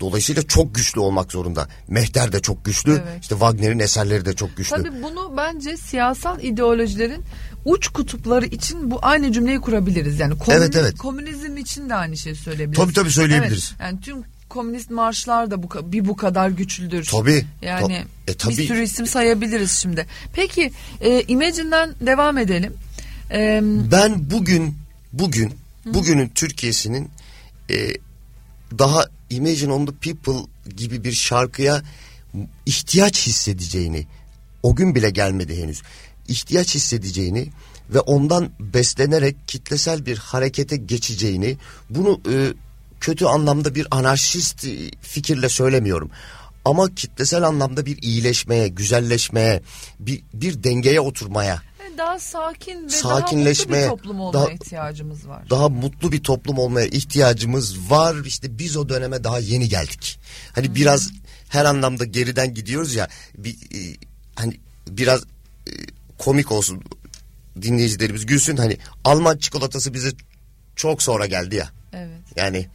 Dolayısıyla 0.00 0.42
çok 0.42 0.74
güçlü 0.74 1.00
olmak 1.00 1.32
zorunda. 1.32 1.68
Mehter 1.88 2.32
de 2.32 2.40
çok 2.40 2.64
güçlü. 2.64 2.92
Evet. 2.92 3.22
İşte 3.22 3.34
Wagner'in 3.34 3.78
eserleri 3.78 4.24
de 4.24 4.32
çok 4.34 4.56
güçlü. 4.56 4.76
Tabii 4.76 5.02
bunu 5.02 5.34
bence 5.36 5.76
siyasal 5.76 6.42
ideolojilerin 6.42 7.22
uç 7.64 7.88
kutupları 7.88 8.46
için 8.46 8.90
bu 8.90 8.98
aynı 9.02 9.32
cümleyi 9.32 9.60
kurabiliriz. 9.60 10.20
Yani 10.20 10.38
komünizm, 10.38 10.62
Evet, 10.62 10.76
evet. 10.76 10.98
komünizm 10.98 11.56
için 11.56 11.90
de 11.90 11.94
aynı 11.94 12.16
şeyi 12.16 12.36
söyleyebiliriz. 12.36 12.84
Tabii, 12.84 12.92
tabii, 12.92 13.10
söyleyebiliriz. 13.10 13.74
Evet, 13.80 13.80
yani 13.80 14.00
tüm 14.00 14.16
komünist 14.48 14.90
marşlar 14.90 15.50
da 15.50 15.62
bu 15.62 15.68
bir 15.92 16.04
bu 16.08 16.16
kadar 16.16 16.48
güçlüdür. 16.48 17.04
Tabii. 17.10 17.44
Yani 17.62 18.04
Ta- 18.26 18.32
e, 18.32 18.36
tabii. 18.36 18.56
bir 18.56 18.66
sürü 18.66 18.82
isim 18.82 19.06
sayabiliriz 19.06 19.70
şimdi. 19.72 20.06
Peki 20.32 20.72
e, 21.00 21.22
Imagine'den 21.22 21.94
devam 22.00 22.38
edelim. 22.38 22.72
E, 23.30 23.60
Ben 23.92 24.30
bugün 24.30 24.74
bugün 25.12 25.52
bugünün 25.86 26.28
Türkiye'sinin 26.28 27.10
e, 27.70 27.88
daha 28.78 29.04
Imagine 29.30 29.72
on 29.72 29.86
the 29.86 29.92
People 29.92 30.50
gibi 30.76 31.04
bir 31.04 31.12
şarkıya 31.12 31.82
ihtiyaç 32.66 33.26
hissedeceğini 33.26 34.06
o 34.62 34.76
gün 34.76 34.94
bile 34.94 35.10
gelmedi 35.10 35.62
henüz. 35.62 35.82
ihtiyaç 36.28 36.74
hissedeceğini 36.74 37.48
ve 37.90 38.00
ondan 38.00 38.50
beslenerek 38.60 39.36
kitlesel 39.46 40.06
bir 40.06 40.18
harekete 40.18 40.76
geçeceğini 40.76 41.56
bunu 41.90 42.20
e, 42.32 42.52
kötü 43.00 43.24
anlamda 43.24 43.74
bir 43.74 43.86
anarşist 43.90 44.64
e, 44.64 44.90
fikirle 45.00 45.48
söylemiyorum. 45.48 46.10
Ama 46.64 46.94
kitlesel 46.94 47.42
anlamda 47.42 47.86
bir 47.86 48.02
iyileşmeye, 48.02 48.68
güzelleşmeye, 48.68 49.62
bir, 49.98 50.22
bir 50.34 50.64
dengeye 50.64 51.00
oturmaya 51.00 51.62
daha 51.98 52.18
sakin 52.18 52.84
ve 52.84 52.88
Sakinleşmeye, 52.88 53.82
daha 53.82 53.90
mutlu 53.90 53.96
bir 53.96 54.02
toplum 54.02 54.20
olmaya 54.20 54.44
daha- 54.44 54.52
ihtiyacımız 54.52 55.28
var. 55.28 55.50
daha 55.50 55.68
mutlu 55.68 56.12
bir 56.12 56.22
toplum 56.22 56.58
olmaya 56.58 56.86
ihtiyacımız 56.86 57.90
var. 57.90 58.16
İşte 58.24 58.58
biz 58.58 58.76
o 58.76 58.88
döneme 58.88 59.24
daha 59.24 59.38
yeni 59.38 59.68
geldik. 59.68 60.18
Hani 60.54 60.74
biraz 60.74 61.10
her 61.48 61.64
anlamda 61.64 62.04
geriden 62.04 62.54
gidiyoruz 62.54 62.94
ya. 62.94 63.08
Bir, 63.38 63.50
e, 63.54 63.96
hani 64.34 64.60
biraz 64.88 65.22
e, 65.66 65.72
komik 66.18 66.52
olsun 66.52 66.82
dinleyicilerimiz 67.62 68.26
gülsün. 68.26 68.56
Hani 68.56 68.76
Alman 69.04 69.36
çikolatası 69.38 69.94
bize 69.94 70.10
çok 70.76 71.02
sonra 71.02 71.26
geldi 71.26 71.56
ya. 71.56 71.68
Evet. 71.92 72.20
Yani 72.36 72.66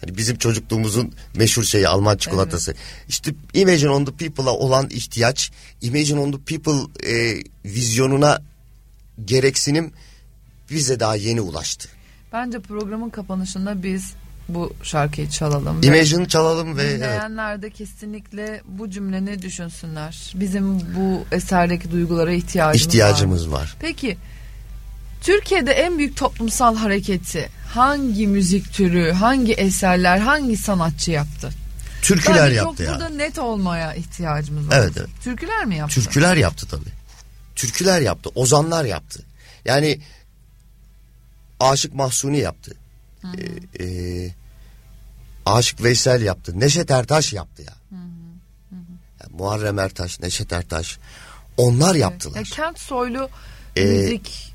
hani 0.00 0.16
bizim 0.16 0.38
çocukluğumuzun 0.38 1.12
meşhur 1.36 1.64
şeyi 1.64 1.88
Alman 1.88 2.16
çikolatası. 2.16 2.74
İşte 3.08 3.34
Imagine 3.54 3.90
on 3.90 4.04
the 4.04 4.12
People'a 4.12 4.50
olan 4.50 4.88
ihtiyaç, 4.90 5.50
Imagine 5.82 6.20
on 6.20 6.32
the 6.32 6.38
People 6.38 7.10
e, 7.12 7.42
vizyonuna 7.64 8.42
gereksinim 9.24 9.92
bize 10.70 11.00
daha 11.00 11.16
yeni 11.16 11.40
ulaştı. 11.40 11.88
Bence 12.32 12.60
programın 12.60 13.10
kapanışında 13.10 13.82
biz 13.82 14.12
bu 14.48 14.72
şarkıyı 14.82 15.30
çalalım. 15.30 15.82
ve 15.82 15.86
Imagine 15.86 16.28
çalalım 16.28 16.76
ve 16.76 16.82
evet. 16.82 16.96
Dinleyenler 16.96 17.62
de 17.62 17.70
kesinlikle 17.70 18.62
bu 18.68 18.90
cümleni 18.90 19.42
düşünsünler. 19.42 20.32
Bizim 20.34 20.80
bu 20.96 21.24
eserdeki 21.32 21.90
duygulara 21.90 22.32
ihtiyacımız, 22.32 22.86
ihtiyacımız 22.86 23.50
var. 23.50 23.60
var. 23.60 23.76
Peki 23.80 24.18
Türkiye'de 25.20 25.72
en 25.72 25.98
büyük 25.98 26.16
toplumsal 26.16 26.76
hareketi 26.76 27.48
hangi 27.74 28.26
müzik 28.26 28.72
türü, 28.72 29.12
hangi 29.12 29.52
eserler, 29.52 30.18
hangi 30.18 30.56
sanatçı 30.56 31.10
yaptı? 31.10 31.50
Türküler 32.02 32.44
Bence 32.44 32.54
yaptı 32.54 32.76
çok 32.76 32.86
ya. 32.86 32.92
burada 32.92 33.08
net 33.08 33.38
olmaya 33.38 33.94
ihtiyacımız 33.94 34.68
var. 34.68 34.78
Evet, 34.78 34.92
evet. 34.96 35.08
Türküler 35.24 35.64
mi 35.64 35.76
yaptı? 35.76 35.94
Türküler 35.94 36.36
yaptı 36.36 36.66
tabii. 36.70 36.90
Türküler 37.56 38.00
yaptı, 38.00 38.30
ozanlar 38.34 38.84
yaptı. 38.84 39.22
Yani 39.64 40.00
Aşık 41.60 41.94
Mahsuni 41.94 42.38
yaptı. 42.38 42.74
Ee, 43.24 43.84
e, 43.84 44.30
Aşık 45.46 45.82
Veysel 45.82 46.22
yaptı. 46.22 46.60
Neşet 46.60 46.90
Ertaş 46.90 47.32
yaptı 47.32 47.62
ya. 47.62 47.72
Ya 49.20 49.26
Muharrem 49.30 49.78
Ertaş, 49.78 50.20
Neşet 50.20 50.52
Ertaş. 50.52 50.98
Onlar 51.56 51.94
yaptılar. 51.94 52.36
Ya 52.36 52.42
kent 52.42 52.78
soylu 52.78 53.28
Ee, 53.76 53.84
müzik 53.84 54.49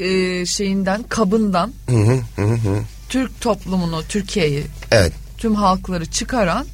e, 0.00 0.46
şeyinden, 0.46 1.02
kabından 1.02 1.72
Hı 1.88 1.96
hı, 1.96 2.20
hı 2.36 2.42
hı. 2.54 2.82
Türk 3.08 3.40
toplumunu, 3.40 4.02
Türkiye'yi, 4.08 4.64
Evet, 4.90 5.12
tüm 5.38 5.54
halkları 5.54 6.06
çıkaran 6.06 6.66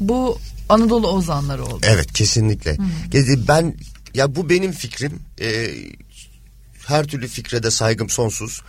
bu 0.00 0.38
Anadolu 0.68 1.08
ozanları 1.08 1.64
oldu. 1.64 1.80
evet 1.88 2.12
kesinlikle. 2.12 2.76
Gezi- 3.10 3.48
Ben 3.48 3.74
ya 4.14 4.34
bu 4.34 4.48
benim 4.50 4.72
fikrim. 4.72 5.20
Ee, 5.40 5.70
her 6.86 7.04
türlü 7.06 7.28
fikre 7.28 7.62
de 7.62 7.70
saygım 7.70 8.10
sonsuz. 8.10 8.62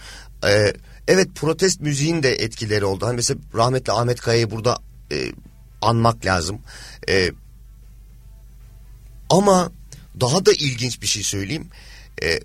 Ee, 0.48 0.74
evet 1.08 1.28
protest 1.36 1.82
müziğin 1.82 2.24
de 2.24 2.34
etkileri 2.36 2.86
oldu. 2.86 3.06
Hani 3.06 3.16
mesela 3.16 3.40
rahmetli 3.56 3.94
Ahmet 3.94 4.22
Kaya'yı 4.22 4.52
burada 4.52 4.78
e, 5.12 5.32
anmak 5.82 6.26
lazım. 6.26 6.60
Ee, 7.10 7.32
ama 9.30 9.72
daha 10.22 10.46
da 10.46 10.52
ilginç 10.52 11.02
bir 11.02 11.08
şey 11.08 11.24
söyleyeyim. 11.24 11.68
Ee, 12.24 12.40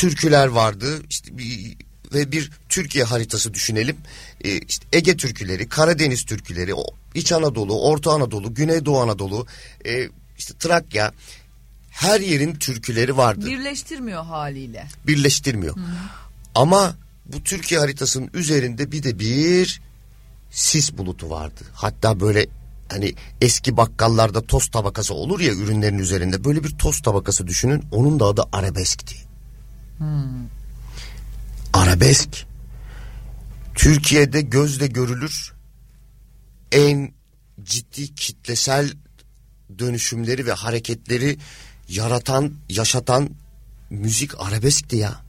türküler 0.00 0.46
vardı 0.46 1.02
işte 1.10 1.38
bir, 1.38 1.76
ve 2.14 2.32
bir 2.32 2.50
Türkiye 2.68 3.04
haritası 3.04 3.54
düşünelim. 3.54 3.96
Ee, 4.44 4.58
işte 4.58 4.86
Ege 4.92 5.16
türküleri, 5.16 5.68
Karadeniz 5.68 6.24
türküleri, 6.24 6.72
İç 7.14 7.32
Anadolu, 7.32 7.80
Orta 7.80 8.12
Anadolu, 8.12 8.54
Güneydoğu 8.54 9.00
Anadolu, 9.00 9.46
e, 9.86 10.08
işte 10.38 10.54
Trakya 10.58 11.12
her 11.90 12.20
yerin 12.20 12.54
türküleri 12.54 13.16
vardı. 13.16 13.46
Birleştirmiyor 13.46 14.24
haliyle. 14.24 14.86
Birleştirmiyor. 15.06 15.76
Ama 16.54 16.94
bu 17.26 17.42
Türkiye 17.42 17.80
haritasının 17.80 18.30
üzerinde 18.34 18.92
bir 18.92 19.02
de 19.02 19.18
bir 19.18 19.80
sis 20.50 20.98
bulutu 20.98 21.30
vardı. 21.30 21.60
Hatta 21.72 22.20
böyle 22.20 22.46
hani 22.88 23.14
eski 23.40 23.76
bakkallarda 23.76 24.42
toz 24.46 24.70
tabakası 24.70 25.14
olur 25.14 25.40
ya 25.40 25.52
ürünlerin 25.52 25.98
üzerinde 25.98 26.44
böyle 26.44 26.64
bir 26.64 26.70
toz 26.70 27.02
tabakası 27.02 27.46
düşünün. 27.46 27.84
Onun 27.92 28.20
da 28.20 28.24
adı 28.24 28.42
arabeskti. 28.52 29.29
Arabesk 31.72 32.46
Türkiye'de 33.74 34.40
gözle 34.40 34.86
görülür 34.86 35.52
en 36.72 37.12
ciddi 37.62 38.14
kitlesel 38.14 38.90
dönüşümleri 39.78 40.46
ve 40.46 40.52
hareketleri 40.52 41.38
yaratan, 41.88 42.52
yaşatan 42.68 43.30
müzik 43.90 44.40
arabeskti 44.40 44.96
ya. 44.96 45.20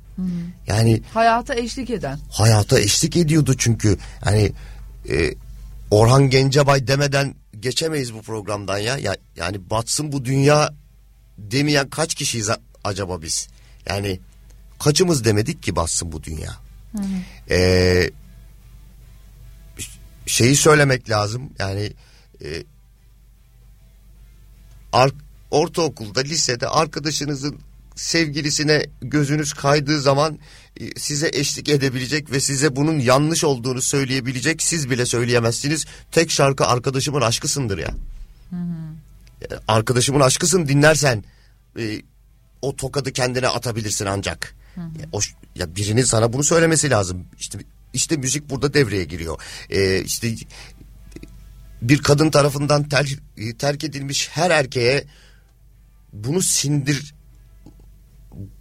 Yani 0.68 1.02
Hayata 1.14 1.56
eşlik 1.56 1.90
eden. 1.90 2.20
hayata 2.32 2.80
eşlik 2.80 3.18
ediyordu 3.18 3.54
çünkü. 3.58 3.98
Hani 4.24 4.52
e, 5.10 5.34
Orhan 5.92 6.30
Gencebay 6.30 6.88
demeden 6.88 7.36
geçemeyiz 7.60 8.14
bu 8.14 8.22
programdan 8.22 8.78
ya. 8.78 8.98
ya. 8.98 9.18
Yani 9.36 9.70
batsın 9.70 10.12
bu 10.12 10.26
dünya 10.26 10.74
demeyen 11.38 11.90
kaç 11.90 12.16
kişiyiz 12.16 12.50
acaba 12.84 13.22
biz? 13.22 13.48
Yani 13.90 14.20
kaçımız 14.84 15.26
demedik 15.26 15.64
ki 15.64 15.76
batsın 15.76 16.12
bu 16.12 16.24
dünya? 16.24 16.52
Ee, 17.50 18.10
şeyi 20.26 20.56
söylemek 20.56 21.10
lazım 21.10 21.50
yani 21.60 21.94
e, 22.44 22.64
ar- 24.94 25.12
ortaokulda 25.52 26.20
lisede 26.20 26.68
arkadaşınızın 26.68 27.60
sevgilisine 27.96 28.86
gözünüz 29.02 29.54
kaydığı 29.54 30.02
zaman 30.02 30.40
e, 30.80 31.00
size 31.00 31.30
eşlik 31.34 31.70
edebilecek 31.70 32.32
ve 32.32 32.40
size 32.40 32.76
bunun 32.76 33.00
yanlış 33.00 33.44
olduğunu 33.44 33.82
söyleyebilecek 33.82 34.62
siz 34.62 34.90
bile 34.90 35.06
söyleyemezsiniz. 35.06 35.86
Tek 36.12 36.32
şarkı 36.32 36.66
arkadaşımın 36.66 37.22
aşkısındır 37.22 37.78
ya. 37.78 37.92
E, 39.42 39.46
Arkadaşımın 39.68 40.20
aşkısın 40.20 40.68
dinlersen 40.68 41.24
e, 41.80 42.02
o 42.62 42.76
tokadı 42.76 43.14
kendine 43.14 43.48
atabilirsin 43.48 44.06
ancak. 44.06 44.56
Ya, 44.78 45.06
o, 45.12 45.22
ş- 45.22 45.36
ya 45.56 45.76
birinin 45.76 46.04
sana 46.04 46.34
bunu 46.34 46.44
söylemesi 46.44 46.90
lazım. 46.90 47.26
İşte 47.40 47.60
işte 47.94 48.18
müzik 48.18 48.50
burada 48.50 48.74
devreye 48.74 49.04
giriyor. 49.04 49.42
E, 49.70 50.02
işte 50.04 50.36
bir 51.82 52.02
kadın 52.02 52.32
tarafından 52.32 52.84
ter- 52.90 53.20
terk 53.60 53.84
edilmiş 53.84 54.30
her 54.30 54.52
erkeğe 54.52 55.04
bunu 56.14 56.42
sindir 56.42 57.14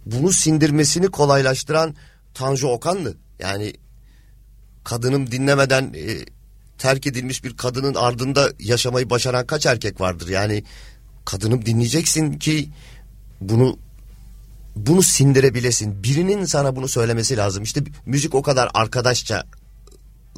bunu 0.05 0.31
sindirmesini 0.31 1.07
kolaylaştıran 1.07 1.95
Tanju 2.33 2.67
Okanlı. 2.67 3.17
Yani 3.39 3.73
kadınım 4.83 5.31
dinlemeden 5.31 5.93
e, 5.93 6.25
terk 6.77 7.07
edilmiş 7.07 7.43
bir 7.43 7.57
kadının 7.57 7.95
ardında 7.95 8.49
yaşamayı 8.59 9.09
başaran 9.09 9.47
kaç 9.47 9.65
erkek 9.65 10.01
vardır? 10.01 10.27
Yani 10.27 10.63
kadınım 11.25 11.65
dinleyeceksin 11.65 12.33
ki 12.33 12.69
bunu 13.41 13.79
bunu 14.75 15.01
sindirebilesin. 15.03 16.03
Birinin 16.03 16.45
sana 16.45 16.75
bunu 16.75 16.87
söylemesi 16.87 17.37
lazım. 17.37 17.63
İşte 17.63 17.81
müzik 18.05 18.35
o 18.35 18.41
kadar 18.41 18.69
arkadaşçadır 18.73 19.45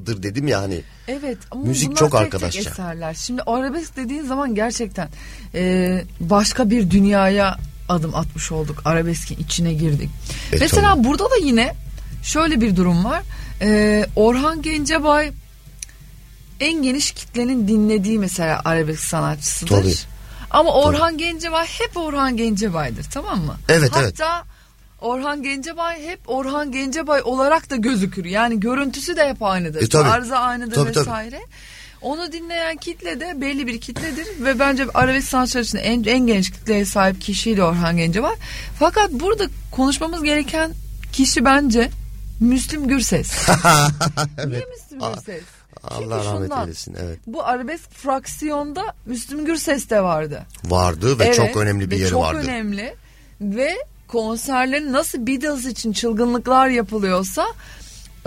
dedim 0.07 0.47
ya 0.47 0.61
hani. 0.61 0.81
Evet 1.07 1.37
ama 1.51 1.63
Müzik 1.63 1.97
çok 1.97 2.11
tek 2.11 2.21
arkadaşça. 2.21 2.59
tek 2.63 2.71
eserler. 2.71 3.13
Şimdi 3.13 3.41
arabesk 3.41 3.97
dediğin 3.97 4.23
zaman 4.23 4.55
gerçekten 4.55 5.09
e, 5.55 6.03
başka 6.19 6.69
bir 6.69 6.89
dünyaya 6.91 7.57
adım 7.89 8.15
atmış 8.15 8.51
olduk. 8.51 8.81
Arabeskin 8.85 9.37
içine 9.37 9.73
girdik. 9.73 10.09
E, 10.53 10.57
Mesela 10.59 10.93
tabii. 10.95 11.03
burada 11.03 11.23
da 11.25 11.35
yine 11.43 11.75
şöyle 12.23 12.61
bir 12.61 12.75
durum 12.75 13.05
var. 13.05 13.23
E, 13.61 14.05
Orhan 14.15 14.61
Gencebay 14.61 15.31
en 16.59 16.83
geniş 16.83 17.11
kitlenin 17.11 17.67
dinlediği 17.67 18.19
mesela 18.19 18.61
arabesk 18.65 19.03
sanatçısıdır. 19.03 19.69
Tabii. 19.81 20.12
Ama 20.53 20.73
Orhan 20.73 21.17
Gencebay 21.17 21.67
hep 21.67 21.97
Orhan 21.97 22.37
Gencebay'dır 22.37 23.05
tamam 23.13 23.39
mı? 23.41 23.55
Evet, 23.69 23.91
Hatta 23.93 24.03
evet. 24.03 24.47
Orhan 25.01 25.43
Gencebay 25.43 26.05
hep 26.05 26.19
Orhan 26.27 26.71
Gencebay 26.71 27.21
olarak 27.23 27.69
da 27.69 27.75
gözükür. 27.75 28.25
Yani 28.25 28.59
görüntüsü 28.59 29.15
de 29.15 29.29
hep 29.29 29.43
aynıdır. 29.43 29.81
E, 29.81 29.89
tabii. 29.89 30.09
Tarzı 30.09 30.37
aynıdır 30.37 30.75
Tabii, 30.75 30.91
tabii. 30.91 31.05
vesaire. 31.05 31.41
Onu 32.01 32.31
dinleyen 32.31 32.77
kitle 32.77 33.19
de 33.19 33.41
belli 33.41 33.67
bir 33.67 33.81
kitledir 33.81 34.27
ve 34.39 34.59
bence 34.59 34.85
arabesk 34.93 35.27
sanatçılar 35.27 35.63
için 35.63 35.77
en, 35.77 36.03
en 36.03 36.27
geniş 36.27 36.51
kitleye 36.51 36.85
sahip 36.85 37.21
kişiydi 37.21 37.63
Orhan 37.63 37.97
Gencebay. 37.97 38.35
Fakat 38.79 39.11
burada 39.11 39.43
konuşmamız 39.71 40.23
gereken 40.23 40.71
kişi 41.11 41.45
bence 41.45 41.89
Müslüm 42.39 42.87
Gürses. 42.87 43.47
Niye 44.47 44.65
Müslüm 44.75 45.03
Aa, 45.03 45.09
Gürses? 45.13 45.43
Allah 45.83 45.99
Çünkü 45.99 46.09
rahmet 46.09 46.49
şundan, 46.49 46.63
eylesin. 46.63 46.95
Evet. 47.03 47.19
Bu 47.27 47.43
arabesk 47.43 47.91
fraksiyonda 47.91 48.93
Müslüm 49.05 49.45
Gürses 49.45 49.89
de 49.89 50.01
vardı. 50.03 50.45
Vardı 50.65 51.19
ve 51.19 51.23
Evet, 51.23 51.35
çok 51.35 51.57
önemli 51.57 51.91
bir 51.91 51.97
yeri 51.97 52.09
çok 52.09 52.21
vardı. 52.21 52.41
Çok 52.41 52.49
önemli 52.49 52.95
ve 53.41 53.75
konserlerin 54.07 54.93
nasıl 54.93 55.27
Beatles 55.27 55.65
için 55.65 55.93
çılgınlıklar 55.93 56.67
yapılıyorsa 56.67 57.45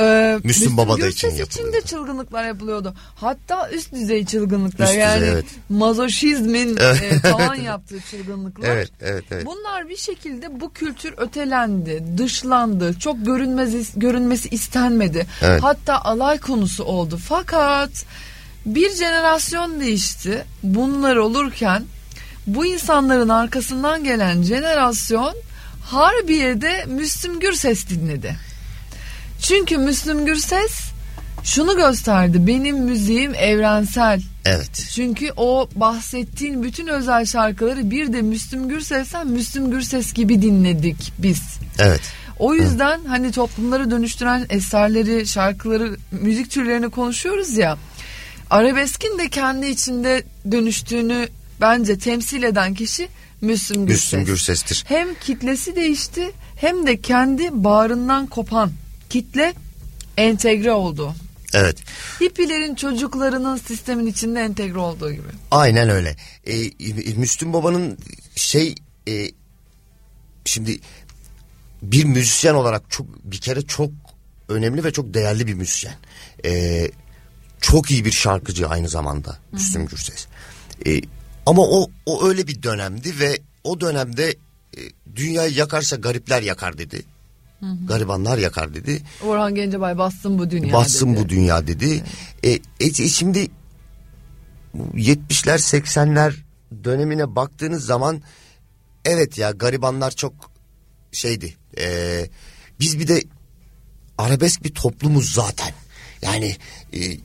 e, 0.00 0.38
Müslüm 0.44 0.76
Baba 0.76 1.00
da 1.00 1.08
için 1.08 1.28
Gürses 1.28 1.46
için 1.46 1.58
de 1.58 1.62
yapılıyordu. 1.62 1.86
çılgınlıklar 1.86 2.44
yapılıyordu. 2.44 2.94
Hatta 3.16 3.70
üst 3.70 3.92
düzey 3.92 4.26
çılgınlıklar 4.26 4.84
Üst 4.84 4.92
düzey, 4.92 5.02
yani 5.02 5.24
evet. 5.24 5.44
mazoşizmin 5.68 6.76
e, 6.80 7.20
tavan 7.20 7.54
yaptığı 7.54 8.00
çılgınlıklar. 8.10 8.68
Evet, 8.68 8.90
evet, 9.00 9.24
evet. 9.30 9.46
Bunlar 9.46 9.88
bir 9.88 9.96
şekilde 9.96 10.60
bu 10.60 10.72
kültür 10.72 11.14
ötelendi, 11.16 12.04
dışlandı. 12.18 12.98
Çok 12.98 13.26
görünmez 13.26 13.90
görünmesi 13.96 14.48
istenmedi. 14.48 15.26
Evet. 15.42 15.62
Hatta 15.62 16.00
alay 16.04 16.38
konusu 16.38 16.84
oldu. 16.84 17.18
Fakat 17.28 17.90
bir 18.66 18.90
jenerasyon 18.94 19.80
değişti. 19.80 20.44
Bunlar 20.62 21.16
olurken 21.16 21.84
bu 22.46 22.66
insanların 22.66 23.28
arkasından 23.28 24.04
gelen 24.04 24.42
jenerasyon 24.42 25.34
Harbiye'de 25.84 26.84
Müslüm 26.86 27.40
Gürses 27.40 27.88
dinledi. 27.88 28.36
Çünkü 29.48 29.78
Müslüm 29.78 30.26
Gürses 30.26 30.80
şunu 31.44 31.76
gösterdi. 31.76 32.46
Benim 32.46 32.78
müziğim 32.78 33.34
evrensel. 33.34 34.22
Evet. 34.44 34.88
Çünkü 34.94 35.32
o 35.36 35.68
bahsettiğin 35.74 36.62
bütün 36.62 36.86
özel 36.86 37.24
şarkıları 37.24 37.90
bir 37.90 38.12
de 38.12 38.22
Müslüm 38.22 38.68
Gürses'ten 38.68 39.26
Müslüm 39.26 39.70
Gürses 39.70 40.12
gibi 40.12 40.42
dinledik 40.42 41.12
biz. 41.18 41.42
Evet. 41.78 42.00
O 42.38 42.54
yüzden 42.54 43.04
hani 43.04 43.32
toplumları 43.32 43.90
dönüştüren 43.90 44.46
eserleri, 44.50 45.26
şarkıları, 45.26 45.96
müzik 46.10 46.50
türlerini 46.50 46.90
konuşuyoruz 46.90 47.56
ya. 47.56 47.78
Arabeskin 48.50 49.18
de 49.18 49.28
kendi 49.28 49.66
içinde 49.66 50.22
dönüştüğünü 50.50 51.28
bence 51.60 51.98
temsil 51.98 52.42
eden 52.42 52.74
kişi 52.74 53.08
Müslüm 53.40 53.86
Gürses. 53.86 54.12
Müslüm 54.12 54.24
Gürses'tir. 54.24 54.84
Hem 54.88 55.08
kitlesi 55.14 55.76
değişti 55.76 56.32
hem 56.56 56.86
de 56.86 57.00
kendi 57.00 57.64
bağrından 57.64 58.26
kopan 58.26 58.70
kitle 59.16 59.54
entegre 60.16 60.72
oldu. 60.72 61.14
Evet. 61.54 61.78
Hippilerin 62.20 62.74
çocuklarının 62.74 63.56
sistemin 63.56 64.06
içinde 64.06 64.40
entegre 64.40 64.78
olduğu 64.78 65.12
gibi. 65.12 65.28
Aynen 65.50 65.88
öyle. 65.88 66.16
Ee, 66.46 66.70
Müslüm 67.16 67.52
Baba'nın 67.52 67.98
şey 68.34 68.74
e, 69.08 69.30
şimdi 70.44 70.80
bir 71.82 72.04
müzisyen 72.04 72.54
olarak 72.54 72.90
çok 72.90 73.06
bir 73.24 73.38
kere 73.38 73.62
çok 73.62 73.90
önemli 74.48 74.84
ve 74.84 74.92
çok 74.92 75.14
değerli 75.14 75.46
bir 75.46 75.54
müzisyen. 75.54 75.94
Ee, 76.44 76.90
çok 77.60 77.90
iyi 77.90 78.04
bir 78.04 78.12
şarkıcı 78.12 78.68
aynı 78.68 78.88
zamanda 78.88 79.38
Müslüm 79.52 79.86
Gürses. 79.86 80.26
Ee, 80.86 81.00
ama 81.46 81.62
o 81.62 81.90
o 82.06 82.28
öyle 82.28 82.46
bir 82.46 82.62
dönemdi 82.62 83.20
ve 83.20 83.38
o 83.64 83.80
dönemde 83.80 84.34
e, 84.76 84.80
dünyayı 85.16 85.54
yakarsa 85.54 85.96
garipler 85.96 86.42
yakar 86.42 86.78
dedi. 86.78 87.02
Garibanlar 87.60 88.38
yakar 88.38 88.74
dedi. 88.74 89.02
Orhan 89.24 89.54
Gencebay 89.54 89.98
bassın 89.98 90.38
bu 90.38 90.50
dünya 90.50 90.72
Bassın 90.72 91.14
dedi. 91.14 91.24
bu 91.24 91.28
dünya 91.28 91.66
dedi. 91.66 92.02
E, 92.42 92.50
e, 92.50 92.60
e, 92.80 92.90
şimdi 92.92 93.48
70'ler 94.94 95.58
80'ler 95.58 96.34
dönemine 96.84 97.36
baktığınız 97.36 97.84
zaman 97.86 98.22
evet 99.04 99.38
ya 99.38 99.50
garibanlar 99.50 100.10
çok 100.10 100.32
şeydi. 101.12 101.56
E, 101.78 102.26
biz 102.80 102.98
bir 102.98 103.08
de 103.08 103.22
arabesk 104.18 104.64
bir 104.64 104.74
toplumuz 104.74 105.32
zaten. 105.32 105.72
Yani 106.26 106.56
e, 106.92 107.04
e, 107.04 107.18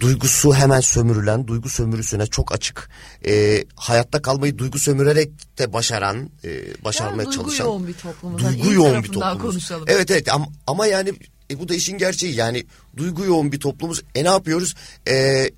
duygusu 0.00 0.54
hemen 0.54 0.80
sömürülen, 0.80 1.46
duygu 1.46 1.68
sömürüsüne 1.68 2.26
çok 2.26 2.52
açık. 2.52 2.88
E, 3.26 3.64
hayatta 3.76 4.22
kalmayı 4.22 4.58
duygu 4.58 4.78
sömürerek 4.78 5.58
de 5.58 5.72
başaran, 5.72 6.30
e, 6.44 6.84
başarmaya 6.84 7.16
Yani 7.22 7.26
duygu 7.26 7.32
çalışan. 7.42 7.64
yoğun 7.64 7.86
bir 7.86 7.92
toplumuz. 7.92 8.42
Duygu 8.42 8.64
iyi 8.64 8.74
yoğun 8.74 9.02
bir 9.02 9.08
toplumuz. 9.12 9.42
konuşalım. 9.42 9.84
Evet 9.88 10.10
evet 10.10 10.32
ama, 10.32 10.46
ama 10.66 10.86
yani 10.86 11.12
e, 11.50 11.58
bu 11.58 11.68
da 11.68 11.74
işin 11.74 11.98
gerçeği. 11.98 12.34
Yani 12.36 12.66
duygu 12.96 13.24
yoğun 13.24 13.52
bir 13.52 13.60
toplumuz. 13.60 14.02
E 14.14 14.24
ne 14.24 14.28
yapıyoruz? 14.28 14.74
E, 15.08 15.50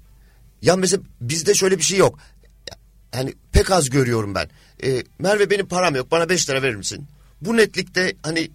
ya 0.63 0.77
mesela 0.77 1.03
bizde 1.21 1.55
şöyle 1.55 1.79
bir 1.79 1.83
şey 1.83 1.99
yok. 1.99 2.19
Yani 3.15 3.35
pek 3.53 3.71
az 3.71 3.91
görüyorum 3.91 4.35
ben. 4.35 4.49
E, 4.85 5.03
Merve 5.19 5.51
benim 5.51 5.69
param 5.69 5.97
yok 5.97 6.11
bana 6.11 6.29
5 6.29 6.51
lira 6.51 6.63
verir 6.63 6.75
misin? 6.77 7.07
Bu 7.41 7.57
netlikte 7.57 8.15
hani 8.23 8.51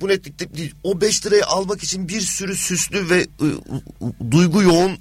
bu 0.00 0.08
netlikte 0.08 0.54
değil. 0.56 0.74
O 0.82 1.00
5 1.00 1.26
lirayı 1.26 1.46
almak 1.46 1.82
için 1.82 2.08
bir 2.08 2.20
sürü 2.20 2.56
süslü 2.56 3.10
ve 3.10 3.26
ı, 3.42 3.60
duygu 4.30 4.62
yoğun 4.62 4.98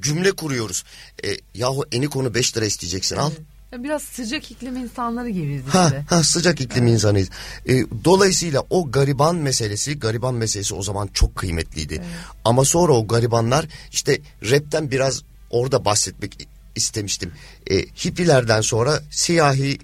cümle 0.00 0.32
kuruyoruz. 0.32 0.84
E, 1.24 1.28
yahu 1.54 1.84
eni 1.92 2.08
konu 2.08 2.34
5 2.34 2.56
lira 2.56 2.64
isteyeceksin 2.64 3.16
al. 3.16 3.30
Biraz 3.78 4.02
sıcak 4.02 4.50
iklim 4.50 4.76
insanları 4.76 5.30
gibiyiz 5.30 5.62
Ha, 5.68 5.92
ha 6.08 6.22
sıcak 6.22 6.60
iklim 6.60 6.86
insanıyız. 6.86 7.28
E, 7.68 7.84
dolayısıyla 8.04 8.62
o 8.70 8.90
gariban 8.90 9.36
meselesi, 9.36 9.98
gariban 9.98 10.34
meselesi 10.34 10.74
o 10.74 10.82
zaman 10.82 11.08
çok 11.14 11.36
kıymetliydi. 11.36 12.02
Ama 12.44 12.64
sonra 12.64 12.92
o 12.92 13.08
garibanlar 13.08 13.66
işte 13.92 14.20
rapten 14.50 14.90
biraz 14.90 15.22
orada 15.50 15.84
bahsetmek 15.84 16.48
istemiştim. 16.76 17.32
E, 17.70 17.78
hippilerden 17.78 18.60
sonra 18.60 19.02
siyahi 19.10 19.78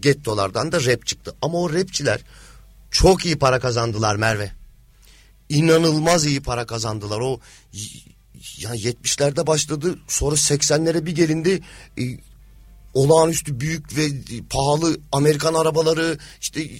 gettolardan 0.00 0.72
da 0.72 0.84
rap 0.84 1.06
çıktı. 1.06 1.34
Ama 1.42 1.58
o 1.58 1.72
rapçiler 1.72 2.20
çok 2.94 3.26
iyi 3.26 3.38
para 3.38 3.60
kazandılar 3.60 4.16
Merve. 4.16 4.50
İnanılmaz 5.48 6.26
iyi 6.26 6.40
para 6.40 6.66
kazandılar. 6.66 7.20
O 7.20 7.40
ya 8.58 8.70
70'lerde 8.74 9.46
başladı 9.46 9.98
sonra 10.08 10.34
80'lere 10.34 11.06
bir 11.06 11.14
gelindi. 11.14 11.60
E, 11.98 12.02
olağanüstü 12.94 13.60
büyük 13.60 13.96
ve 13.96 14.06
pahalı 14.50 14.96
Amerikan 15.12 15.54
arabaları 15.54 16.18
işte 16.40 16.70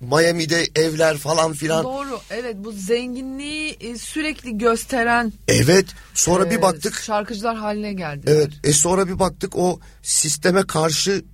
Miami'de 0.00 0.66
evler 0.74 1.18
falan 1.18 1.52
filan. 1.52 1.84
Doğru 1.84 2.20
evet 2.30 2.56
bu 2.58 2.72
zenginliği 2.72 3.76
e, 3.80 3.98
sürekli 3.98 4.58
gösteren 4.58 5.32
Evet 5.48 5.86
sonra 6.14 6.46
e, 6.46 6.50
bir 6.50 6.62
baktık 6.62 6.94
şarkıcılar 6.94 7.56
haline 7.56 7.92
geldiler. 7.92 8.32
evet 8.32 8.50
e 8.64 8.72
sonra 8.72 9.08
bir 9.08 9.18
baktık 9.18 9.56
o 9.56 9.80
sisteme 10.02 10.66
karşı 10.66 11.24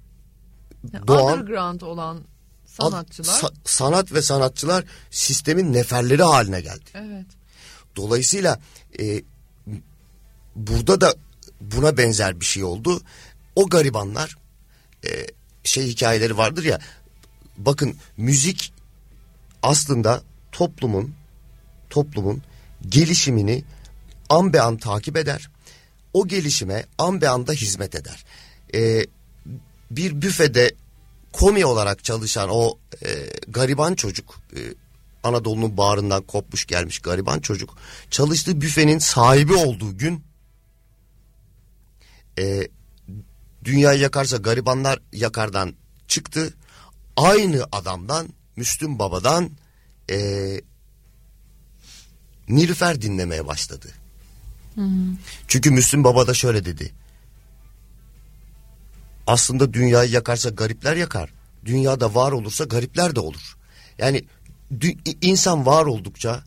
Yani 0.93 1.07
doğan 1.07 1.39
Underground 1.39 1.81
olan 1.81 2.30
sanatçılar. 2.81 3.41
sa- 3.41 3.53
sanat 3.65 4.13
ve 4.13 4.23
sanatçılar 4.23 4.85
sistemin 5.11 5.73
neferleri 5.73 6.23
haline 6.23 6.61
geldi. 6.61 6.91
evet. 6.95 7.27
Dolayısıyla 7.97 8.61
e, 9.01 9.23
burada 10.57 11.01
da 11.01 11.15
buna 11.61 11.97
benzer 11.97 12.41
bir 12.41 12.45
şey 12.45 12.65
oldu. 12.65 13.03
O 13.57 13.69
garibanlar 13.69 14.37
e, 15.05 15.27
şey 15.65 15.87
hikayeleri 15.87 16.37
vardır 16.37 16.65
ya 16.65 16.79
bakın 17.57 17.97
müzik 18.17 18.73
aslında 19.63 20.23
toplumun 20.53 21.15
toplumun 21.91 22.43
gelişimini 22.89 23.65
an 24.29 24.53
be 24.53 24.61
an 24.61 24.77
takip 24.77 25.17
eder. 25.17 25.51
O 26.13 26.29
gelişime 26.29 26.87
an 26.99 27.21
be 27.21 27.29
anda 27.29 27.53
hizmet 27.53 27.95
eder. 27.95 28.25
E, 28.75 29.07
bir 29.91 30.23
büfede 30.23 30.75
komi 31.33 31.67
olarak 31.67 32.05
çalışan 32.05 32.49
o 32.53 32.79
e, 33.05 33.09
gariban 33.49 33.95
çocuk 33.95 34.41
e, 34.57 34.61
Anadolu'nun 35.23 35.77
bağrından 35.77 36.23
kopmuş 36.23 36.67
gelmiş 36.67 36.99
gariban 36.99 37.41
çocuk 37.41 37.77
çalıştığı 38.11 38.61
büfenin 38.61 38.99
sahibi 38.99 39.55
olduğu 39.55 39.99
gün 39.99 40.25
e, 42.39 42.69
dünyayı 43.65 44.01
yakarsa 44.01 44.37
garibanlar 44.37 44.99
yakardan 45.13 45.75
çıktı 46.09 46.55
aynı 47.17 47.67
adamdan 47.73 48.29
Müslüm 48.57 48.99
Baba'dan 48.99 49.51
e, 50.11 50.17
Nilüfer 52.49 53.03
dinlemeye 53.03 53.47
başladı. 53.47 53.89
Çünkü 55.49 55.71
Müslüm 55.71 56.05
Baba 56.05 56.27
da 56.27 56.35
şöyle 56.35 56.65
dedi. 56.65 56.93
Aslında 59.31 59.73
dünyayı 59.73 60.11
yakarsa 60.11 60.51
garipler 60.51 60.97
yakar. 60.97 61.33
Dünyada 61.65 62.15
var 62.15 62.33
olursa 62.33 62.65
garipler 62.65 63.15
de 63.17 63.21
olur. 63.21 63.57
Yani 63.99 64.25
insan 65.23 65.67
var 65.67 65.87
oldukça 65.87 66.45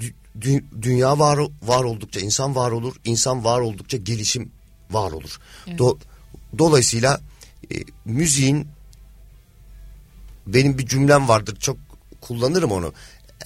dü- 0.00 0.14
dü- 0.40 0.64
dünya 0.82 1.18
var 1.18 1.38
var 1.62 1.84
oldukça 1.84 2.20
insan 2.20 2.54
var 2.54 2.70
olur. 2.70 2.96
İnsan 3.04 3.44
var 3.44 3.60
oldukça 3.60 3.96
gelişim 3.96 4.50
var 4.90 5.12
olur. 5.12 5.38
Do- 5.66 5.98
dolayısıyla 6.58 7.20
e, 7.72 7.74
müziğin 8.04 8.68
benim 10.46 10.78
bir 10.78 10.86
cümlem 10.86 11.28
vardır 11.28 11.56
çok 11.56 11.76
kullanırım 12.20 12.72
onu. 12.72 12.92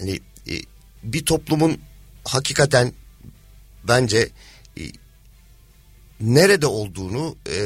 Yani 0.01 0.21
e, 0.49 0.55
bir 1.03 1.25
toplumun 1.25 1.79
hakikaten 2.25 2.93
bence 3.89 4.29
e, 4.79 4.83
nerede 6.21 6.67
olduğunu 6.67 7.37
e, 7.51 7.59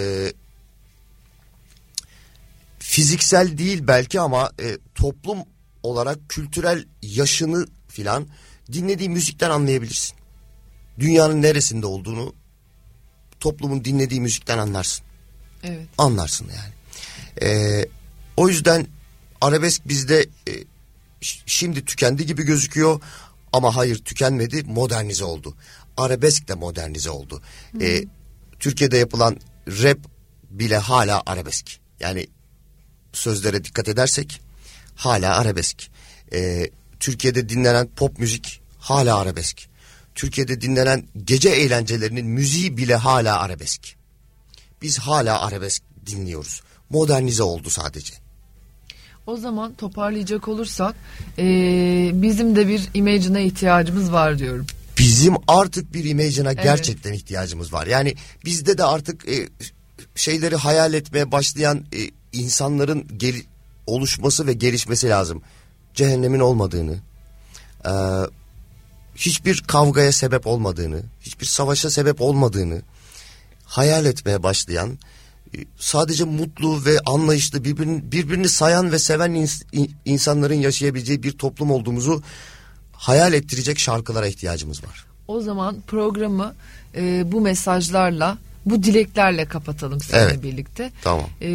fiziksel 2.88 3.58
değil 3.58 3.80
belki 3.86 4.20
ama 4.20 4.52
e, 4.60 4.78
toplum 4.94 5.38
olarak 5.82 6.18
kültürel 6.28 6.84
yaşını 7.02 7.66
filan 7.88 8.26
dinlediği 8.72 9.08
müzikten 9.08 9.50
anlayabilirsin. 9.50 10.16
Dünyanın 10.98 11.42
neresinde 11.42 11.86
olduğunu 11.86 12.34
toplumun 13.40 13.84
dinlediği 13.84 14.20
müzikten 14.20 14.58
anlarsın. 14.58 15.04
Evet. 15.62 15.86
Anlarsın 15.98 16.48
yani. 16.56 16.74
Ee, 17.42 17.86
o 18.36 18.48
yüzden 18.48 18.86
arabesk 19.40 19.88
bizde 19.88 20.26
e, 20.48 20.52
şimdi 21.46 21.84
tükendi 21.84 22.26
gibi 22.26 22.42
gözüküyor 22.42 23.00
ama 23.52 23.76
hayır 23.76 23.98
tükenmedi 23.98 24.62
modernize 24.62 25.24
oldu. 25.24 25.54
Arabesk 25.96 26.48
de 26.48 26.54
modernize 26.54 27.10
oldu. 27.10 27.42
Ee, 27.80 28.04
Türkiye'de 28.58 28.96
yapılan 28.96 29.40
rap 29.66 29.98
bile 30.50 30.76
hala 30.76 31.22
arabesk. 31.26 31.78
Yani 32.00 32.26
sözlere 33.16 33.64
dikkat 33.64 33.88
edersek 33.88 34.40
hala 34.94 35.36
arabesk. 35.36 35.88
Ee, 36.32 36.70
Türkiye'de 37.00 37.48
dinlenen 37.48 37.88
pop 37.96 38.18
müzik 38.18 38.60
hala 38.78 39.18
arabesk. 39.18 39.68
Türkiye'de 40.14 40.60
dinlenen 40.60 41.04
gece 41.24 41.48
eğlencelerinin 41.48 42.26
müziği 42.26 42.76
bile 42.76 42.94
hala 42.94 43.38
arabesk. 43.38 43.96
Biz 44.82 44.98
hala 44.98 45.40
arabesk 45.42 45.82
dinliyoruz. 46.06 46.62
Modernize 46.90 47.42
oldu 47.42 47.70
sadece. 47.70 48.14
O 49.26 49.36
zaman 49.36 49.74
toparlayacak 49.74 50.48
olursak 50.48 50.94
ee, 51.38 52.10
bizim 52.14 52.56
de 52.56 52.68
bir 52.68 52.88
image'ına 52.94 53.40
ihtiyacımız 53.40 54.12
var 54.12 54.38
diyorum. 54.38 54.66
Bizim 54.98 55.34
artık 55.48 55.94
bir 55.94 56.04
image'ına 56.04 56.52
evet. 56.52 56.62
gerçekten 56.62 57.12
ihtiyacımız 57.12 57.72
var. 57.72 57.86
Yani 57.86 58.14
bizde 58.44 58.78
de 58.78 58.84
artık 58.84 59.28
e, 59.28 59.48
şeyleri 60.14 60.56
hayal 60.56 60.94
etmeye 60.94 61.32
başlayan 61.32 61.84
e, 61.92 62.10
insanların 62.36 63.06
gel 63.16 63.34
oluşması 63.86 64.46
ve 64.46 64.52
gelişmesi 64.52 65.08
lazım. 65.08 65.42
Cehennemin 65.94 66.40
olmadığını, 66.40 66.96
e, 67.86 67.92
hiçbir 69.16 69.62
kavgaya 69.66 70.12
sebep 70.12 70.46
olmadığını, 70.46 71.02
hiçbir 71.20 71.46
savaşa 71.46 71.90
sebep 71.90 72.20
olmadığını 72.20 72.82
hayal 73.64 74.06
etmeye 74.06 74.42
başlayan, 74.42 74.98
e, 75.54 75.58
sadece 75.78 76.24
mutlu 76.24 76.84
ve 76.84 76.98
anlayışlı 77.06 77.64
birbirini, 77.64 78.12
birbirini 78.12 78.48
sayan 78.48 78.92
ve 78.92 78.98
seven 78.98 79.34
ins 79.34 79.62
insanların 80.04 80.54
yaşayabileceği 80.54 81.22
bir 81.22 81.32
toplum 81.38 81.70
olduğumuzu 81.70 82.22
hayal 82.92 83.32
ettirecek 83.32 83.78
şarkılara 83.78 84.26
ihtiyacımız 84.26 84.84
var. 84.84 85.06
O 85.28 85.40
zaman 85.40 85.76
programı 85.86 86.54
e, 86.96 87.32
bu 87.32 87.40
mesajlarla, 87.40 88.38
bu 88.66 88.82
dileklerle 88.82 89.44
kapatalım 89.44 90.00
seninle 90.00 90.30
evet. 90.32 90.42
birlikte. 90.42 90.90
Tamam. 91.02 91.26
E, 91.42 91.48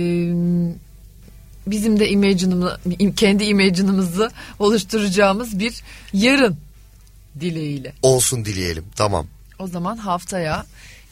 bizim 1.68 1.99
de 1.99 2.09
imagine'ımı, 2.09 2.78
kendi 3.16 3.43
imagine'ımızı 3.43 4.32
oluşturacağımız 4.59 5.59
bir 5.59 5.82
yarın 6.14 6.57
dileğiyle. 7.39 7.93
Olsun 8.01 8.45
dileyelim 8.45 8.86
tamam. 8.95 9.28
O 9.59 9.68
zaman 9.68 9.97
haftaya 9.97 10.66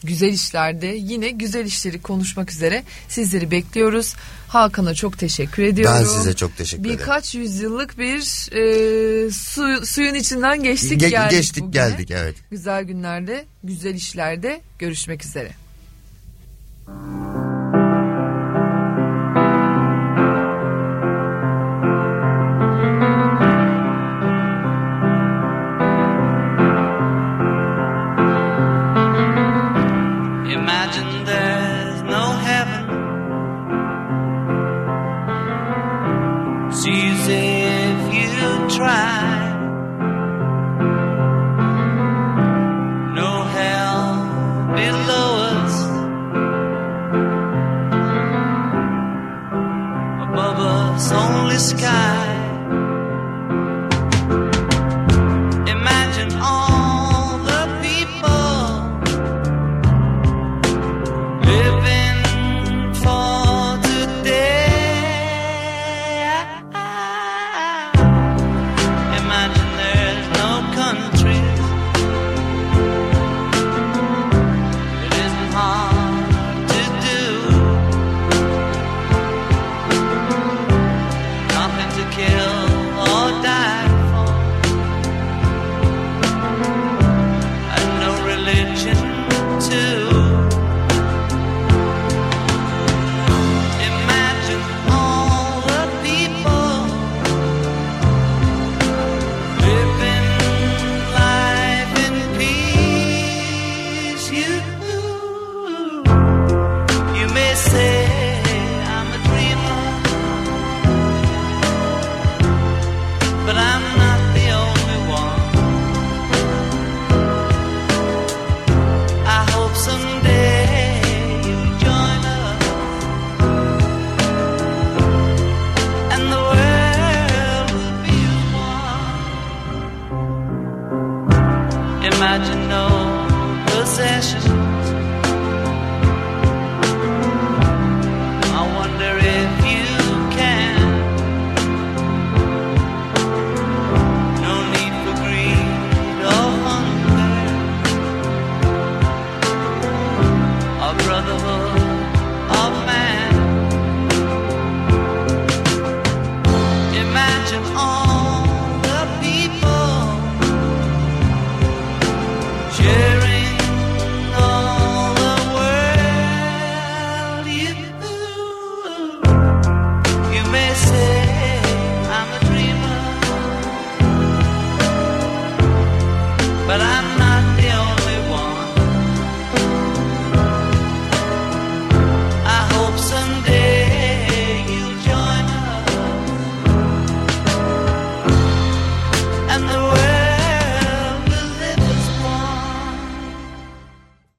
güzel 0.04 0.32
işlerde 0.32 0.86
yine 0.86 1.30
güzel 1.30 1.66
işleri 1.66 2.02
konuşmak 2.02 2.52
üzere 2.52 2.84
sizleri 3.08 3.50
bekliyoruz. 3.50 4.14
Hakan'a 4.48 4.94
çok 4.94 5.18
teşekkür 5.18 5.62
ediyorum. 5.62 5.96
Ben 5.98 6.04
size 6.04 6.36
çok 6.36 6.56
teşekkür 6.56 6.84
ederim. 6.84 6.98
Birkaç 6.98 7.34
yüzyıllık 7.34 7.98
bir 7.98 8.20
e, 8.52 9.30
su, 9.30 9.86
suyun 9.86 10.14
içinden 10.14 10.62
geçtik 10.62 11.02
Ge- 11.02 11.08
geldik 11.10 11.30
Geçtik 11.30 11.64
bugüne. 11.64 11.82
geldik 11.82 12.10
evet. 12.10 12.34
Güzel 12.50 12.84
günlerde, 12.84 13.44
güzel 13.64 13.94
işlerde 13.94 14.60
görüşmek 14.78 15.24
üzere. 15.24 15.59
İmagine 16.90 17.19